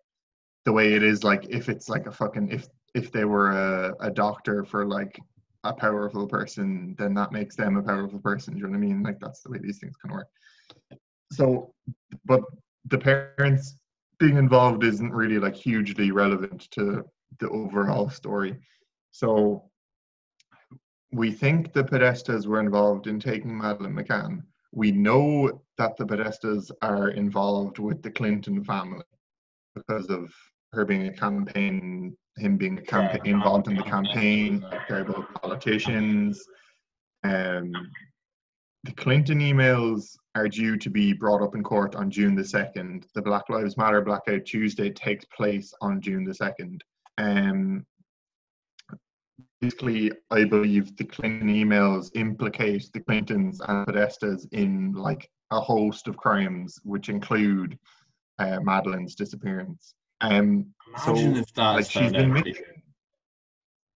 the 0.65 0.71
way 0.71 0.93
it 0.93 1.03
is. 1.03 1.23
Like 1.23 1.45
if 1.49 1.69
it's 1.69 1.89
like 1.89 2.07
a 2.07 2.11
fucking 2.11 2.51
if 2.51 2.67
if 2.93 3.11
they 3.11 3.25
were 3.25 3.51
a, 3.51 3.95
a 3.99 4.11
doctor 4.11 4.63
for 4.63 4.85
like 4.85 5.19
a 5.63 5.73
powerful 5.73 6.27
person, 6.27 6.95
then 6.97 7.13
that 7.15 7.31
makes 7.31 7.55
them 7.55 7.77
a 7.77 7.83
powerful 7.83 8.19
person. 8.19 8.53
Do 8.53 8.59
you 8.59 8.65
know 8.65 8.71
what 8.71 8.77
I 8.77 8.79
mean? 8.79 9.03
Like 9.03 9.19
that's 9.19 9.41
the 9.41 9.49
way 9.51 9.59
these 9.61 9.79
things 9.79 9.95
can 9.97 10.11
work. 10.11 10.27
So, 11.31 11.73
but 12.25 12.41
the 12.85 12.97
parents 12.97 13.75
being 14.19 14.37
involved 14.37 14.83
isn't 14.83 15.11
really 15.11 15.39
like 15.39 15.55
hugely 15.55 16.11
relevant 16.11 16.69
to 16.71 17.03
the 17.39 17.49
overall 17.49 18.09
story. 18.09 18.55
So, 19.11 19.69
we 21.11 21.31
think 21.31 21.73
the 21.73 21.83
Podestas 21.83 22.45
were 22.45 22.59
involved 22.59 23.07
in 23.07 23.19
taking 23.19 23.57
Madeleine 23.57 23.95
McCann. 23.95 24.43
We 24.71 24.91
know 24.91 25.63
that 25.77 25.97
the 25.97 26.05
Podestas 26.05 26.71
are 26.81 27.09
involved 27.09 27.79
with 27.79 28.01
the 28.01 28.11
Clinton 28.11 28.63
family 28.63 29.03
because 29.73 30.07
of 30.07 30.33
her 30.73 30.85
being 30.85 31.07
a 31.07 31.13
campaign, 31.13 32.15
him 32.37 32.57
being 32.57 32.77
a 32.77 32.81
campaign, 32.81 33.21
Yeah, 33.23 33.31
involved 33.33 33.67
in 33.67 33.75
the 33.75 33.83
campaign. 33.83 34.65
They're 34.89 35.05
politicians. 35.05 36.43
Um, 37.23 37.71
the 38.83 38.93
Clinton 38.93 39.39
emails 39.39 40.15
are 40.35 40.47
due 40.47 40.77
to 40.77 40.89
be 40.89 41.13
brought 41.13 41.41
up 41.41 41.55
in 41.55 41.63
court 41.63 41.95
on 41.95 42.11
June 42.11 42.35
the 42.35 42.43
2nd. 42.43 43.05
The 43.15 43.21
Black 43.21 43.49
Lives 43.49 43.77
Matter 43.77 44.01
Blackout 44.01 44.45
Tuesday 44.45 44.91
takes 44.91 45.25
place 45.25 45.73
on 45.81 46.01
June 46.01 46.23
the 46.23 46.33
2nd. 46.33 46.81
Um, 47.17 47.85
basically, 49.61 50.11
I 50.29 50.43
believe 50.43 50.95
the 50.97 51.05
Clinton 51.05 51.47
emails 51.49 52.11
implicate 52.15 52.89
the 52.93 52.99
Clintons 52.99 53.61
and 53.67 53.87
Podestas 53.87 54.45
in 54.51 54.93
like 54.93 55.29
a 55.51 55.59
host 55.59 56.07
of 56.07 56.17
crimes, 56.17 56.79
which 56.83 57.09
include 57.09 57.79
uh, 58.37 58.59
Madeleine's 58.59 59.15
disappearance. 59.15 59.95
Um, 60.25 60.73
Imagine 61.07 61.35
So, 61.35 61.39
if 61.41 61.53
that 61.53 61.71
like 61.75 61.89
she's 61.89 62.11
been 62.11 62.33
missing. 62.33 62.63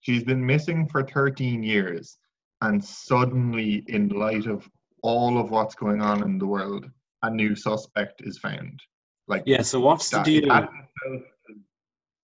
She's 0.01 0.23
been 0.23 0.45
missing 0.45 0.87
for 0.87 1.03
13 1.03 1.61
years, 1.61 2.17
and 2.61 2.83
suddenly, 2.83 3.83
in 3.87 4.09
light 4.09 4.45
of 4.45 4.69
all 5.01 5.37
of 5.37 5.51
what's 5.51 5.75
going 5.75 6.01
on 6.01 6.23
in 6.23 6.37
the 6.37 6.45
world, 6.45 6.89
a 7.23 7.29
new 7.29 7.55
suspect 7.55 8.21
is 8.21 8.37
found. 8.37 8.81
Like 9.27 9.43
Yeah. 9.45 9.61
So 9.61 9.79
what's 9.79 10.09
the 10.09 10.21
deal 10.23 10.47
that 10.49 10.69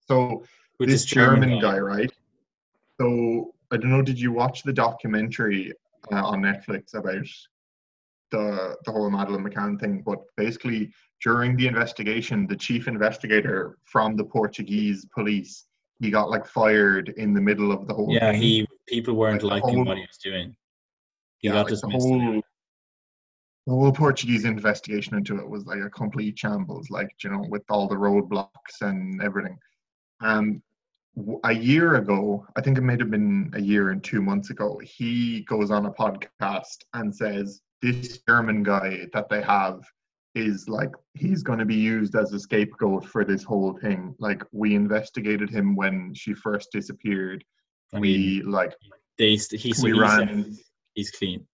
So 0.08 0.44
this 0.80 0.90
this 0.90 1.06
German 1.06 1.60
guy, 1.60 1.80
right? 1.80 2.12
So 3.00 3.54
I 3.72 3.78
don't 3.78 3.92
know. 3.92 4.02
Did 4.02 4.20
you 4.20 4.32
watch 4.32 4.64
the 4.64 4.74
documentary 4.74 5.74
uh, 6.12 6.26
on 6.26 6.42
Netflix 6.42 6.94
about 6.94 7.28
the 8.32 8.76
the 8.86 8.92
whole 8.92 9.10
Madeleine 9.10 9.44
McCann 9.44 9.80
thing? 9.80 10.02
But 10.06 10.20
basically, 10.38 10.92
during 11.26 11.58
the 11.58 11.66
investigation, 11.66 12.46
the 12.46 12.56
chief 12.56 12.88
investigator 12.88 13.80
from 13.84 14.16
the 14.16 14.24
Portuguese 14.24 15.08
police, 15.12 15.66
he 16.00 16.12
got 16.12 16.30
like 16.30 16.46
fired 16.46 17.10
in 17.18 17.34
the 17.34 17.42
middle 17.42 17.72
of 17.72 17.88
the 17.88 17.94
whole. 17.96 18.14
Yeah, 18.14 18.32
thing. 18.32 18.42
he 18.42 18.68
people 18.88 19.16
weren't 19.16 19.42
Like 19.42 19.64
liking 19.64 19.78
whole- 19.80 19.86
what 19.86 19.98
he 19.98 20.04
was 20.04 20.20
doing. 20.24 20.56
He 21.40 21.48
yeah, 21.48 21.56
got 21.56 21.72
like 21.72 21.82
the 21.82 21.90
whole 21.90 22.42
the 23.66 23.74
whole 23.74 23.92
Portuguese 23.92 24.46
investigation 24.46 25.18
into 25.18 25.40
it 25.40 25.50
was 25.50 25.66
like 25.66 25.80
a 25.80 25.90
complete 25.90 26.38
shambles, 26.38 26.92
like 26.92 27.10
you 27.24 27.32
know, 27.32 27.44
with 27.50 27.64
all 27.70 27.88
the 27.88 27.96
roadblocks 27.96 28.82
and 28.82 29.20
everything. 29.24 29.58
Um, 30.22 30.62
and 31.18 31.38
a 31.46 31.54
year 31.54 31.96
ago, 31.96 32.46
I 32.56 32.62
think 32.62 32.78
it 32.78 32.82
might 32.82 33.00
have 33.00 33.10
been 33.10 33.50
a 33.56 33.62
year 33.62 33.90
and 33.90 34.04
two 34.04 34.22
months 34.22 34.52
ago, 34.52 34.80
he 34.84 35.42
goes 35.50 35.72
on 35.72 35.88
a 35.88 35.92
podcast 35.92 36.78
and 36.94 37.16
says 37.16 37.62
this 37.82 38.20
German 38.28 38.62
guy 38.62 39.08
that 39.14 39.30
they 39.30 39.42
have 39.42 39.82
is 40.36 40.68
like 40.68 40.92
he's 41.14 41.42
going 41.42 41.60
to 41.60 41.66
be 41.66 41.76
used 41.76 42.16
as 42.16 42.34
a 42.34 42.40
scapegoat 42.40 43.06
for 43.06 43.24
this 43.24 43.44
whole 43.44 43.74
thing. 43.74 44.14
Like 44.20 44.44
we 44.52 44.76
investigated 44.76 45.50
him 45.50 45.76
when 45.76 46.14
she 46.14 46.34
first 46.34 46.72
disappeared. 46.72 47.44
I 47.94 48.00
we 48.00 48.42
mean, 48.42 48.52
like 48.52 48.76
they 49.18 49.36
he, 49.36 49.74
so 49.74 49.84
we 49.84 49.94
he 49.94 50.00
ran- 50.00 50.58
he's 50.94 51.12
clean. 51.12 51.46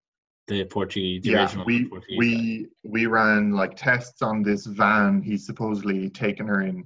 The 0.48 0.66
Portuguese, 0.66 1.24
the 1.24 1.32
yeah 1.32 1.64
we 1.64 1.86
Portuguese 1.86 2.10
guy. 2.10 2.18
we 2.18 2.68
we 2.84 3.06
ran 3.06 3.52
like 3.52 3.76
tests 3.76 4.22
on 4.22 4.42
this 4.42 4.66
van 4.66 5.22
he's 5.22 5.46
supposedly 5.46 6.10
taken 6.10 6.48
her 6.48 6.62
in 6.64 6.84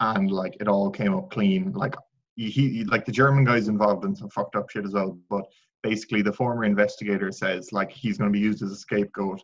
and 0.00 0.30
like 0.30 0.56
it 0.58 0.66
all 0.66 0.90
came 0.90 1.14
up 1.14 1.30
clean 1.30 1.70
like 1.72 1.94
he, 2.34 2.50
he 2.50 2.84
like 2.84 3.04
the 3.04 3.12
german 3.12 3.44
guy's 3.44 3.68
involved 3.68 4.04
in 4.04 4.16
some 4.16 4.30
fucked 4.30 4.56
up 4.56 4.68
shit 4.68 4.84
as 4.84 4.94
well 4.94 5.16
but 5.30 5.44
basically 5.82 6.22
the 6.22 6.32
former 6.32 6.64
investigator 6.64 7.30
says 7.30 7.72
like 7.72 7.92
he's 7.92 8.18
going 8.18 8.32
to 8.32 8.36
be 8.36 8.44
used 8.44 8.62
as 8.62 8.72
a 8.72 8.76
scapegoat 8.76 9.40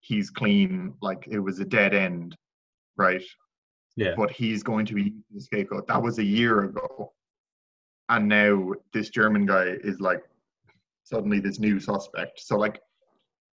he's 0.00 0.30
clean 0.30 0.94
like 1.02 1.26
it 1.30 1.38
was 1.38 1.60
a 1.60 1.64
dead 1.64 1.94
end 1.94 2.36
right 2.96 3.22
yeah. 3.96 4.14
but 4.16 4.30
he's 4.30 4.62
going 4.62 4.86
to 4.86 4.94
be 4.94 5.02
used 5.02 5.24
as 5.36 5.42
a 5.42 5.44
scapegoat 5.44 5.86
that 5.86 6.02
was 6.02 6.18
a 6.18 6.24
year 6.24 6.64
ago 6.64 7.12
and 8.08 8.28
now 8.28 8.72
this 8.92 9.10
german 9.10 9.44
guy 9.44 9.76
is 9.82 10.00
like 10.00 10.22
suddenly 11.04 11.40
this 11.40 11.58
new 11.58 11.80
suspect 11.80 12.40
so 12.40 12.56
like 12.56 12.80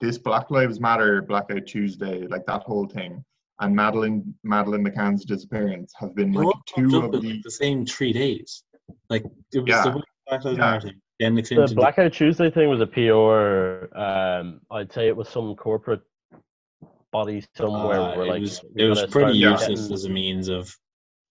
this 0.04 0.18
Black 0.18 0.52
Lives 0.52 0.82
Matter 0.82 1.22
Blackout 1.22 1.66
Tuesday, 1.66 2.28
like 2.28 2.46
that 2.46 2.64
whole 2.64 2.88
thing, 2.88 3.24
and 3.62 3.74
Madeleine 3.74 4.36
Madeleine 4.44 4.86
McCann's 4.86 5.24
disappearance 5.24 5.94
have 5.98 6.14
been 6.14 6.34
like 6.34 6.54
two 6.68 7.02
of 7.02 7.12
the 7.14 7.20
like, 7.20 7.42
the 7.42 7.52
same 7.52 7.86
three 7.86 8.12
days. 8.12 8.64
Like 9.10 9.24
it 9.54 9.60
was 9.60 9.70
Yeah. 9.70 9.84
the 9.84 10.04
Black 10.28 10.44
Lives 10.44 10.58
Yeah. 10.58 10.66
Matter 10.66 10.88
thing, 10.88 11.02
then 11.20 11.36
the 11.36 11.42
The 11.42 11.74
Blackout 11.76 12.12
Tuesday 12.12 12.52
thing 12.52 12.68
was 12.68 12.82
a 12.82 12.88
PR. 12.88 13.98
Um, 13.98 14.60
I'd 14.72 14.92
say 14.92 15.08
it 15.08 15.16
was 15.16 15.30
some 15.30 15.56
corporate 15.56 16.02
body 17.14 17.44
somewhere 17.56 18.00
uh, 18.02 18.16
where 18.18 18.26
it 18.26 18.30
like 18.30 18.42
was, 18.42 18.62
it 18.76 18.86
was 18.90 19.06
pretty 19.06 19.38
useless 19.38 19.80
getting- 19.82 19.94
as 19.94 20.04
a 20.06 20.10
means 20.10 20.50
of 20.50 20.76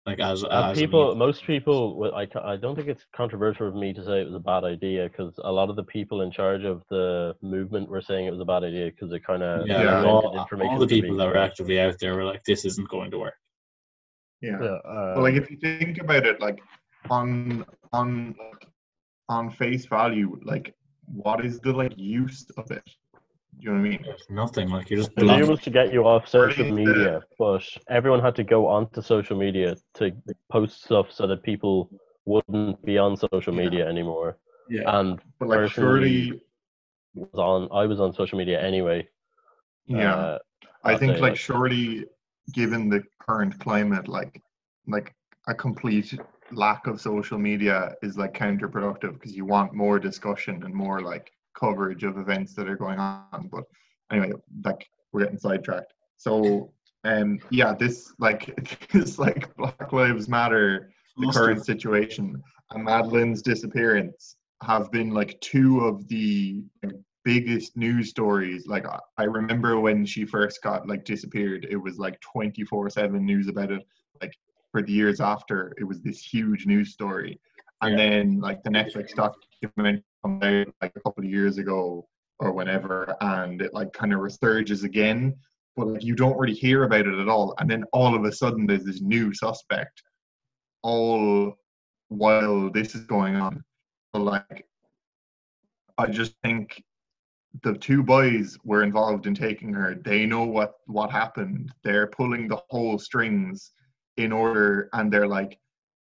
like 0.06 0.20
as, 0.20 0.42
And 0.42 0.52
as 0.52 0.78
a 0.78 0.80
people, 0.80 1.06
means. 1.08 1.18
most 1.18 1.44
people, 1.46 2.10
I, 2.14 2.26
I 2.52 2.56
don't 2.56 2.74
think 2.76 2.88
it's 2.88 3.04
controversial 3.14 3.68
of 3.68 3.74
me 3.74 3.92
to 3.92 4.02
say 4.04 4.20
it 4.22 4.26
was 4.26 4.34
a 4.34 4.38
bad 4.52 4.64
idea 4.64 5.06
because 5.08 5.34
a 5.44 5.52
lot 5.52 5.68
of 5.68 5.76
the 5.76 5.84
people 5.84 6.22
in 6.22 6.30
charge 6.30 6.64
of 6.64 6.82
the 6.88 7.34
movement 7.42 7.90
were 7.90 8.00
saying 8.00 8.24
it 8.26 8.30
was 8.30 8.40
a 8.40 8.44
bad 8.54 8.64
idea 8.64 8.86
because 8.90 9.12
it 9.12 9.22
kind 9.24 9.42
of 9.42 9.66
yeah, 9.66 9.82
Yeah. 9.82 10.04
all, 10.04 10.46
all 10.62 10.78
the 10.78 10.86
people 10.86 11.16
that 11.18 11.26
were 11.26 11.36
actively 11.36 11.78
out 11.78 11.96
there 12.00 12.14
were 12.14 12.24
like, 12.24 12.42
"This 12.44 12.64
isn't 12.64 12.88
going 12.88 13.10
to 13.10 13.18
work." 13.18 13.34
yeah. 14.40 14.56
Yeah, 14.62 14.78
um, 14.92 15.14
Well, 15.14 15.22
like 15.22 15.34
if 15.34 15.50
you 15.50 15.58
think 15.58 15.98
about 15.98 16.24
it, 16.24 16.40
like 16.40 16.58
on 17.10 17.64
on 17.92 18.34
on 19.28 19.50
face 19.50 19.84
value, 19.86 20.40
like 20.42 20.74
what 21.06 21.44
is 21.44 21.60
the 21.60 21.72
like 21.72 21.92
use 21.98 22.46
of 22.56 22.70
it? 22.70 22.88
Do 23.56 23.62
you 23.64 23.70
know 23.70 23.80
what 23.80 23.86
I 23.86 23.88
mean? 23.90 24.02
There's 24.04 24.30
nothing 24.30 24.68
like 24.70 24.90
you're 24.90 25.00
just 25.00 25.14
The 25.16 25.22
idea 25.22 25.26
blocking. 25.26 25.48
was 25.48 25.60
to 25.60 25.70
get 25.70 25.92
you 25.92 26.04
off 26.06 26.28
social 26.28 26.70
media, 26.70 27.22
but 27.38 27.62
everyone 27.88 28.20
had 28.20 28.36
to 28.36 28.44
go 28.44 28.66
onto 28.66 29.02
social 29.02 29.36
media 29.36 29.76
to 29.94 30.12
post 30.50 30.84
stuff 30.84 31.10
so 31.10 31.26
that 31.26 31.42
people 31.42 31.90
wouldn't 32.26 32.80
be 32.84 32.98
on 32.98 33.16
social 33.16 33.52
Yeah. 33.52 33.64
media 33.64 33.88
anymore. 33.88 34.38
Yeah, 34.68 34.98
And 34.98 35.20
But 35.38 35.48
like 35.48 35.70
surely, 35.70 36.40
was 37.14 37.34
on, 37.34 37.68
I 37.72 37.86
was 37.86 38.00
on 38.00 38.12
social 38.12 38.38
media 38.38 38.60
anyway. 38.60 39.08
yeah. 39.86 40.14
Uh, 40.14 40.38
I 40.84 40.96
think 40.96 41.18
like 41.20 41.32
that. 41.32 41.38
surely, 41.38 42.04
given 42.52 42.88
the 42.88 43.02
current 43.18 43.58
climate, 43.58 44.08
like 44.08 44.40
like 44.86 45.14
a 45.48 45.54
complete 45.54 46.18
lack 46.52 46.86
of 46.86 47.00
social 47.00 47.38
media 47.38 47.94
is 48.02 48.16
like 48.16 48.34
counterproductive 48.34 49.14
because 49.14 49.34
you 49.36 49.44
want 49.44 49.74
more 49.74 49.98
discussion 49.98 50.62
and 50.64 50.74
more 50.74 51.00
like 51.00 51.32
coverage 51.58 52.04
of 52.04 52.18
events 52.18 52.54
that 52.54 52.68
are 52.68 52.76
going 52.76 52.98
on. 52.98 53.48
But 53.50 53.64
anyway, 54.12 54.32
like 54.64 54.88
we're 55.12 55.24
getting 55.24 55.38
sidetracked. 55.38 55.92
So 56.16 56.72
um 57.04 57.38
yeah, 57.50 57.74
this 57.74 58.12
like 58.18 58.88
this 58.92 59.18
like 59.18 59.54
Black 59.56 59.92
Lives 59.92 60.28
Matter, 60.28 60.90
the 61.16 61.26
Must 61.26 61.38
current 61.38 61.64
situation, 61.64 62.42
and 62.70 62.86
Madeleine's 62.86 63.42
disappearance 63.42 64.36
have 64.62 64.90
been 64.90 65.10
like 65.10 65.40
two 65.40 65.80
of 65.80 66.06
the 66.08 66.64
like, 66.82 66.96
biggest 67.24 67.76
news 67.76 68.10
stories. 68.10 68.66
Like 68.66 68.86
I- 68.86 68.98
I 69.18 69.24
remember 69.24 69.78
when 69.78 70.04
she 70.06 70.24
first 70.24 70.62
got 70.62 70.88
like 70.88 71.04
disappeared, 71.04 71.66
it 71.70 71.76
was 71.76 71.98
like 71.98 72.18
24/7 72.20 73.20
news 73.20 73.48
about 73.48 73.70
it. 73.70 73.82
Like 74.20 74.34
for 74.72 74.82
the 74.82 74.92
years 74.92 75.20
after, 75.20 75.72
it 75.78 75.84
was 75.84 76.00
this 76.02 76.20
huge 76.20 76.66
news 76.66 76.92
story. 76.92 77.40
And 77.80 77.92
Yeah. 77.92 77.96
then 77.96 78.40
like 78.40 78.62
the 78.62 78.70
Netflix 78.70 79.14
documentary 79.14 80.04
come 80.22 80.42
out 80.42 80.74
like 80.82 80.92
a 80.96 81.00
couple 81.00 81.24
of 81.24 81.30
years 81.30 81.58
ago 81.58 82.08
or 82.40 82.52
whenever, 82.52 83.16
and 83.20 83.60
it 83.62 83.72
like 83.74 83.92
kind 83.92 84.12
of 84.12 84.20
resurges 84.20 84.84
again. 84.84 85.36
But 85.76 85.88
like 85.88 86.04
you 86.04 86.14
don't 86.16 86.38
really 86.38 86.54
hear 86.54 86.84
about 86.84 87.06
it 87.06 87.18
at 87.18 87.28
all. 87.28 87.54
And 87.58 87.70
then 87.70 87.84
all 87.92 88.14
of 88.14 88.24
a 88.24 88.32
sudden 88.32 88.66
there's 88.66 88.84
this 88.84 89.00
new 89.00 89.32
suspect 89.32 90.02
all 90.82 91.56
while 92.08 92.70
this 92.70 92.94
is 92.94 93.02
going 93.02 93.36
on. 93.36 93.62
So 94.14 94.22
like 94.22 94.66
I 95.98 96.06
just 96.06 96.34
think 96.42 96.82
the 97.62 97.74
two 97.74 98.02
boys 98.02 98.58
were 98.64 98.82
involved 98.82 99.26
in 99.26 99.34
taking 99.34 99.72
her. 99.72 99.94
They 99.94 100.26
know 100.26 100.44
what 100.44 100.74
what 100.86 101.10
happened. 101.10 101.72
They're 101.82 102.06
pulling 102.08 102.48
the 102.48 102.60
whole 102.70 102.98
strings 102.98 103.72
in 104.16 104.32
order, 104.32 104.88
and 104.92 105.12
they're 105.12 105.28
like 105.28 105.58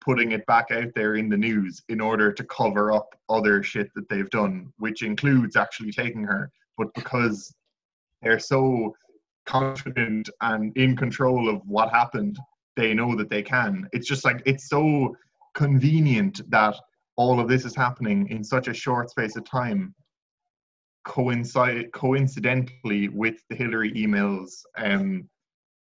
putting 0.04 0.32
it 0.32 0.44
back 0.46 0.70
out 0.70 0.88
there 0.94 1.16
in 1.16 1.28
the 1.28 1.36
news 1.36 1.82
in 1.88 2.00
order 2.00 2.32
to 2.32 2.44
cover 2.44 2.92
up 2.92 3.14
other 3.28 3.62
shit 3.62 3.88
that 3.94 4.08
they've 4.08 4.30
done, 4.30 4.72
which 4.78 5.02
includes 5.02 5.56
actually 5.56 5.92
taking 5.92 6.24
her. 6.24 6.50
But 6.76 6.92
because 6.94 7.54
they're 8.22 8.38
so 8.38 8.94
confident 9.46 10.28
and 10.40 10.76
in 10.76 10.96
control 10.96 11.48
of 11.48 11.62
what 11.66 11.90
happened, 11.90 12.38
they 12.76 12.94
know 12.94 13.14
that 13.16 13.30
they 13.30 13.42
can. 13.42 13.88
It's 13.92 14.08
just 14.08 14.24
like 14.24 14.42
it's 14.46 14.68
so 14.68 15.14
convenient 15.54 16.40
that 16.50 16.76
all 17.16 17.38
of 17.38 17.48
this 17.48 17.64
is 17.64 17.76
happening 17.76 18.28
in 18.28 18.42
such 18.42 18.68
a 18.68 18.74
short 18.74 19.10
space 19.10 19.36
of 19.36 19.44
time 19.44 19.94
coincide 21.04 21.92
coincidentally 21.92 23.08
with 23.08 23.42
the 23.48 23.56
Hillary 23.56 23.92
emails 23.92 24.62
um, 24.76 25.28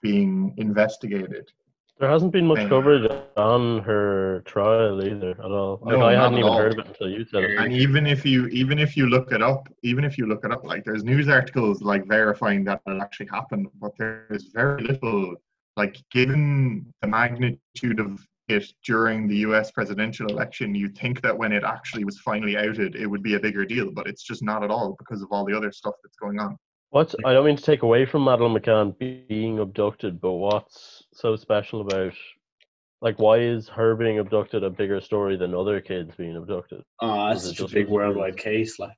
being 0.01 0.55
investigated. 0.59 1.51
There 1.99 2.11
hasn't 2.11 2.33
been 2.33 2.47
much 2.47 2.69
coverage 2.69 3.09
on 3.37 3.79
her 3.81 4.43
trial 4.45 5.05
either 5.05 5.31
at 5.31 5.39
all. 5.53 5.79
Like, 5.83 5.99
No, 5.99 6.03
I 6.07 6.15
not 6.15 6.23
hadn't 6.23 6.39
even 6.39 6.51
all. 6.51 6.59
heard 6.59 6.73
of 6.73 6.79
it 6.81 6.89
until 6.89 7.09
you 7.11 7.25
said 7.27 7.45
it. 7.45 7.59
And 7.59 7.73
even 7.73 8.07
if 8.07 8.25
you 8.27 8.47
even 8.49 8.79
if 8.79 8.97
you 8.97 9.07
look 9.07 9.31
it 9.31 9.41
up, 9.43 9.69
even 9.83 10.03
if 10.05 10.19
you 10.19 10.27
look 10.27 10.45
it 10.45 10.51
up, 10.51 10.65
like 10.65 10.85
there's 10.85 11.05
news 11.05 11.29
articles 11.29 11.81
like 11.83 12.07
verifying 12.07 12.65
that 12.65 12.81
it 12.87 13.01
actually 13.01 13.27
happened, 13.27 13.69
but 13.81 13.93
there's 13.99 14.47
very 14.53 14.83
little 14.83 15.35
like 15.77 15.97
given 16.11 16.87
the 17.03 17.09
magnitude 17.09 18.01
of 18.01 18.27
it 18.49 18.73
during 18.85 19.29
the 19.29 19.37
US 19.49 19.71
presidential 19.71 20.27
election, 20.27 20.75
you'd 20.75 20.99
think 20.99 21.21
that 21.23 21.37
when 21.37 21.53
it 21.53 21.63
actually 21.63 22.05
was 22.05 22.19
finally 22.19 22.57
outed, 22.57 22.97
it 22.97 23.07
would 23.07 23.23
be 23.23 23.35
a 23.37 23.41
bigger 23.41 23.65
deal, 23.65 23.91
but 23.93 24.07
it's 24.09 24.25
just 24.25 24.43
not 24.43 24.65
at 24.65 24.71
all 24.71 24.97
because 24.99 25.23
of 25.23 25.29
all 25.31 25.45
the 25.45 25.57
other 25.57 25.71
stuff 25.71 25.95
that's 26.03 26.17
going 26.17 26.41
on. 26.41 26.57
What's 26.91 27.15
I 27.25 27.33
don't 27.33 27.47
mean 27.47 27.57
to 27.57 27.63
take 27.63 27.83
away 27.83 28.05
from 28.05 28.25
Madeleine 28.25 28.55
McCann 28.61 28.99
being 28.99 29.61
abducted, 29.61 30.21
but 30.21 30.33
what's 30.33 31.02
so 31.13 31.37
special 31.37 31.81
about 31.83 32.13
like 33.01 33.19
why 33.19 33.39
is 33.39 33.69
her 33.69 33.95
being 33.97 34.19
abducted 34.19 34.63
a 34.65 34.71
bigger 34.71 35.01
story 35.01 35.37
than 35.37 35.55
other 35.55 35.81
kids 35.81 36.15
being 36.17 36.37
abducted? 36.37 36.83
Oh, 37.01 37.29
it's 37.31 37.43
that's 37.43 37.55
it 37.55 37.63
such 37.63 37.73
a 37.73 37.75
big 37.75 37.89
worldwide 37.89 38.37
case. 38.37 38.79
Like, 38.79 38.97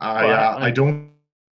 I 0.00 0.26
uh, 0.30 0.56
I- 0.58 0.66
I 0.66 0.70
don't 0.70 1.10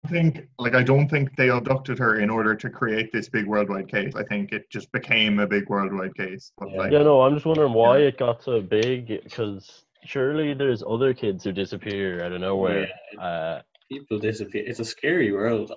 think 0.08 0.46
like 0.58 0.74
I 0.74 0.82
don't 0.82 1.08
think 1.08 1.34
they 1.36 1.48
abducted 1.50 1.98
her 1.98 2.20
in 2.20 2.30
order 2.30 2.54
to 2.54 2.70
create 2.70 3.12
this 3.12 3.28
big 3.28 3.46
worldwide 3.46 3.88
case. 3.88 4.14
I 4.14 4.22
think 4.24 4.52
it 4.52 4.68
just 4.70 4.90
became 4.92 5.38
a 5.40 5.46
big 5.46 5.68
worldwide 5.68 6.14
case. 6.16 6.52
But 6.58 6.70
Yeah. 6.70 6.78
like 6.78 6.92
Yeah, 6.92 7.02
no, 7.02 7.22
I'm 7.22 7.34
just 7.34 7.46
wondering 7.46 7.72
why 7.72 7.98
Yeah. 7.98 8.06
it 8.08 8.18
got 8.18 8.42
so 8.42 8.60
big 8.60 9.08
because 9.24 9.84
surely 10.04 10.54
there's 10.54 10.82
other 10.86 11.12
kids 11.14 11.42
who 11.44 11.50
disappear 11.52 12.22
out 12.24 12.32
of 12.32 12.40
nowhere. 12.40 12.88
yeah, 13.14 13.20
Uh, 13.20 13.62
people 13.90 14.18
disappear. 14.18 14.64
It's 14.66 14.78
a 14.80 14.84
scary 14.84 15.32
world. 15.32 15.72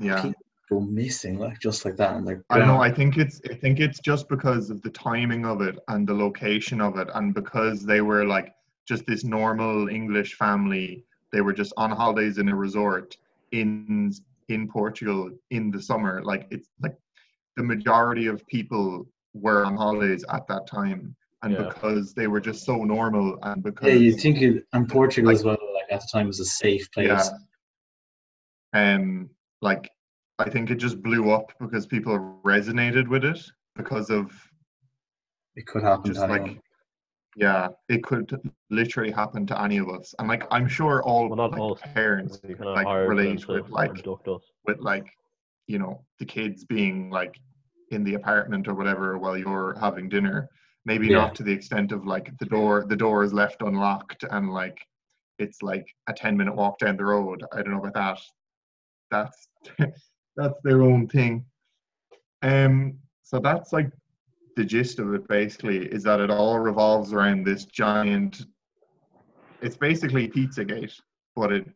Yeah. 0.00 0.22
people 0.22 0.42
go 0.68 0.80
missing 0.80 1.38
like 1.38 1.58
just 1.60 1.84
like 1.84 1.96
that, 1.96 2.16
and 2.16 2.26
they're 2.26 2.44
I 2.50 2.58
don't 2.58 2.68
know. 2.68 2.80
I 2.80 2.90
think 2.90 3.16
it's 3.18 3.40
I 3.50 3.54
think 3.54 3.78
it's 3.80 4.00
just 4.00 4.28
because 4.28 4.70
of 4.70 4.82
the 4.82 4.90
timing 4.90 5.44
of 5.46 5.60
it 5.62 5.78
and 5.88 6.06
the 6.06 6.14
location 6.14 6.80
of 6.80 6.98
it, 6.98 7.08
and 7.14 7.32
because 7.34 7.84
they 7.84 8.00
were 8.00 8.24
like 8.24 8.54
just 8.86 9.06
this 9.06 9.24
normal 9.24 9.88
English 9.88 10.34
family. 10.34 11.04
They 11.32 11.40
were 11.40 11.52
just 11.52 11.72
on 11.76 11.90
holidays 11.90 12.38
in 12.38 12.48
a 12.48 12.54
resort 12.56 13.16
in 13.52 14.12
in 14.48 14.68
Portugal 14.68 15.30
in 15.50 15.70
the 15.70 15.82
summer. 15.82 16.22
Like 16.22 16.46
it's 16.50 16.68
like 16.80 16.96
the 17.56 17.62
majority 17.64 18.26
of 18.26 18.46
people 18.46 19.06
were 19.34 19.64
on 19.66 19.76
holidays 19.76 20.24
at 20.30 20.46
that 20.48 20.66
time, 20.66 21.14
and 21.42 21.52
Yeah. 21.52 21.64
because 21.64 22.14
they 22.14 22.26
were 22.26 22.40
just 22.40 22.64
so 22.64 22.84
normal, 22.84 23.38
and 23.42 23.62
because 23.62 23.88
Yeah, 23.88 23.94
you 24.06 24.12
think 24.12 24.40
it, 24.40 24.64
and 24.72 24.88
Portugal 24.88 25.28
Like- 25.28 25.36
as 25.38 25.44
well. 25.44 25.58
Like 25.74 25.92
at 25.92 26.00
the 26.00 26.08
time, 26.12 26.26
was 26.26 26.40
a 26.40 26.44
safe 26.44 26.90
place. 26.92 27.08
Yeah. 28.72 28.92
um 28.94 29.30
like 29.62 29.90
I 30.38 30.50
think 30.50 30.70
it 30.70 30.76
just 30.76 31.02
blew 31.02 31.30
up 31.30 31.52
because 31.60 31.86
people 31.86 32.38
resonated 32.44 33.08
with 33.08 33.24
it 33.24 33.40
because 33.74 34.10
of 34.10 34.30
It 35.54 35.66
could 35.66 35.82
happen 35.82 36.12
just 36.12 36.20
to 36.24 36.30
like 36.30 36.42
anyone. 36.42 36.60
yeah 37.36 37.68
it 37.88 38.02
could 38.02 38.28
literally 38.70 39.10
happen 39.10 39.46
to 39.46 39.60
any 39.60 39.78
of 39.78 39.88
us 39.88 40.14
and 40.18 40.28
like 40.28 40.44
i'm 40.50 40.68
sure 40.68 41.02
all 41.02 41.28
Well, 41.28 41.36
not 41.36 41.52
like, 41.52 41.60
all. 41.60 41.76
parents 41.94 42.38
kind 42.38 42.60
of 42.60 42.74
like 42.74 43.08
relate 43.08 43.46
with 43.48 43.68
like 43.70 43.90
abduct 43.90 44.28
with 44.66 44.78
like 44.80 45.06
you 45.66 45.78
know 45.78 46.04
the 46.18 46.24
kids 46.24 46.64
being 46.64 47.10
like 47.10 47.34
in 47.90 48.04
the 48.04 48.14
apartment 48.14 48.68
or 48.68 48.74
whatever 48.74 49.16
while 49.18 49.36
you're 49.36 49.74
having 49.80 50.08
dinner 50.08 50.48
maybe 50.84 51.08
Yeah. 51.08 51.18
not 51.20 51.34
to 51.36 51.42
the 51.42 51.52
extent 51.52 51.92
of 51.92 52.06
like 52.06 52.30
the 52.38 52.46
door 52.46 52.84
the 52.88 52.96
door 52.96 53.24
is 53.24 53.32
left 53.32 53.62
unlocked 53.62 54.24
and 54.30 54.50
like 54.52 54.78
it's 55.38 55.62
like 55.62 55.86
a 56.08 56.12
10 56.12 56.36
minute 56.36 56.54
walk 56.54 56.78
down 56.78 56.96
the 56.96 57.04
road 57.04 57.42
i 57.52 57.62
don't 57.62 57.72
know 57.74 57.84
about 57.84 58.18
that 58.18 58.18
that's 59.10 59.48
that's 60.36 60.60
their 60.62 60.82
own 60.82 61.06
thing 61.08 61.44
um 62.42 62.94
so 63.22 63.38
that's 63.38 63.72
like 63.72 63.90
the 64.56 64.64
gist 64.64 64.98
of 64.98 65.12
it 65.14 65.26
basically 65.28 65.86
is 65.86 66.02
that 66.02 66.20
it 66.20 66.30
all 66.30 66.58
revolves 66.58 67.12
around 67.12 67.44
this 67.44 67.64
giant 67.64 68.46
it's 69.62 69.76
basically 69.76 70.28
pizzagate 70.28 70.94
but 71.34 71.52
it 71.52 71.66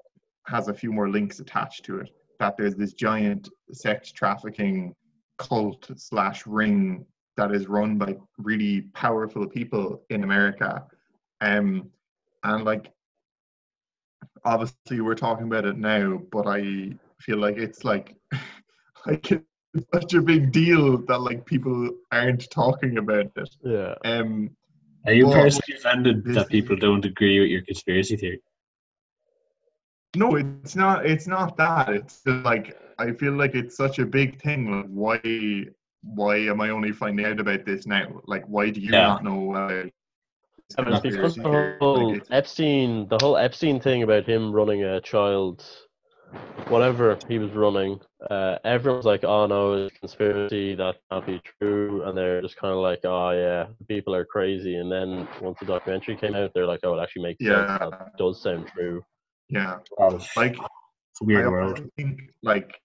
has 0.46 0.68
a 0.68 0.74
few 0.74 0.92
more 0.92 1.08
links 1.08 1.40
attached 1.40 1.84
to 1.84 1.98
it 1.98 2.10
that 2.38 2.56
there's 2.56 2.74
this 2.74 2.94
giant 2.94 3.48
sex 3.70 4.10
trafficking 4.10 4.94
cult 5.38 5.90
slash 5.96 6.46
ring 6.46 7.04
that 7.36 7.52
is 7.52 7.68
run 7.68 7.96
by 7.96 8.16
really 8.38 8.82
powerful 8.94 9.46
people 9.46 10.02
in 10.10 10.24
America. 10.24 10.84
Um, 11.40 11.90
and 12.44 12.64
like, 12.64 12.92
obviously 14.44 15.00
we're 15.00 15.14
talking 15.14 15.46
about 15.46 15.64
it 15.64 15.78
now, 15.78 16.20
but 16.32 16.46
I 16.46 16.92
feel 17.20 17.38
like 17.38 17.56
it's 17.56 17.84
like, 17.84 18.14
like 19.06 19.30
it's 19.32 19.86
such 19.94 20.14
a 20.14 20.20
big 20.22 20.52
deal 20.52 20.98
that 21.06 21.18
like 21.18 21.44
people 21.46 21.90
aren't 22.10 22.48
talking 22.50 22.98
about 22.98 23.30
it. 23.36 23.50
Yeah. 23.62 23.94
Um, 24.04 24.50
Are 25.06 25.12
you 25.12 25.26
personally 25.26 25.76
offended 25.78 26.24
that 26.34 26.48
people 26.48 26.76
don't 26.76 27.04
agree 27.04 27.40
with 27.40 27.50
your 27.50 27.62
conspiracy 27.62 28.16
theory? 28.16 28.40
no, 30.16 30.34
it's 30.36 30.74
not. 30.74 31.06
It's 31.06 31.26
not 31.26 31.56
that. 31.56 31.88
It's 31.90 32.22
like 32.26 32.76
I 32.98 33.12
feel 33.12 33.32
like 33.32 33.54
it's 33.54 33.76
such 33.76 33.98
a 34.00 34.06
big 34.06 34.40
thing. 34.42 34.70
Like, 34.70 34.88
why? 34.88 35.66
Why 36.02 36.36
am 36.38 36.60
I 36.62 36.70
only 36.70 36.92
finding 36.92 37.26
out 37.26 37.38
about 37.40 37.64
this 37.66 37.86
now? 37.86 38.22
Like, 38.26 38.44
why 38.46 38.70
do 38.70 38.80
you 38.80 38.90
Yeah. 38.92 39.02
not 39.02 39.22
know? 39.24 39.54
Uh, 39.54 39.84
And 40.78 40.88
it's 40.88 41.00
because 41.00 41.34
the 41.36 41.76
whole 41.80 42.06
Like, 42.08 42.16
it's- 42.16 42.28
Epstein, 42.30 43.06
the 43.08 43.18
whole 43.20 43.36
Epstein 43.36 43.80
thing 43.80 44.02
about 44.02 44.24
him 44.26 44.50
running 44.52 44.82
a 44.84 45.00
child, 45.00 45.64
whatever 46.68 47.18
he 47.28 47.38
was 47.38 47.50
running, 47.52 48.00
uh, 48.30 48.58
everyone's 48.64 49.04
like, 49.04 49.24
"Oh 49.24 49.46
no, 49.46 49.74
it's 49.74 49.96
a 49.96 49.98
conspiracy. 49.98 50.74
That 50.74 50.96
can't 51.10 51.26
be 51.26 51.40
true," 51.60 52.02
and 52.04 52.16
they're 52.16 52.40
just 52.42 52.56
kind 52.56 52.72
of 52.72 52.80
like, 52.80 53.00
"Oh 53.04 53.30
yeah, 53.30 53.66
people 53.88 54.14
are 54.14 54.24
crazy." 54.24 54.76
And 54.76 54.90
then 54.90 55.28
once 55.40 55.58
the 55.60 55.66
documentary 55.66 56.16
came 56.16 56.34
out, 56.34 56.52
they're 56.54 56.66
like, 56.66 56.80
"Oh, 56.84 56.98
it 56.98 57.02
actually 57.02 57.22
makes 57.22 57.44
Yeah. 57.44 57.78
sense. 57.78 57.90
That 57.90 58.16
does 58.18 58.40
sound 58.40 58.68
true." 58.68 59.02
yeah, 59.48 59.78
Like, 59.98 60.36
like 60.36 60.52
it's 60.52 61.20
a 61.22 61.24
weird 61.24 61.46
I 61.46 61.48
world. 61.50 61.78
also 61.78 61.90
think 61.96 62.20
like 62.42 62.80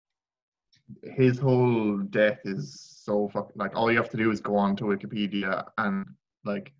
his 1.03 1.37
whole 1.39 1.97
death 1.97 2.39
is 2.45 2.79
so 2.79 3.29
fuck. 3.29 3.51
Like, 3.55 3.75
all 3.75 3.91
you 3.91 3.97
have 3.97 4.09
to 4.09 4.17
do 4.17 4.31
is 4.31 4.39
go 4.41 4.55
on 4.55 4.75
to 4.77 4.85
Wikipedia 4.85 5.63
and 5.77 6.05
like 6.43 6.73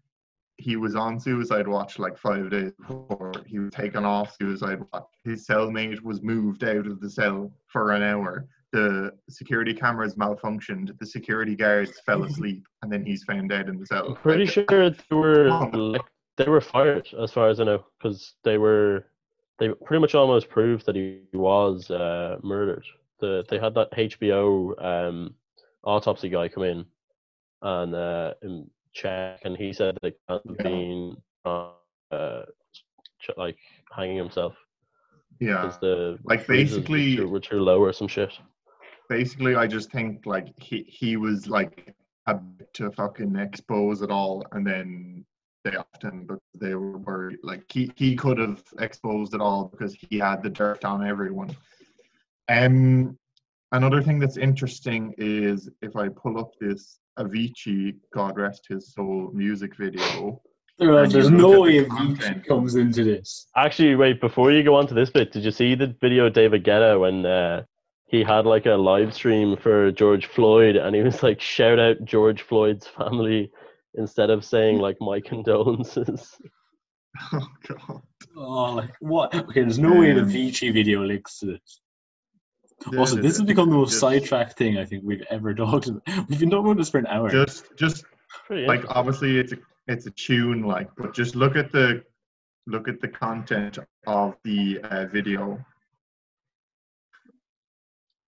he 0.57 0.75
was 0.77 0.95
on 0.95 1.19
suicide 1.19 1.67
watch 1.67 1.99
like 1.99 2.17
five 2.17 2.49
days 2.49 2.71
before 2.79 3.33
he 3.45 3.59
was 3.59 3.73
taken 3.73 4.05
off 4.05 4.35
suicide 4.39 4.79
watch. 4.93 5.03
His 5.23 5.45
cellmate 5.47 6.01
was 6.01 6.21
moved 6.21 6.63
out 6.63 6.87
of 6.87 7.01
the 7.01 7.09
cell 7.09 7.51
for 7.67 7.91
an 7.91 8.01
hour. 8.03 8.47
The 8.71 9.11
security 9.29 9.73
cameras 9.73 10.15
malfunctioned. 10.15 10.97
The 10.99 11.05
security 11.05 11.55
guards 11.55 11.99
fell 12.05 12.23
asleep, 12.23 12.65
and 12.81 12.91
then 12.91 13.05
he's 13.05 13.23
found 13.23 13.49
dead 13.49 13.69
in 13.69 13.79
the 13.79 13.85
cell. 13.85 14.09
I'm 14.09 14.15
pretty 14.15 14.45
Like, 14.45 14.53
sure 14.53 14.89
they 14.89 15.15
were 15.15 15.49
like, 15.73 16.01
they 16.37 16.49
were 16.49 16.61
fired, 16.61 17.07
as 17.21 17.31
far 17.31 17.49
as 17.49 17.59
I 17.59 17.63
know, 17.65 17.85
because 17.97 18.35
they 18.43 18.57
were 18.57 19.05
they 19.59 19.69
pretty 19.85 20.01
much 20.01 20.15
almost 20.15 20.49
proved 20.49 20.85
that 20.85 20.95
he 20.95 21.21
was 21.33 21.89
uh, 21.89 22.37
murdered. 22.43 22.85
The 23.19 23.45
they 23.49 23.57
had 23.59 23.73
that 23.75 23.91
HBO 23.91 24.83
um, 24.83 25.35
autopsy 25.83 26.29
guy 26.29 26.49
come 26.49 26.63
in 26.63 26.85
and 27.61 27.95
uh, 27.95 28.33
and 28.41 28.69
check, 28.95 29.39
and 29.45 29.55
he 29.57 29.71
said 29.73 29.97
that 30.01 30.07
it 30.07 30.17
can't 30.27 30.41
have 30.47 30.55
Yeah. 30.59 30.63
been 30.71 31.17
uh, 31.45 31.69
uh, 32.11 32.45
like 33.37 33.57
hanging 33.95 34.17
himself 34.17 34.53
Yeah, 35.39 35.61
because 35.61 35.77
the 35.79 36.17
Like, 36.23 36.47
basically- 36.47 37.19
were 37.33 37.39
too 37.51 37.59
low 37.59 37.79
or 37.81 37.91
some 37.93 38.07
shit. 38.07 38.31
basically 39.09 39.53
I 39.55 39.67
just 39.67 39.91
think 39.91 40.25
like 40.25 40.47
he 40.67 40.77
he 40.99 41.17
was 41.17 41.47
like 41.57 41.93
a 42.27 42.39
to 42.77 42.89
fucking 42.91 43.35
expose 43.35 44.01
it 44.01 44.09
all 44.09 44.43
and 44.53 44.65
then 44.65 45.25
they 45.63 45.75
often 45.75 46.25
but 46.29 46.39
they 46.63 46.73
were 46.75 46.97
worried 47.09 47.39
like 47.43 47.63
he, 47.71 47.91
he 47.95 48.15
could 48.15 48.37
have 48.45 48.63
exposed 48.87 49.33
it 49.35 49.41
all 49.41 49.61
because 49.71 49.93
he 50.09 50.17
had 50.27 50.41
the 50.41 50.49
dirt 50.61 50.83
on 50.85 51.05
everyone. 51.05 51.51
Um 52.49 53.17
another 53.75 54.01
thing 54.01 54.19
that's 54.19 54.37
interesting 54.37 55.13
is 55.17 55.69
if 55.81 55.95
I 55.95 56.09
pull 56.09 56.39
up 56.39 56.51
this 56.59 56.99
Avicii, 57.19 57.95
God 58.13 58.37
rest 58.37 58.65
his 58.69 58.93
soul, 58.93 59.31
music 59.33 59.75
video. 59.77 60.41
There- 60.77 61.07
there's 61.07 61.29
no 61.29 61.61
way 61.61 61.79
the 61.79 61.85
Avicii 61.85 62.45
comes 62.45 62.75
into 62.75 63.03
this. 63.03 63.47
Actually, 63.55 63.95
wait, 63.95 64.19
before 64.19 64.51
you 64.51 64.61
go 64.63 64.75
on 64.75 64.87
to 64.87 64.93
this 64.93 65.09
bit, 65.09 65.31
did 65.31 65.43
you 65.45 65.51
see 65.51 65.75
the 65.75 65.95
video 66.01 66.25
of 66.27 66.33
David 66.33 66.63
Guetta 66.65 66.99
when 66.99 67.25
uh, 67.25 67.63
he 68.07 68.23
had 68.23 68.45
like 68.45 68.65
a 68.65 68.73
live 68.75 69.13
stream 69.13 69.55
for 69.57 69.91
George 69.91 70.25
Floyd 70.25 70.75
and 70.75 70.93
he 70.95 71.01
was 71.01 71.23
like, 71.23 71.39
shout 71.39 71.79
out 71.79 72.03
George 72.03 72.41
Floyd's 72.41 72.87
family 72.87 73.51
instead 73.93 74.29
of 74.29 74.43
saying 74.43 74.79
like 74.79 74.97
my 74.99 75.19
condolences? 75.21 76.35
Oh 77.31 77.47
god. 77.65 78.01
Oh, 78.35 78.73
like 78.73 78.93
what? 78.99 79.33
Okay, 79.33 79.61
there's 79.61 79.79
no 79.79 79.97
way 80.01 80.11
the 80.11 80.19
Um, 80.23 80.27
Avicii 80.29 80.73
video 80.73 81.01
links 81.01 81.39
to 81.39 81.45
this. 81.45 81.79
Yeah, 82.91 82.99
Also, 82.99 83.15
this 83.15 83.37
has 83.37 83.45
become 83.45 83.69
the 83.69 83.75
most 83.75 83.89
Just- 83.91 84.01
sidetracked 84.01 84.57
thing 84.57 84.77
I 84.77 84.85
think 84.85 85.03
we've 85.05 85.23
ever 85.29 85.53
talked 85.63 85.87
about. 85.87 86.03
We've 86.27 86.39
been 86.39 86.49
talking 86.49 86.65
about 86.71 86.77
this 86.77 86.89
for 86.89 86.99
an 86.99 87.07
hour. 87.07 87.29
Just 87.29 87.75
just 87.77 88.05
Pretty 88.45 88.67
like 88.67 88.83
obviously 88.89 89.39
it's 89.39 89.53
a 89.53 89.57
it's 89.87 90.05
a 90.07 90.11
tune 90.11 90.63
like 90.63 90.89
but 90.97 91.13
just 91.13 91.35
look 91.35 91.55
at 91.55 91.71
the 91.71 92.03
look 92.67 92.87
at 92.87 92.99
the 92.99 93.07
content 93.07 93.77
of 94.07 94.35
the 94.43 94.79
uh, 94.83 95.05
video 95.07 95.63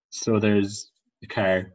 So 0.10 0.40
there's 0.40 0.92
the 1.22 1.28
car. 1.28 1.74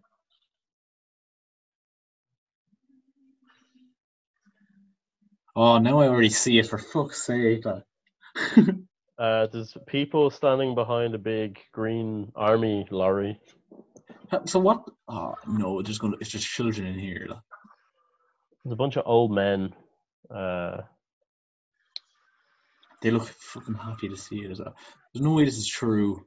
Oh, 5.55 5.79
now 5.79 6.01
I 6.01 6.09
already 6.09 6.31
see 6.31 6.59
it. 6.59 6.66
For 6.68 6.79
fuck's 6.79 7.23
sake! 7.25 7.64
Uh, 9.19 9.47
there's 9.53 9.77
people 9.87 10.31
standing 10.31 10.75
behind 10.75 11.15
a 11.15 11.19
big 11.19 11.59
green 11.73 12.33
army 12.35 12.87
lorry. 12.91 13.39
so 14.47 14.59
what? 14.59 14.85
Oh 15.09 15.35
no, 15.47 15.83
there's 15.83 15.99
gonna. 15.99 16.17
It's 16.21 16.31
just 16.31 16.47
children 16.47 16.87
in 16.87 16.99
here. 16.99 17.27
Like. 17.29 17.39
There's 18.65 18.73
a 18.73 18.77
bunch 18.77 18.97
of 18.97 19.05
old 19.07 19.33
men. 19.33 19.75
Uh, 20.35 20.79
They 23.03 23.11
look 23.11 23.25
fucking 23.27 23.75
happy 23.75 24.09
to 24.09 24.17
see 24.17 24.37
it 24.45 24.57
well. 24.59 24.75
There's 25.13 25.25
no 25.25 25.35
way 25.35 25.45
this 25.45 25.59
is 25.59 25.67
true. 25.69 26.25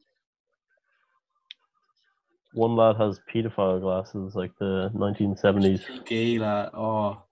one 2.54 2.76
lad 2.76 2.96
has 2.98 3.20
pedophile 3.34 3.82
glasses, 3.82 4.36
like 4.36 4.52
the 4.60 4.90
1970s. 4.94 6.06
Gay 6.06 6.38
lad. 6.40 6.70
Oh, 6.74 7.24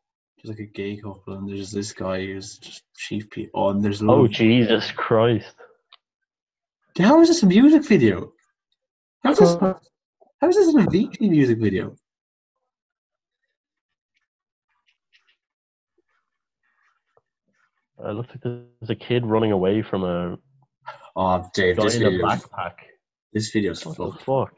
just 0.44 0.60
like 0.60 0.68
a 0.68 0.72
gay 0.72 0.98
couple, 0.98 1.34
and 1.36 1.48
there's 1.48 1.72
this 1.72 1.94
guy 1.94 2.26
who's 2.26 2.58
just 2.58 2.84
chief. 2.98 3.30
Pe- 3.30 3.48
oh, 3.54 3.70
and 3.70 3.84
there's. 3.84 4.02
Oh 4.04 4.28
Jesus 4.28 4.92
Christ! 4.92 5.56
How 6.98 7.22
is 7.22 7.30
this 7.30 7.44
a 7.44 7.46
music 7.48 7.86
video? 7.88 8.34
How 9.24 9.32
is 9.32 9.40
this? 9.40 9.56
How 9.56 10.50
is 10.50 10.56
this 10.56 10.74
an 10.74 10.86
Avicii 10.86 11.30
music 11.30 11.60
video? 11.60 11.96
Uh, 18.04 18.10
it 18.10 18.14
looks 18.14 18.30
like 18.30 18.42
there's 18.42 18.90
a 18.90 18.96
kid 18.96 19.26
running 19.26 19.52
away 19.52 19.82
from 19.82 20.04
a 20.04 20.38
Oh, 21.16 21.48
Dave, 21.54 21.78
this 21.78 21.96
in 21.96 22.06
a 22.06 22.10
video. 22.10 22.26
backpack. 22.26 22.74
This 23.34 23.52
video's 23.52 23.86
What 23.86 23.98
the 23.98 24.12
fucked. 24.12 24.24
fuck? 24.24 24.54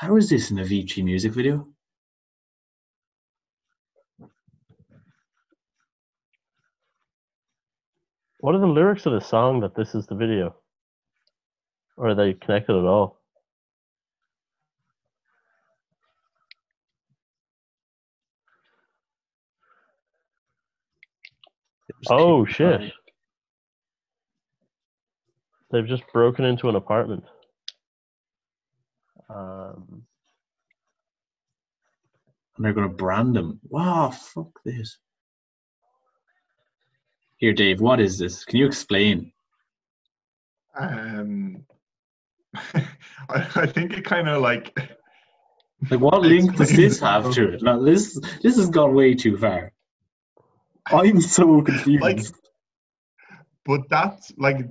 How 0.00 0.16
is 0.16 0.30
this 0.30 0.50
an 0.50 0.56
Avicii 0.56 1.04
music 1.04 1.34
video? 1.34 1.68
What 8.38 8.54
are 8.54 8.60
the 8.60 8.66
lyrics 8.66 9.04
of 9.04 9.12
the 9.12 9.20
song 9.20 9.60
that 9.60 9.74
this 9.74 9.94
is 9.94 10.06
the 10.06 10.14
video? 10.14 10.56
Or 11.98 12.08
are 12.08 12.14
they 12.14 12.32
connected 12.32 12.76
at 12.76 12.86
all? 12.86 13.20
Oh 22.08 22.46
shit! 22.46 22.90
They've 25.70 25.86
just 25.86 26.04
broken 26.10 26.46
into 26.46 26.70
an 26.70 26.76
apartment. 26.76 27.24
Um, 29.34 30.06
And 32.56 32.64
they're 32.66 32.74
gonna 32.74 32.88
brand 32.88 33.34
them. 33.34 33.58
Wow, 33.68 34.10
fuck 34.10 34.50
this. 34.64 34.98
Here, 37.38 37.54
Dave, 37.54 37.80
what 37.80 38.00
is 38.00 38.18
this? 38.18 38.44
Can 38.44 38.58
you 38.58 38.66
explain? 38.66 39.32
Um, 40.78 41.64
I, 42.54 42.80
I 43.30 43.66
think 43.66 43.96
it 43.96 44.04
kind 44.04 44.28
of 44.28 44.42
like 44.42 44.76
Like, 45.90 46.00
what 46.00 46.20
link 46.32 46.56
does 46.56 46.70
this 46.76 47.00
have 47.00 47.32
to 47.32 47.54
it? 47.54 47.62
Now, 47.62 47.80
this 47.80 48.20
this 48.42 48.56
has 48.56 48.68
gone 48.68 48.94
way 48.94 49.14
too 49.14 49.38
far. 49.38 49.72
I'm 50.86 51.20
so 51.20 51.62
confused. 51.70 52.02
like 52.02 52.20
but 53.64 53.88
that's 53.88 54.32
like 54.36 54.66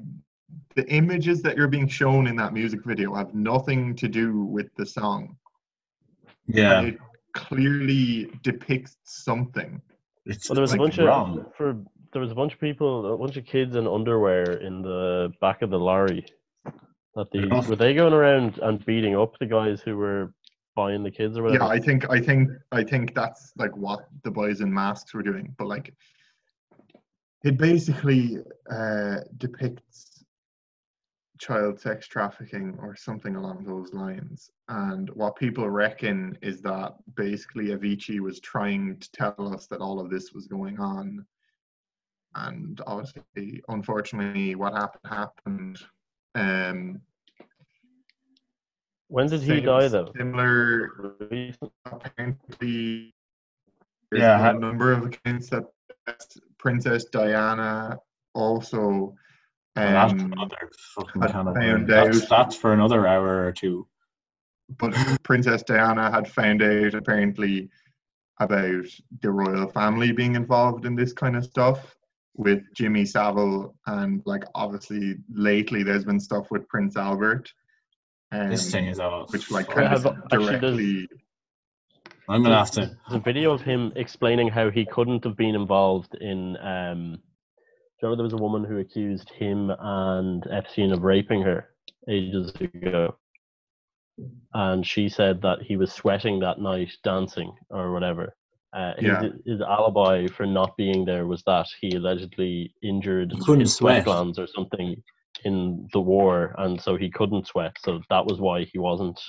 the 0.75 0.87
images 0.89 1.41
that 1.41 1.57
you're 1.57 1.67
being 1.67 1.87
shown 1.87 2.27
in 2.27 2.35
that 2.35 2.53
music 2.53 2.83
video 2.85 3.13
have 3.13 3.33
nothing 3.33 3.95
to 3.95 4.07
do 4.07 4.43
with 4.45 4.73
the 4.75 4.85
song 4.85 5.35
yeah, 6.47 6.79
and 6.79 6.87
it 6.89 6.97
clearly 7.33 8.31
depicts 8.43 8.97
something 9.03 9.81
it's 10.25 10.49
Well, 10.49 10.55
there 10.55 10.61
was 10.61 10.71
like 10.71 10.79
a 10.79 10.83
bunch 10.83 10.97
wrong. 10.99 11.39
of 11.39 11.55
for 11.55 11.77
there 12.11 12.21
was 12.21 12.31
a 12.31 12.35
bunch 12.35 12.53
of 12.53 12.59
people, 12.59 13.13
a 13.13 13.17
bunch 13.17 13.37
of 13.37 13.45
kids 13.45 13.75
in 13.75 13.87
underwear 13.87 14.53
in 14.53 14.81
the 14.81 15.31
back 15.41 15.61
of 15.61 15.69
the 15.69 15.79
lorry. 15.79 16.25
That 17.15 17.31
the 17.31 17.47
were 17.67 17.75
they 17.75 17.93
going 17.93 18.13
around 18.13 18.59
and 18.59 18.83
beating 18.85 19.15
up 19.15 19.37
the 19.39 19.45
guys 19.45 19.81
who 19.81 19.97
were 19.97 20.33
buying 20.75 21.03
the 21.03 21.11
kids 21.11 21.37
or 21.37 21.43
whatever? 21.43 21.65
yeah 21.65 21.69
i 21.69 21.79
think 21.79 22.09
i 22.09 22.19
think 22.19 22.49
i 22.71 22.83
think 22.83 23.13
that's 23.13 23.51
like 23.57 23.75
what 23.75 24.07
the 24.23 24.31
boys 24.31 24.61
in 24.61 24.73
masks 24.73 25.13
were 25.13 25.23
doing 25.23 25.53
but 25.57 25.67
like 25.67 25.93
it 27.43 27.57
basically 27.57 28.37
uh 28.71 29.17
depicts 29.37 30.08
child 31.39 31.79
sex 31.79 32.07
trafficking 32.07 32.77
or 32.81 32.95
something 32.95 33.35
along 33.37 33.63
those 33.63 33.93
lines 33.93 34.51
and 34.67 35.09
what 35.11 35.37
people 35.37 35.69
reckon 35.69 36.37
is 36.41 36.61
that 36.61 36.93
basically 37.15 37.67
avicii 37.67 38.19
was 38.19 38.39
trying 38.41 38.99
to 38.99 39.11
tell 39.11 39.53
us 39.53 39.65
that 39.67 39.79
all 39.79 39.99
of 39.99 40.09
this 40.09 40.33
was 40.33 40.47
going 40.47 40.77
on 40.79 41.25
and 42.35 42.81
obviously 42.85 43.63
unfortunately 43.69 44.53
what 44.55 44.73
happened 44.73 45.01
happened 45.05 45.79
um 46.35 47.01
when 49.07 49.27
did 49.27 49.41
he 49.41 49.61
die 49.61 49.87
though? 49.87 50.11
similar 50.17 51.15
apparently 51.85 53.15
there's 54.11 54.21
Yeah, 54.21 54.49
a 54.49 54.53
number 54.53 54.91
of 54.91 55.03
accounts 55.05 55.49
that 55.51 55.63
Princess 56.57 57.05
Diana 57.05 57.97
also 58.33 59.15
Well, 59.75 59.91
that's 59.93 60.13
um, 60.13 60.33
another 60.33 60.71
fucking 60.95 61.21
kind 61.21 61.47
of 61.47 61.55
found 61.55 61.91
out- 61.91 62.29
that's 62.29 62.55
for 62.55 62.73
another 62.73 63.07
hour 63.07 63.45
or 63.45 63.51
two. 63.51 63.87
but 64.77 64.93
Princess 65.23 65.63
Diana 65.63 66.11
had 66.11 66.27
found 66.27 66.61
out 66.61 66.93
apparently 66.93 67.69
about 68.39 68.85
the 69.21 69.31
royal 69.31 69.67
family 69.69 70.11
being 70.11 70.35
involved 70.35 70.85
in 70.85 70.95
this 70.95 71.13
kind 71.13 71.35
of 71.35 71.43
stuff 71.43 71.95
with 72.35 72.63
Jimmy 72.73 73.05
Savile 73.05 73.75
and 73.85 74.21
like 74.25 74.43
obviously 74.55 75.15
lately 75.29 75.83
there's 75.83 76.05
been 76.05 76.19
stuff 76.19 76.49
with 76.49 76.67
Prince 76.69 76.95
Albert 76.95 77.51
um, 78.31 78.49
This 78.49 78.71
thing 78.71 78.87
is 78.87 78.99
all. 78.99 79.25
which 79.29 79.51
like 79.51 79.67
kind 79.67 79.93
of 79.93 80.07
directly 80.29 81.09
I'm 82.29 82.43
gonna 82.43 82.59
have 82.59 82.71
to. 82.71 82.81
There's 82.81 82.95
a 83.09 83.19
video 83.19 83.51
of 83.53 83.61
him 83.61 83.91
explaining 83.95 84.49
how 84.49 84.69
he 84.69 84.85
couldn't 84.85 85.23
have 85.23 85.35
been 85.35 85.55
involved 85.55 86.13
in. 86.15 86.57
Um, 86.57 87.19
do 87.99 88.07
you 88.07 88.09
know 88.11 88.15
there 88.15 88.23
was 88.23 88.33
a 88.33 88.37
woman 88.37 88.63
who 88.63 88.77
accused 88.79 89.29
him 89.29 89.71
and 89.79 90.45
Epstein 90.51 90.91
of 90.91 91.03
raping 91.03 91.41
her 91.41 91.69
ages 92.07 92.51
ago, 92.61 93.15
and 94.53 94.85
she 94.85 95.09
said 95.09 95.41
that 95.41 95.61
he 95.61 95.75
was 95.77 95.91
sweating 95.91 96.39
that 96.39 96.59
night 96.59 96.91
dancing 97.03 97.51
or 97.69 97.91
whatever. 97.91 98.35
Uh, 98.73 98.93
his, 98.97 99.05
Yeah. 99.05 99.29
his 99.45 99.61
alibi 99.61 100.27
for 100.27 100.45
not 100.45 100.77
being 100.77 101.03
there 101.03 101.25
was 101.25 101.41
that 101.43 101.65
he 101.81 101.95
allegedly 101.95 102.73
injured 102.83 103.31
He 103.31 103.37
his 103.59 103.75
sweat 103.75 104.03
sweat. 104.03 104.05
glands 104.05 104.37
or 104.39 104.47
something 104.47 105.01
in 105.43 105.87
the 105.93 105.99
war, 105.99 106.53
and 106.59 106.79
so 106.79 106.95
he 106.95 107.09
couldn't 107.09 107.47
sweat. 107.47 107.73
So 107.79 108.01
that 108.09 108.25
was 108.25 108.39
why 108.39 108.65
he 108.65 108.77
wasn't 108.79 109.19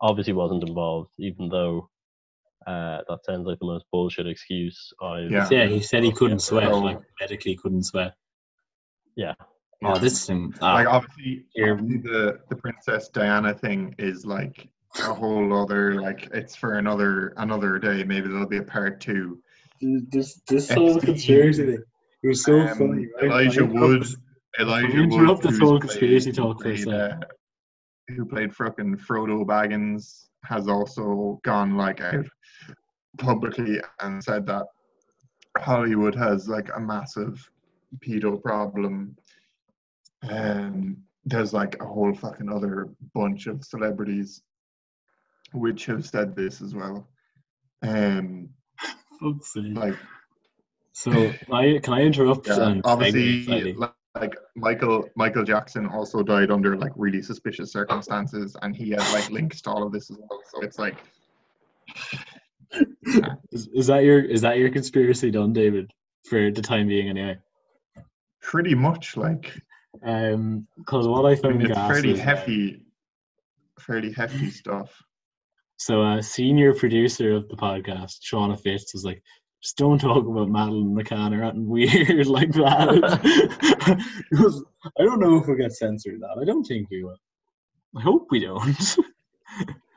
obviously 0.00 0.32
wasn't 0.32 0.68
involved, 0.68 1.10
even 1.18 1.48
though 1.48 1.90
uh, 2.66 2.98
that 3.08 3.24
sounds 3.24 3.46
like 3.46 3.58
the 3.60 3.66
most 3.66 3.84
bullshit 3.92 4.26
excuse 4.26 4.92
I've. 5.02 5.30
Yeah. 5.30 5.48
Yeah, 5.50 5.66
he 5.66 5.80
said 5.80 6.02
he 6.02 6.12
couldn't 6.12 6.40
sweat, 6.40 6.68
So- 6.68 6.78
like 6.80 6.98
medically 7.20 7.56
couldn't 7.56 7.84
sweat. 7.84 8.14
Yeah. 9.16 9.34
Oh, 9.84 9.96
this 9.98 10.26
thing. 10.26 10.52
Ah, 10.60 10.74
like 10.74 10.88
obviously, 10.88 11.46
obviously 11.62 11.98
the 11.98 12.40
the 12.48 12.56
princess 12.56 13.08
diana 13.08 13.54
thing 13.54 13.94
is 13.98 14.26
like 14.26 14.68
a 14.98 15.14
whole 15.14 15.52
other 15.62 16.00
like 16.00 16.28
it's 16.32 16.56
for 16.56 16.78
another 16.78 17.32
another 17.36 17.78
day 17.78 18.02
maybe 18.02 18.26
there'll 18.26 18.48
be 18.48 18.56
a 18.56 18.62
part 18.62 19.00
two 19.00 19.38
this 20.10 20.40
this 20.48 20.68
whole 20.70 20.92
whole 20.92 21.00
conspiracy 21.00 21.62
conspiracy 21.62 21.76
thing. 21.76 21.84
It 22.24 22.28
was 22.28 22.44
so 22.44 22.58
Um, 22.60 22.78
funny. 22.78 23.06
elijah 23.22 23.64
wood 23.66 24.04
elijah 24.58 24.86
wood 24.96 25.12
interrupt 25.12 25.42
this 25.42 25.58
whole 25.58 25.78
conspiracy 25.78 26.30
who 26.30 26.36
talk 26.36 26.62
for 26.62 26.70
a 26.70 26.76
second. 26.78 26.94
uh, 26.94 27.20
who 28.08 28.24
played 28.24 28.52
fucking 28.56 28.96
frodo 28.96 29.44
baggins 29.46 30.27
has 30.44 30.68
also 30.68 31.40
gone 31.44 31.76
like 31.76 32.00
out 32.00 32.26
publicly 33.18 33.80
and 34.00 34.22
said 34.22 34.46
that 34.46 34.64
hollywood 35.58 36.14
has 36.14 36.48
like 36.48 36.68
a 36.76 36.80
massive 36.80 37.50
pedo 37.98 38.40
problem 38.42 39.16
um 40.30 40.96
there's 41.24 41.52
like 41.52 41.76
a 41.80 41.84
whole 41.86 42.14
fucking 42.14 42.48
other 42.50 42.88
bunch 43.14 43.46
of 43.46 43.64
celebrities 43.64 44.42
which 45.52 45.86
have 45.86 46.06
said 46.06 46.36
this 46.36 46.60
as 46.62 46.74
well 46.74 47.08
um 47.82 48.48
Fuck's 49.20 49.52
sake. 49.52 49.74
like 49.76 49.96
So 50.92 51.32
I 51.52 51.80
can 51.82 51.94
I 51.94 52.02
interrupt? 52.02 52.46
yeah, 52.46 52.68
and 52.68 52.82
beg 52.82 53.14
you 53.14 53.40
obviously 53.48 53.72
like, 53.74 53.92
like 54.20 54.34
michael 54.56 55.08
michael 55.16 55.44
jackson 55.44 55.86
also 55.86 56.22
died 56.22 56.50
under 56.50 56.76
like 56.76 56.92
really 56.96 57.22
suspicious 57.22 57.72
circumstances 57.72 58.56
and 58.62 58.76
he 58.76 58.90
has 58.90 59.12
like 59.12 59.30
links 59.30 59.60
to 59.60 59.70
all 59.70 59.82
of 59.82 59.92
this 59.92 60.10
as 60.10 60.16
well 60.18 60.40
so 60.50 60.60
it's 60.62 60.78
like 60.78 60.96
Is, 63.52 63.68
is 63.68 63.86
that 63.86 64.04
your 64.04 64.20
is 64.20 64.42
that 64.42 64.58
your 64.58 64.70
conspiracy 64.70 65.30
done, 65.30 65.52
David? 65.52 65.90
For 66.28 66.50
the 66.50 66.60
time 66.60 66.88
being, 66.88 67.08
anyway. 67.08 67.38
pretty 68.42 68.74
much 68.74 69.16
like 69.16 69.52
Um, 70.04 70.66
because 70.76 71.08
what 71.08 71.24
I 71.24 71.30
I 71.30 71.36
found 71.36 71.58
mean, 71.58 71.70
it's 71.70 71.78
fairly 71.78 72.10
was, 72.10 72.20
uh, 72.20 72.24
hefty 72.24 72.82
fairly 73.80 74.12
hefty 74.12 74.50
stuff 74.50 75.02
So, 75.78 76.02
uh, 76.02 76.20
senior 76.20 76.74
producer 76.74 77.32
of 77.32 77.48
the 77.48 77.56
podcast, 77.56 78.20
Shauna 78.20 78.60
Fitz, 78.60 78.92
was 78.92 79.04
like, 79.04 79.22
"Just 79.62 79.76
don't 79.76 80.00
talk 80.00 80.26
about 80.26 80.48
Madeleine 80.48 80.94
McCann 80.94 81.38
or 81.38 81.42
anything 81.44 81.68
weird 81.76 82.26
like 82.26 82.52
that." 82.52 83.98
He 84.30 84.36
goes, 84.36 84.62
I 84.98 85.02
don't 85.04 85.20
know 85.20 85.36
if 85.38 85.46
we'll 85.46 85.56
get 85.56 85.72
censored. 85.72 86.20
That 86.20 86.38
I 86.40 86.44
don't 86.44 86.64
think 86.64 86.88
we 86.90 87.02
will. 87.04 87.16
I 87.96 88.00
hope 88.02 88.28
we 88.30 88.40
don't. 88.40 88.76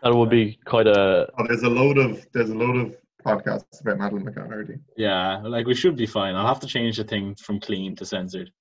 That 0.04 0.16
would 0.16 0.32
be 0.32 0.58
quite 0.66 0.88
a. 0.88 1.28
oh, 1.38 1.46
there's 1.48 1.62
a 1.62 1.70
load 1.70 2.00
of 2.00 2.26
there's 2.34 2.50
a 2.50 2.56
load 2.56 2.76
of 2.78 2.98
podcasts 3.24 3.82
about 3.82 4.00
madeleine 4.00 4.26
mccann 4.26 4.52
already 4.52 4.74
yeah, 4.98 5.38
like 5.44 5.68
we 5.68 5.76
should 5.76 5.96
be 5.96 6.08
fine. 6.08 6.34
I'll 6.34 6.48
have 6.48 6.60
to 6.62 6.68
change 6.68 6.98
the 6.98 7.04
thing 7.04 7.36
from 7.36 7.60
clean 7.60 7.96
to 7.98 8.06
censored. 8.06 8.52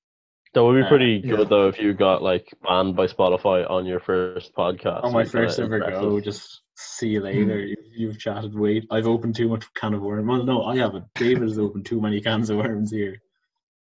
That 0.53 0.63
would 0.65 0.75
be 0.77 0.83
Uh, 0.83 0.89
pretty 0.89 1.23
yeah. 1.25 1.37
good 1.37 1.49
though 1.49 1.69
if 1.69 1.79
you 1.81 1.95
got 1.95 2.23
like 2.23 2.53
banned 2.63 2.95
by 2.95 3.07
Spotify 3.07 3.59
on 3.71 3.87
your 3.87 4.01
first 4.01 4.53
podcast. 4.55 5.05
On 5.05 5.15
my 5.15 5.23
It'd 5.23 5.33
be 5.33 5.39
kinda 5.39 5.47
first 5.49 5.61
ever 5.61 5.79
go, 5.79 6.21
just 6.21 6.61
see 6.81 7.09
you 7.09 7.21
later. 7.21 7.61
Hmm. 7.61 7.69
You've, 7.69 7.77
you've 7.97 8.19
chatted 8.19 8.55
way. 8.59 8.83
I've 8.91 9.07
opened 9.07 9.37
too 9.37 9.49
much 9.49 9.65
can 9.75 9.95
of 9.95 10.03
worms. 10.03 10.27
Well, 10.27 10.45
no, 10.45 10.65
I 10.65 10.77
haven't. 10.77 11.05
David 11.15 11.43
has 11.43 11.59
opened 11.59 11.87
too 11.87 12.01
many 12.01 12.21
cans 12.21 12.51
of 12.51 12.59
worms 12.59 12.91
here. 12.91 13.21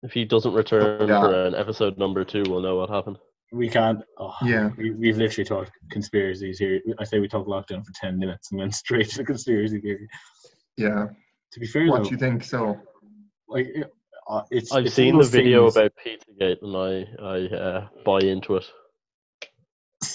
If 0.03 0.13
he 0.13 0.25
doesn't 0.25 0.53
return 0.53 1.07
Yeah. 1.09 1.21
for 1.21 1.45
an 1.45 1.55
episode 1.55 1.97
number 1.97 2.23
two, 2.23 2.43
we'll 2.47 2.61
know 2.61 2.77
what 2.77 2.89
happened. 2.89 3.17
We 3.51 3.67
can't. 3.69 3.99
Oh, 4.17 4.33
Yeah. 4.43 4.69
we, 4.77 4.91
we've 4.91 5.17
literally 5.17 5.45
talked 5.45 5.71
conspiracies 5.91 6.59
here. 6.59 6.79
I 6.99 7.03
say 7.03 7.19
we 7.19 7.27
talk 7.27 7.47
lockdown 7.47 7.83
for 7.85 7.91
ten 7.95 8.17
minutes 8.19 8.51
and 8.51 8.59
went 8.59 8.75
straight 8.83 9.09
to 9.09 9.17
the 9.17 9.23
conspiracy 9.25 9.79
theory. 9.81 10.07
yeah 10.77 11.07
To 11.53 11.59
be 11.59 11.65
fair, 11.67 11.87
what 11.87 11.97
though, 11.97 12.03
do 12.05 12.09
you 12.11 12.17
think 12.17 12.43
so 12.43 12.77
like 13.47 13.67
it- 13.73 13.91
uh, 14.29 14.43
it's. 14.51 14.71
I've 14.71 14.85
it's 14.85 14.93
seen 14.93 15.17
the 15.17 15.23
video 15.23 15.71
things- 15.71 15.75
about 15.75 15.91
Pizzagate 16.05 16.61
and 16.61 16.77
I 16.77 17.25
I 17.25 17.55
uh, 17.55 17.87
buy 18.05 18.19
into 18.19 18.57
it. 18.57 18.65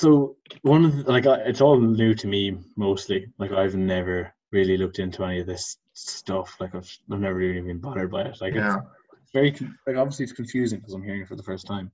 So 0.05 0.37
one 0.61 0.85
of 0.85 1.05
the, 1.05 1.11
like 1.11 1.25
it's 1.25 1.63
all 1.63 1.81
new 1.81 2.15
to 2.15 2.27
me 2.27 2.59
mostly. 2.77 3.27
Like 3.39 3.53
I've 3.53 3.75
never 3.75 4.35
really 4.53 4.77
looked 4.77 4.99
into 4.99 5.25
any 5.25 5.41
of 5.41 5.47
this 5.47 5.79
stuff. 5.95 6.57
Like 6.61 6.75
I've, 6.75 6.91
I've 7.11 7.21
never 7.21 7.35
really 7.35 7.61
been 7.63 7.81
bothered 7.81 8.11
by 8.11 8.23
it. 8.23 8.39
Like 8.41 8.55
yeah 8.55 8.81
it's 9.25 9.33
very 9.33 9.51
like 9.87 9.97
obviously 9.97 10.25
it's 10.25 10.33
confusing 10.33 10.79
because 10.79 10.93
I'm 10.93 11.03
hearing 11.03 11.23
it 11.23 11.29
for 11.29 11.37
the 11.37 11.43
first 11.43 11.67
time. 11.67 11.91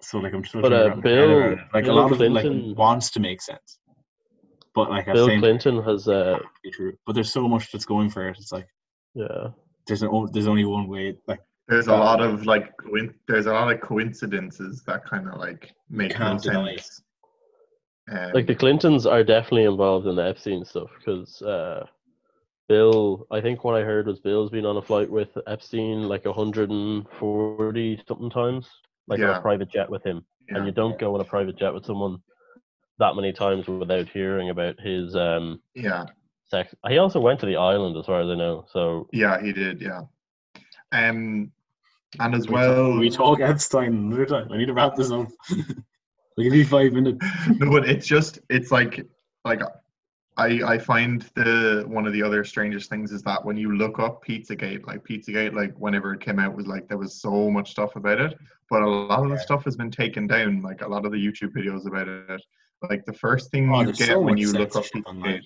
So 0.00 0.18
like 0.18 0.32
I'm 0.32 0.44
still 0.44 0.62
But, 0.62 0.70
trying 0.70 0.80
to 0.80 0.86
uh, 0.86 0.94
wrap 0.94 1.04
my 1.04 1.10
head 1.10 1.18
around 1.18 1.56
Bill- 1.56 1.64
like 1.74 1.84
Bill 1.84 1.94
a 1.94 2.00
lot 2.00 2.12
of 2.12 2.20
it 2.22 2.30
like 2.30 2.76
wants 2.76 3.10
to 3.10 3.20
make 3.20 3.42
sense, 3.42 3.78
but 4.74 4.88
like 4.88 5.04
Bill 5.04 5.26
same 5.26 5.40
Clinton 5.40 5.82
has 5.82 6.08
uh 6.08 6.38
be 6.62 6.70
true. 6.70 6.94
But 7.06 7.14
there's 7.14 7.30
so 7.30 7.46
much 7.46 7.70
that's 7.72 7.84
going 7.84 8.08
for 8.08 8.26
it. 8.28 8.38
It's 8.38 8.52
like 8.52 8.68
yeah. 9.14 9.48
there's 9.86 10.02
an 10.02 10.28
there's 10.32 10.48
only 10.48 10.64
one 10.64 10.88
way. 10.88 11.18
Like 11.26 11.40
there's 11.68 11.86
a 11.88 11.92
lot 11.96 12.20
of 12.20 12.44
like 12.46 12.76
coin- 12.76 13.14
there's 13.26 13.46
a 13.46 13.52
lot 13.52 13.72
of 13.72 13.80
coincidences 13.80 14.82
that 14.86 15.04
kind 15.04 15.28
of 15.28 15.38
like 15.38 15.72
make 15.88 16.10
no 16.12 16.16
Can't 16.16 16.42
deny 16.42 16.70
it. 16.70 16.80
sense 16.80 17.02
um, 18.12 18.32
Like 18.34 18.46
the 18.46 18.54
Clintons 18.54 19.06
are 19.06 19.24
definitely 19.24 19.64
involved 19.64 20.06
in 20.06 20.16
the 20.16 20.26
Epstein 20.26 20.64
stuff 20.64 20.90
because 20.98 21.40
uh, 21.42 21.86
Bill, 22.68 23.26
I 23.30 23.40
think 23.40 23.64
what 23.64 23.74
I 23.80 23.84
heard 23.84 24.06
was 24.06 24.20
Bill's 24.20 24.50
been 24.50 24.66
on 24.66 24.76
a 24.76 24.82
flight 24.82 25.10
with 25.10 25.28
Epstein 25.46 26.08
like 26.08 26.24
140 26.26 28.02
something 28.06 28.30
times. 28.30 28.68
like 29.06 29.20
on 29.20 29.36
a 29.36 29.40
private 29.40 29.70
jet 29.70 29.88
with 29.90 30.02
him, 30.04 30.24
and 30.48 30.66
you 30.66 30.72
don't 30.72 30.98
go 30.98 31.14
on 31.14 31.20
a 31.20 31.24
private 31.24 31.56
jet 31.58 31.72
with 31.72 31.84
someone 31.84 32.18
that 32.98 33.16
many 33.16 33.32
times 33.32 33.66
without 33.66 34.08
hearing 34.08 34.50
about 34.50 34.78
his 34.80 35.16
um 35.16 35.60
yeah, 35.74 36.04
sex. 36.46 36.74
He 36.88 36.98
also 36.98 37.20
went 37.20 37.40
to 37.40 37.46
the 37.46 37.56
island, 37.56 37.96
as 37.96 38.06
far 38.06 38.20
as 38.20 38.28
I 38.28 38.34
know. 38.34 38.64
So 38.72 39.08
yeah, 39.12 39.40
he 39.42 39.52
did. 39.52 39.80
Yeah, 39.80 40.02
um, 40.94 41.50
and 42.20 42.34
as 42.34 42.46
We 42.46 42.54
well, 42.54 42.90
talk, 42.92 43.00
we 43.00 43.10
talk 43.10 43.40
Epstein 43.40 43.88
another 43.88 44.26
time. 44.26 44.52
I 44.52 44.56
need 44.56 44.66
to 44.66 44.74
wrap 44.74 44.94
this 44.94 45.10
up. 45.10 45.28
we 46.36 46.44
give 46.44 46.54
you 46.54 46.64
five 46.64 46.92
minutes. 46.92 47.24
no, 47.58 47.70
but 47.70 47.88
it's 47.88 48.06
just 48.06 48.38
it's 48.48 48.70
like 48.70 49.04
like 49.44 49.60
I 50.36 50.60
I 50.64 50.78
find 50.78 51.22
the 51.34 51.84
one 51.88 52.06
of 52.06 52.12
the 52.12 52.22
other 52.22 52.44
strangest 52.44 52.88
things 52.88 53.10
is 53.10 53.22
that 53.22 53.44
when 53.44 53.56
you 53.56 53.76
look 53.76 53.98
up 53.98 54.24
Pizzagate, 54.24 54.86
like 54.86 55.04
Pizzagate, 55.04 55.54
like 55.54 55.74
whenever 55.76 56.14
it 56.14 56.20
came 56.20 56.38
out 56.38 56.54
was 56.54 56.68
like 56.68 56.88
there 56.88 56.98
was 56.98 57.20
so 57.20 57.50
much 57.50 57.72
stuff 57.72 57.96
about 57.96 58.20
it, 58.20 58.34
but 58.70 58.82
a 58.82 58.88
lot 58.88 59.24
of 59.24 59.30
the 59.30 59.38
stuff 59.38 59.64
has 59.64 59.76
been 59.76 59.90
taken 59.90 60.28
down. 60.28 60.62
Like 60.62 60.82
a 60.82 60.88
lot 60.88 61.04
of 61.04 61.12
the 61.12 61.18
YouTube 61.18 61.52
videos 61.52 61.86
about 61.86 62.08
it. 62.08 62.42
Like 62.88 63.04
the 63.06 63.12
first 63.12 63.50
thing 63.50 63.72
Oh, 63.72 63.80
you 63.80 63.86
get 63.92 64.08
so 64.08 64.20
when 64.20 64.36
you 64.36 64.52
look 64.52 64.76
up. 64.76 64.84
Pizzagate, 64.84 65.42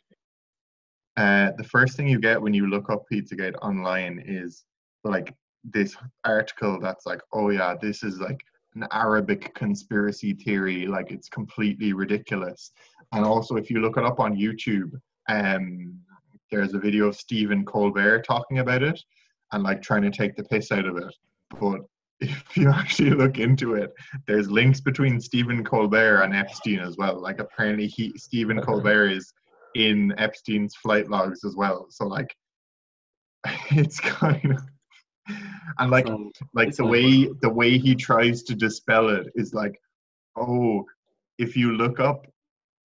uh, 1.16 1.52
the 1.56 1.64
first 1.64 1.96
thing 1.96 2.08
you 2.08 2.20
get 2.20 2.40
when 2.40 2.52
you 2.52 2.66
look 2.66 2.90
up 2.90 3.04
Pizzagate 3.10 3.54
online 3.62 4.22
is 4.26 4.64
like 5.08 5.34
this 5.64 5.96
article 6.24 6.78
that's 6.80 7.06
like, 7.06 7.20
oh 7.32 7.50
yeah, 7.50 7.74
this 7.80 8.02
is 8.02 8.20
like 8.20 8.40
an 8.74 8.86
Arabic 8.92 9.54
conspiracy 9.54 10.34
theory, 10.34 10.86
like 10.86 11.10
it's 11.10 11.28
completely 11.28 11.92
ridiculous. 11.92 12.70
And 13.12 13.24
also, 13.24 13.56
if 13.56 13.70
you 13.70 13.80
look 13.80 13.96
it 13.96 14.04
up 14.04 14.20
on 14.20 14.36
YouTube, 14.36 14.92
um, 15.28 15.98
there's 16.50 16.74
a 16.74 16.78
video 16.78 17.08
of 17.08 17.16
Stephen 17.16 17.64
Colbert 17.64 18.22
talking 18.22 18.58
about 18.58 18.82
it 18.82 19.00
and 19.52 19.62
like 19.62 19.82
trying 19.82 20.02
to 20.02 20.10
take 20.10 20.36
the 20.36 20.44
piss 20.44 20.72
out 20.72 20.86
of 20.86 20.96
it. 20.96 21.14
But 21.60 21.80
if 22.20 22.56
you 22.56 22.70
actually 22.70 23.10
look 23.10 23.38
into 23.38 23.74
it, 23.74 23.92
there's 24.26 24.50
links 24.50 24.80
between 24.80 25.20
Stephen 25.20 25.64
Colbert 25.64 26.22
and 26.22 26.34
Epstein 26.34 26.80
as 26.80 26.96
well. 26.96 27.20
Like 27.20 27.38
apparently, 27.38 27.86
he 27.86 28.12
Stephen 28.16 28.60
Colbert 28.60 29.08
is 29.08 29.32
in 29.74 30.14
Epstein's 30.18 30.74
flight 30.76 31.08
logs 31.08 31.44
as 31.44 31.54
well. 31.56 31.86
So 31.90 32.06
like, 32.06 32.34
it's 33.70 34.00
kind 34.00 34.52
of 34.52 34.62
and 35.78 35.90
like 35.90 36.06
So, 36.06 36.30
like 36.54 36.74
the 36.74 36.84
like- 36.84 36.92
way 36.92 37.28
the 37.42 37.48
way 37.50 37.78
he 37.78 37.94
tries 37.94 38.42
to 38.44 38.54
dispel 38.54 39.08
it 39.10 39.26
is 39.34 39.54
like 39.54 39.80
oh 40.36 40.84
if 41.38 41.56
you 41.56 41.72
look 41.72 42.00
up 42.00 42.26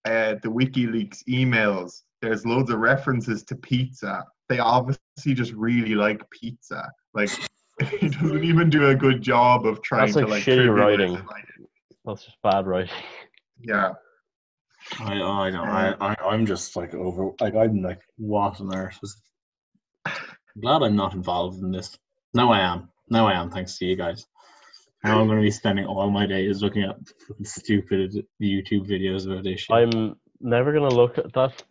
uh, 0.05 0.34
the 0.43 0.49
wikileaks 0.49 1.22
emails 1.28 2.03
there's 2.20 2.45
loads 2.45 2.70
of 2.70 2.78
references 2.78 3.45
to 3.45 3.55
pizza 3.57 4.24
they 4.49 4.59
obviously 4.59 5.32
just 5.34 5.53
really 5.53 5.95
like 5.95 6.22
pizza 6.30 6.90
like 7.14 7.30
he 8.01 8.09
doesn't 8.09 8.45
even 8.45 8.68
do 8.68 8.88
a 8.88 8.95
good 8.95 9.22
job 9.22 9.66
of 9.66 9.80
trying 9.82 10.07
That's 10.07 10.14
to 10.14 10.20
like 10.20 10.28
like 10.30 10.43
shitty 10.43 10.74
writing. 10.74 11.12
like, 11.12 11.47
that's 12.05 12.24
just 12.24 12.36
bad 12.43 12.66
writing. 12.66 12.95
yeah 13.61 13.93
I, 14.99 15.12
I 15.12 15.51
know. 15.51 15.62
I, 15.62 15.95
I, 16.01 16.16
I'm 16.26 16.45
just 16.45 16.74
like 16.74 16.93
over. 16.93 17.30
Like 17.40 17.55
I'm 17.55 17.80
like, 17.82 18.01
what 18.16 18.61
on 18.61 18.74
earth 18.74 18.99
was? 19.01 19.16
I'm 20.05 20.12
glad 20.61 20.82
I'm 20.82 20.97
not 20.97 21.14
involved 21.14 21.62
in 21.62 21.70
this. 21.70 21.97
Now 22.35 22.51
I 22.53 22.61
am. 22.61 22.89
No, 23.11 23.26
I 23.26 23.33
am. 23.35 23.51
Thanks 23.51 23.78
to 23.78 23.85
you 23.85 23.97
guys. 23.97 24.26
Now 25.05 25.20
I'm 25.20 25.26
going 25.26 25.39
to 25.39 25.43
be 25.43 25.51
spending 25.51 25.85
all 25.85 26.11
my 26.11 26.26
days 26.26 26.62
looking 26.62 26.85
at 26.85 26.97
stupid 27.43 28.12
YouTube 28.41 28.89
videos 28.89 29.26
about 29.26 29.45
this 29.45 29.61
shit. 29.61 29.74
I'm 29.76 30.14
never 30.41 30.72
gonna 30.72 30.89
look 30.95 31.18
at 31.18 31.33
that. 31.35 31.62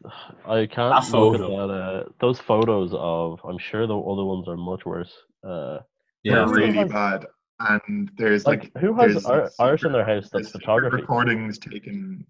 I 0.45 0.65
can't 0.65 0.93
That 0.93 1.17
look 1.17 1.35
at 1.35 1.39
that. 1.41 1.73
Uh, 1.73 2.03
those 2.19 2.39
photos 2.39 2.91
of. 2.93 3.39
I'm 3.47 3.57
sure 3.57 3.87
the 3.87 3.97
other 3.97 4.23
ones 4.25 4.47
are 4.47 4.57
much 4.57 4.85
worse. 4.85 5.13
Uh, 5.45 5.79
yeah, 6.23 6.35
they're 6.45 6.47
really 6.49 6.73
has- 6.73 6.91
bad 6.91 7.25
and 7.69 8.09
there's 8.17 8.45
like, 8.47 8.71
like 8.75 8.77
who 8.83 8.93
has 8.95 9.11
there's, 9.13 9.25
art, 9.25 9.51
like, 9.59 9.83
in 9.83 9.91
their 9.91 10.03
house 10.05 10.29
there's 10.31 10.45
that's 10.45 10.47
secret 10.47 10.61
photography? 10.61 10.95
recordings 10.97 11.59
taken 11.59 12.25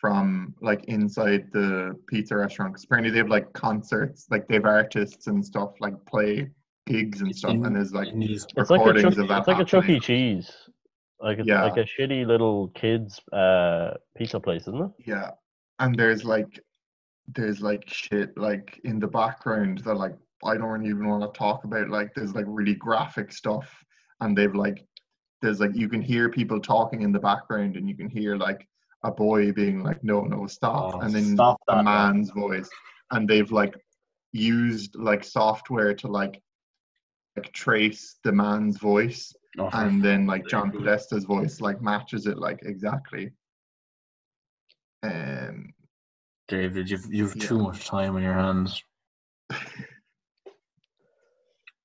from 0.00 0.54
like 0.60 0.84
inside 0.84 1.46
the 1.52 1.94
pizza 2.06 2.36
restaurant 2.36 2.74
'cause 2.74 2.84
apparently 2.84 3.10
they 3.10 3.18
have 3.18 3.30
like 3.30 3.50
concerts 3.54 4.26
like 4.30 4.46
they 4.46 4.54
have 4.54 4.66
artists 4.66 5.26
and 5.26 5.44
stuff 5.44 5.70
like 5.80 5.94
play 6.06 6.48
gigs 6.88 7.20
and 7.20 7.34
stuff 7.34 7.52
in- 7.52 7.64
and 7.66 7.76
there's 7.76 7.92
like 7.92 8.08
in 8.08 8.18
these- 8.20 8.46
It's 8.56 8.70
like 8.70 8.80
a 8.80 8.84
recordings 8.84 9.14
Chuck, 9.14 9.22
of 9.22 9.28
that 9.28 9.38
it's 9.40 9.48
like 9.48 9.60
a 9.60 9.64
Chuck 9.64 9.88
E. 9.88 10.00
Cheese. 10.00 10.50
Like 11.20 11.38
it's 11.38 11.48
Yeah. 11.48 11.64
like 11.64 11.76
a 11.76 11.84
shitty 11.84 12.26
little 12.26 12.68
kids 12.68 13.20
uh 13.32 13.94
pizza 14.16 14.40
place, 14.40 14.62
isn't 14.68 14.82
it? 14.86 14.90
yeah 15.06 15.30
and 15.80 15.94
there's 15.94 16.24
like 16.24 16.58
there's 17.36 17.60
like 17.60 17.84
shit 17.86 18.36
like 18.36 18.80
in 18.84 18.98
the 18.98 19.06
background 19.06 19.78
that 19.84 19.94
like 19.94 20.16
i 20.44 20.56
don't 20.56 20.84
even 20.86 21.06
want 21.06 21.22
to 21.22 21.38
talk 21.38 21.64
about 21.64 21.88
like 21.90 22.08
there's 22.14 22.34
like 22.34 22.46
really 22.48 22.74
graphic 22.74 23.30
stuff 23.32 23.68
and 24.20 24.36
they've 24.36 24.54
like 24.54 24.78
there's 25.42 25.60
like 25.60 25.74
you 25.74 25.88
can 25.88 26.00
hear 26.02 26.28
people 26.30 26.58
talking 26.60 27.02
in 27.02 27.12
the 27.12 27.18
background 27.30 27.76
and 27.76 27.88
you 27.88 27.96
can 27.96 28.08
hear 28.08 28.34
like 28.36 28.66
a 29.04 29.10
boy 29.10 29.52
being 29.52 29.82
like 29.84 30.02
no 30.02 30.22
no 30.22 30.46
stop 30.46 30.94
Oh, 30.96 31.00
and 31.00 31.14
then 31.14 31.34
stop 31.34 31.58
a 31.68 31.76
that, 31.76 31.84
man. 31.84 32.14
man's 32.16 32.30
voice 32.30 32.70
and 33.12 33.28
they've 33.28 33.52
like 33.52 33.74
used 34.32 34.96
like 34.96 35.22
software 35.22 35.94
to 35.94 36.08
like 36.08 36.40
like 37.38 37.52
trace 37.52 38.16
the 38.24 38.32
man's 38.32 38.78
voice 38.78 39.32
Oh, 39.58 39.70
for 39.70 39.76
and 39.78 40.02
then 40.04 40.26
like 40.26 40.46
John 40.46 40.70
Very. 40.70 40.84
Podesta's 40.84 41.24
voice 41.24 41.60
like 41.60 41.80
matches 41.82 42.26
it 42.26 42.38
like 42.38 42.60
exactly. 42.62 43.32
Um, 45.02 45.72
David, 46.48 46.90
you've 46.90 47.06
you've 47.12 47.36
Yeah. 47.36 47.46
too 47.46 47.58
much 47.58 47.86
time 47.86 48.16
on 48.16 48.22
your 48.22 48.34
hands. 48.34 48.82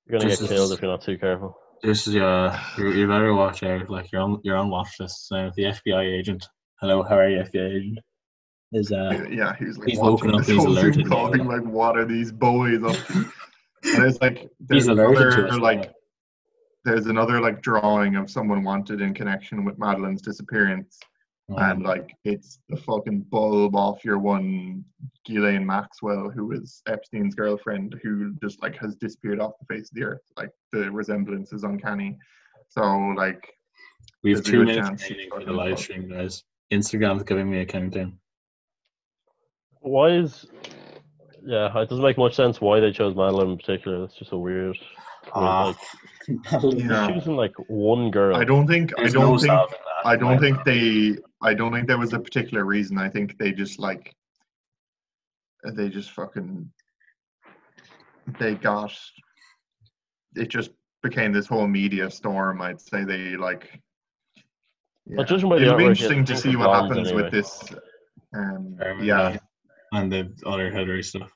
You're 0.06 0.18
gonna 0.18 0.28
This 0.30 0.40
get 0.40 0.44
is- 0.44 0.56
killed 0.56 0.72
if 0.72 0.82
you're 0.82 0.90
not 0.90 1.02
too 1.02 1.16
careful. 1.18 1.56
This 1.82 2.06
is 2.06 2.16
uh, 2.16 2.58
you, 2.78 2.92
you 2.92 3.06
better 3.08 3.34
watch 3.34 3.62
out. 3.62 3.90
Like 3.90 4.10
you're 4.12 4.22
on 4.22 4.40
you're 4.42 4.56
on 4.56 4.70
watch 4.70 5.00
lists 5.00 5.28
now. 5.30 5.50
The 5.56 5.64
FBI 5.64 6.18
agent. 6.18 6.46
Hello, 6.80 7.02
how 7.02 7.16
are 7.18 7.28
you, 7.28 7.38
FBI 7.42 7.76
agent? 7.76 7.98
Is 8.72 8.90
uh, 8.92 9.26
yeah, 9.30 9.54
he's 9.58 9.76
like 9.78 9.88
He's 9.88 9.98
woken 9.98 10.34
up, 10.34 10.44
he's 10.44 10.64
alerted 10.64 11.08
call, 11.08 11.26
now. 11.26 11.32
being 11.32 11.46
like, 11.46 11.62
"What 11.64 11.96
are 11.98 12.04
these 12.06 12.32
boys 12.32 12.82
up 12.82 12.96
to?" 13.06 13.12
and 13.18 13.26
there's 13.84 14.20
like 14.20 14.48
there's 14.60 14.84
he's 14.84 14.88
allergic 14.88 15.34
to 15.34 15.44
another 15.44 15.56
it. 15.56 15.60
like 15.60 15.92
there's 16.84 17.06
another 17.06 17.40
like 17.40 17.62
drawing 17.62 18.16
of 18.16 18.30
someone 18.30 18.62
wanted 18.62 19.00
in 19.00 19.14
connection 19.14 19.64
with 19.64 19.78
Madeleine's 19.78 20.22
disappearance, 20.22 20.98
oh. 21.50 21.56
and 21.56 21.82
like 21.82 22.14
it's 22.24 22.58
the 22.68 22.76
fucking 22.76 23.20
bulb 23.30 23.74
off 23.74 24.04
your 24.04 24.18
one 24.18 24.84
Ghislaine 25.24 25.66
Maxwell, 25.66 26.30
who 26.30 26.52
is 26.52 26.82
Epstein's 26.86 27.34
girlfriend, 27.34 27.98
who 28.02 28.34
just 28.42 28.62
like 28.62 28.76
has 28.76 28.96
disappeared 28.96 29.40
off 29.40 29.52
the 29.58 29.74
face 29.74 29.90
of 29.90 29.94
the 29.94 30.04
earth. 30.04 30.22
Like 30.36 30.50
the 30.72 30.90
resemblance 30.90 31.52
is 31.52 31.64
uncanny. 31.64 32.18
So 32.68 32.82
like 33.16 33.52
we 34.22 34.32
have 34.32 34.44
two 34.44 34.64
minutes 34.64 35.08
remaining 35.08 35.30
for 35.30 35.44
the 35.44 35.52
live 35.52 35.78
stream, 35.78 36.08
guys. 36.08 36.44
Instagram's 36.72 37.22
giving 37.22 37.50
me 37.50 37.60
a 37.60 37.66
countdown. 37.66 38.18
Why 39.80 40.10
is 40.12 40.46
yeah, 41.46 41.78
it 41.78 41.88
doesn't 41.88 42.04
make 42.04 42.18
much 42.18 42.34
sense 42.34 42.60
why 42.60 42.80
they 42.80 42.92
chose 42.92 43.14
Madeleine 43.14 43.50
in 43.52 43.56
particular. 43.58 44.00
That's 44.00 44.14
just 44.14 44.30
so 44.30 44.38
weird. 44.38 44.76
I 45.34 45.40
mean, 45.40 45.48
Ah, 45.48 45.66
like 45.66 46.62
Yeah. 46.78 47.06
choosing 47.08 47.36
like 47.36 47.52
one 47.68 48.10
girl. 48.10 48.36
I 48.36 48.44
don't 48.44 48.66
think 48.66 48.92
I 48.98 49.08
don't 49.08 49.32
no 49.32 49.38
think. 49.38 49.60
I 50.04 50.16
don't 50.16 50.40
Like, 50.40 50.40
think 50.40 50.64
they 50.64 51.16
I 51.42 51.54
don't 51.54 51.72
think 51.72 51.86
there 51.86 51.98
was 51.98 52.12
a 52.12 52.18
particular 52.18 52.64
reason. 52.64 52.98
I 52.98 53.08
think 53.08 53.38
they 53.38 53.52
just 53.52 53.78
like 53.78 54.14
they 55.76 55.88
just 55.88 56.10
fucking 56.12 56.70
they 58.38 58.54
got 58.54 58.92
it 60.36 60.48
just 60.48 60.70
became 61.02 61.32
this 61.32 61.46
whole 61.46 61.66
media 61.66 62.10
storm. 62.10 62.62
I'd 62.62 62.80
say 62.80 63.04
they 63.04 63.36
like 63.36 63.80
But 65.06 65.28
judging 65.28 65.48
by 65.48 65.56
the 65.58 65.62
It'll 65.62 65.76
be 65.76 65.84
interesting 65.84 66.24
to 66.24 66.36
see 66.36 66.56
what 66.56 66.70
happens 66.70 67.08
anyway. 67.08 67.22
with 67.24 67.32
this. 67.32 67.72
Um, 68.34 68.78
um, 68.80 69.04
yeah, 69.04 69.36
and 69.96 70.12
the 70.12 70.32
other 70.46 70.70
Hillary 70.70 71.02
stuff. 71.02 71.30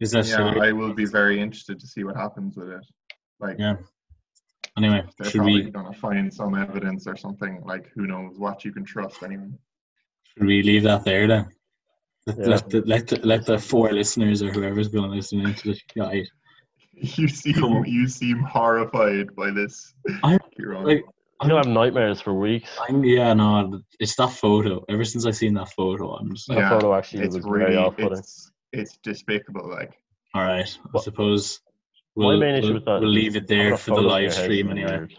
Is 0.00 0.10
that 0.12 0.26
yeah, 0.26 0.36
Hillary? 0.38 0.68
I 0.68 0.72
will 0.72 0.94
be 0.94 1.04
very 1.04 1.40
interested 1.40 1.78
to 1.80 1.86
see 1.86 2.04
what 2.04 2.16
happens 2.16 2.56
with 2.56 2.68
it. 2.70 2.84
Like, 3.38 3.58
Yeah. 3.58 3.76
Anyway, 4.78 5.02
they're 5.18 5.30
should 5.30 5.38
probably 5.38 5.64
we 5.64 5.70
gonna 5.70 5.92
find 5.92 6.32
some 6.32 6.54
evidence 6.54 7.06
or 7.06 7.16
something. 7.16 7.60
Like, 7.64 7.90
who 7.94 8.06
knows 8.06 8.38
what 8.38 8.64
you 8.64 8.72
can 8.72 8.84
trust 8.84 9.22
anyway. 9.22 9.50
should 10.24 10.46
we 10.46 10.62
leave 10.62 10.84
that 10.84 11.04
there 11.04 11.26
then? 11.26 11.48
Let, 12.26 12.38
Yeah. 12.38 12.46
let, 12.46 12.70
the, 12.70 12.80
let, 12.82 13.06
the, 13.08 13.16
let 13.26 13.46
the 13.46 13.58
four 13.58 13.92
listeners 13.92 14.42
or 14.42 14.50
whoever's 14.52 14.88
going 14.88 15.10
to 15.10 15.16
listen 15.16 15.40
into 15.40 15.72
the 15.72 15.80
guide. 15.96 16.28
You 17.02 17.28
seem 17.28 17.84
you 17.86 18.06
seem 18.08 18.40
horrified 18.40 19.34
by 19.34 19.50
this. 19.50 19.94
I'm- 20.22 20.38
Kieran. 20.54 20.84
like, 20.84 21.04
I'm 21.40 21.48
gonna 21.48 21.60
have 21.60 21.66
nightmares 21.68 22.20
for 22.20 22.34
weeks. 22.34 22.68
I'm, 22.88 23.02
yeah, 23.02 23.32
no, 23.32 23.80
it's 23.98 24.14
that 24.16 24.30
photo. 24.32 24.84
Ever 24.88 25.04
since 25.04 25.24
I 25.24 25.30
seen 25.30 25.54
that 25.54 25.70
photo, 25.72 26.14
I'm 26.14 26.34
just 26.34 26.48
like, 26.48 26.58
That 26.58 26.62
Yeah, 26.64 26.68
photo 26.70 26.94
actually 26.94 27.24
it's 27.24 27.36
was 27.36 27.44
very 27.44 27.64
really 27.64 27.76
off-putting. 27.76 28.18
it's 28.18 28.52
it's 28.72 28.98
despicable. 29.02 29.68
Like, 29.68 29.98
all 30.34 30.42
right. 30.42 30.66
I 30.84 30.88
What- 30.90 31.02
suppose 31.04 31.60
we'll, 32.14 32.38
main 32.38 32.56
issue 32.56 32.66
we'll, 32.66 32.74
with 32.74 32.84
that 32.84 33.00
we'll 33.00 33.08
leave 33.08 33.36
it 33.36 33.46
there 33.48 33.76
for 33.76 33.94
the 33.94 34.02
live 34.02 34.34
stream 34.34 34.70
anyway. 34.70 34.98
weird. 34.98 35.14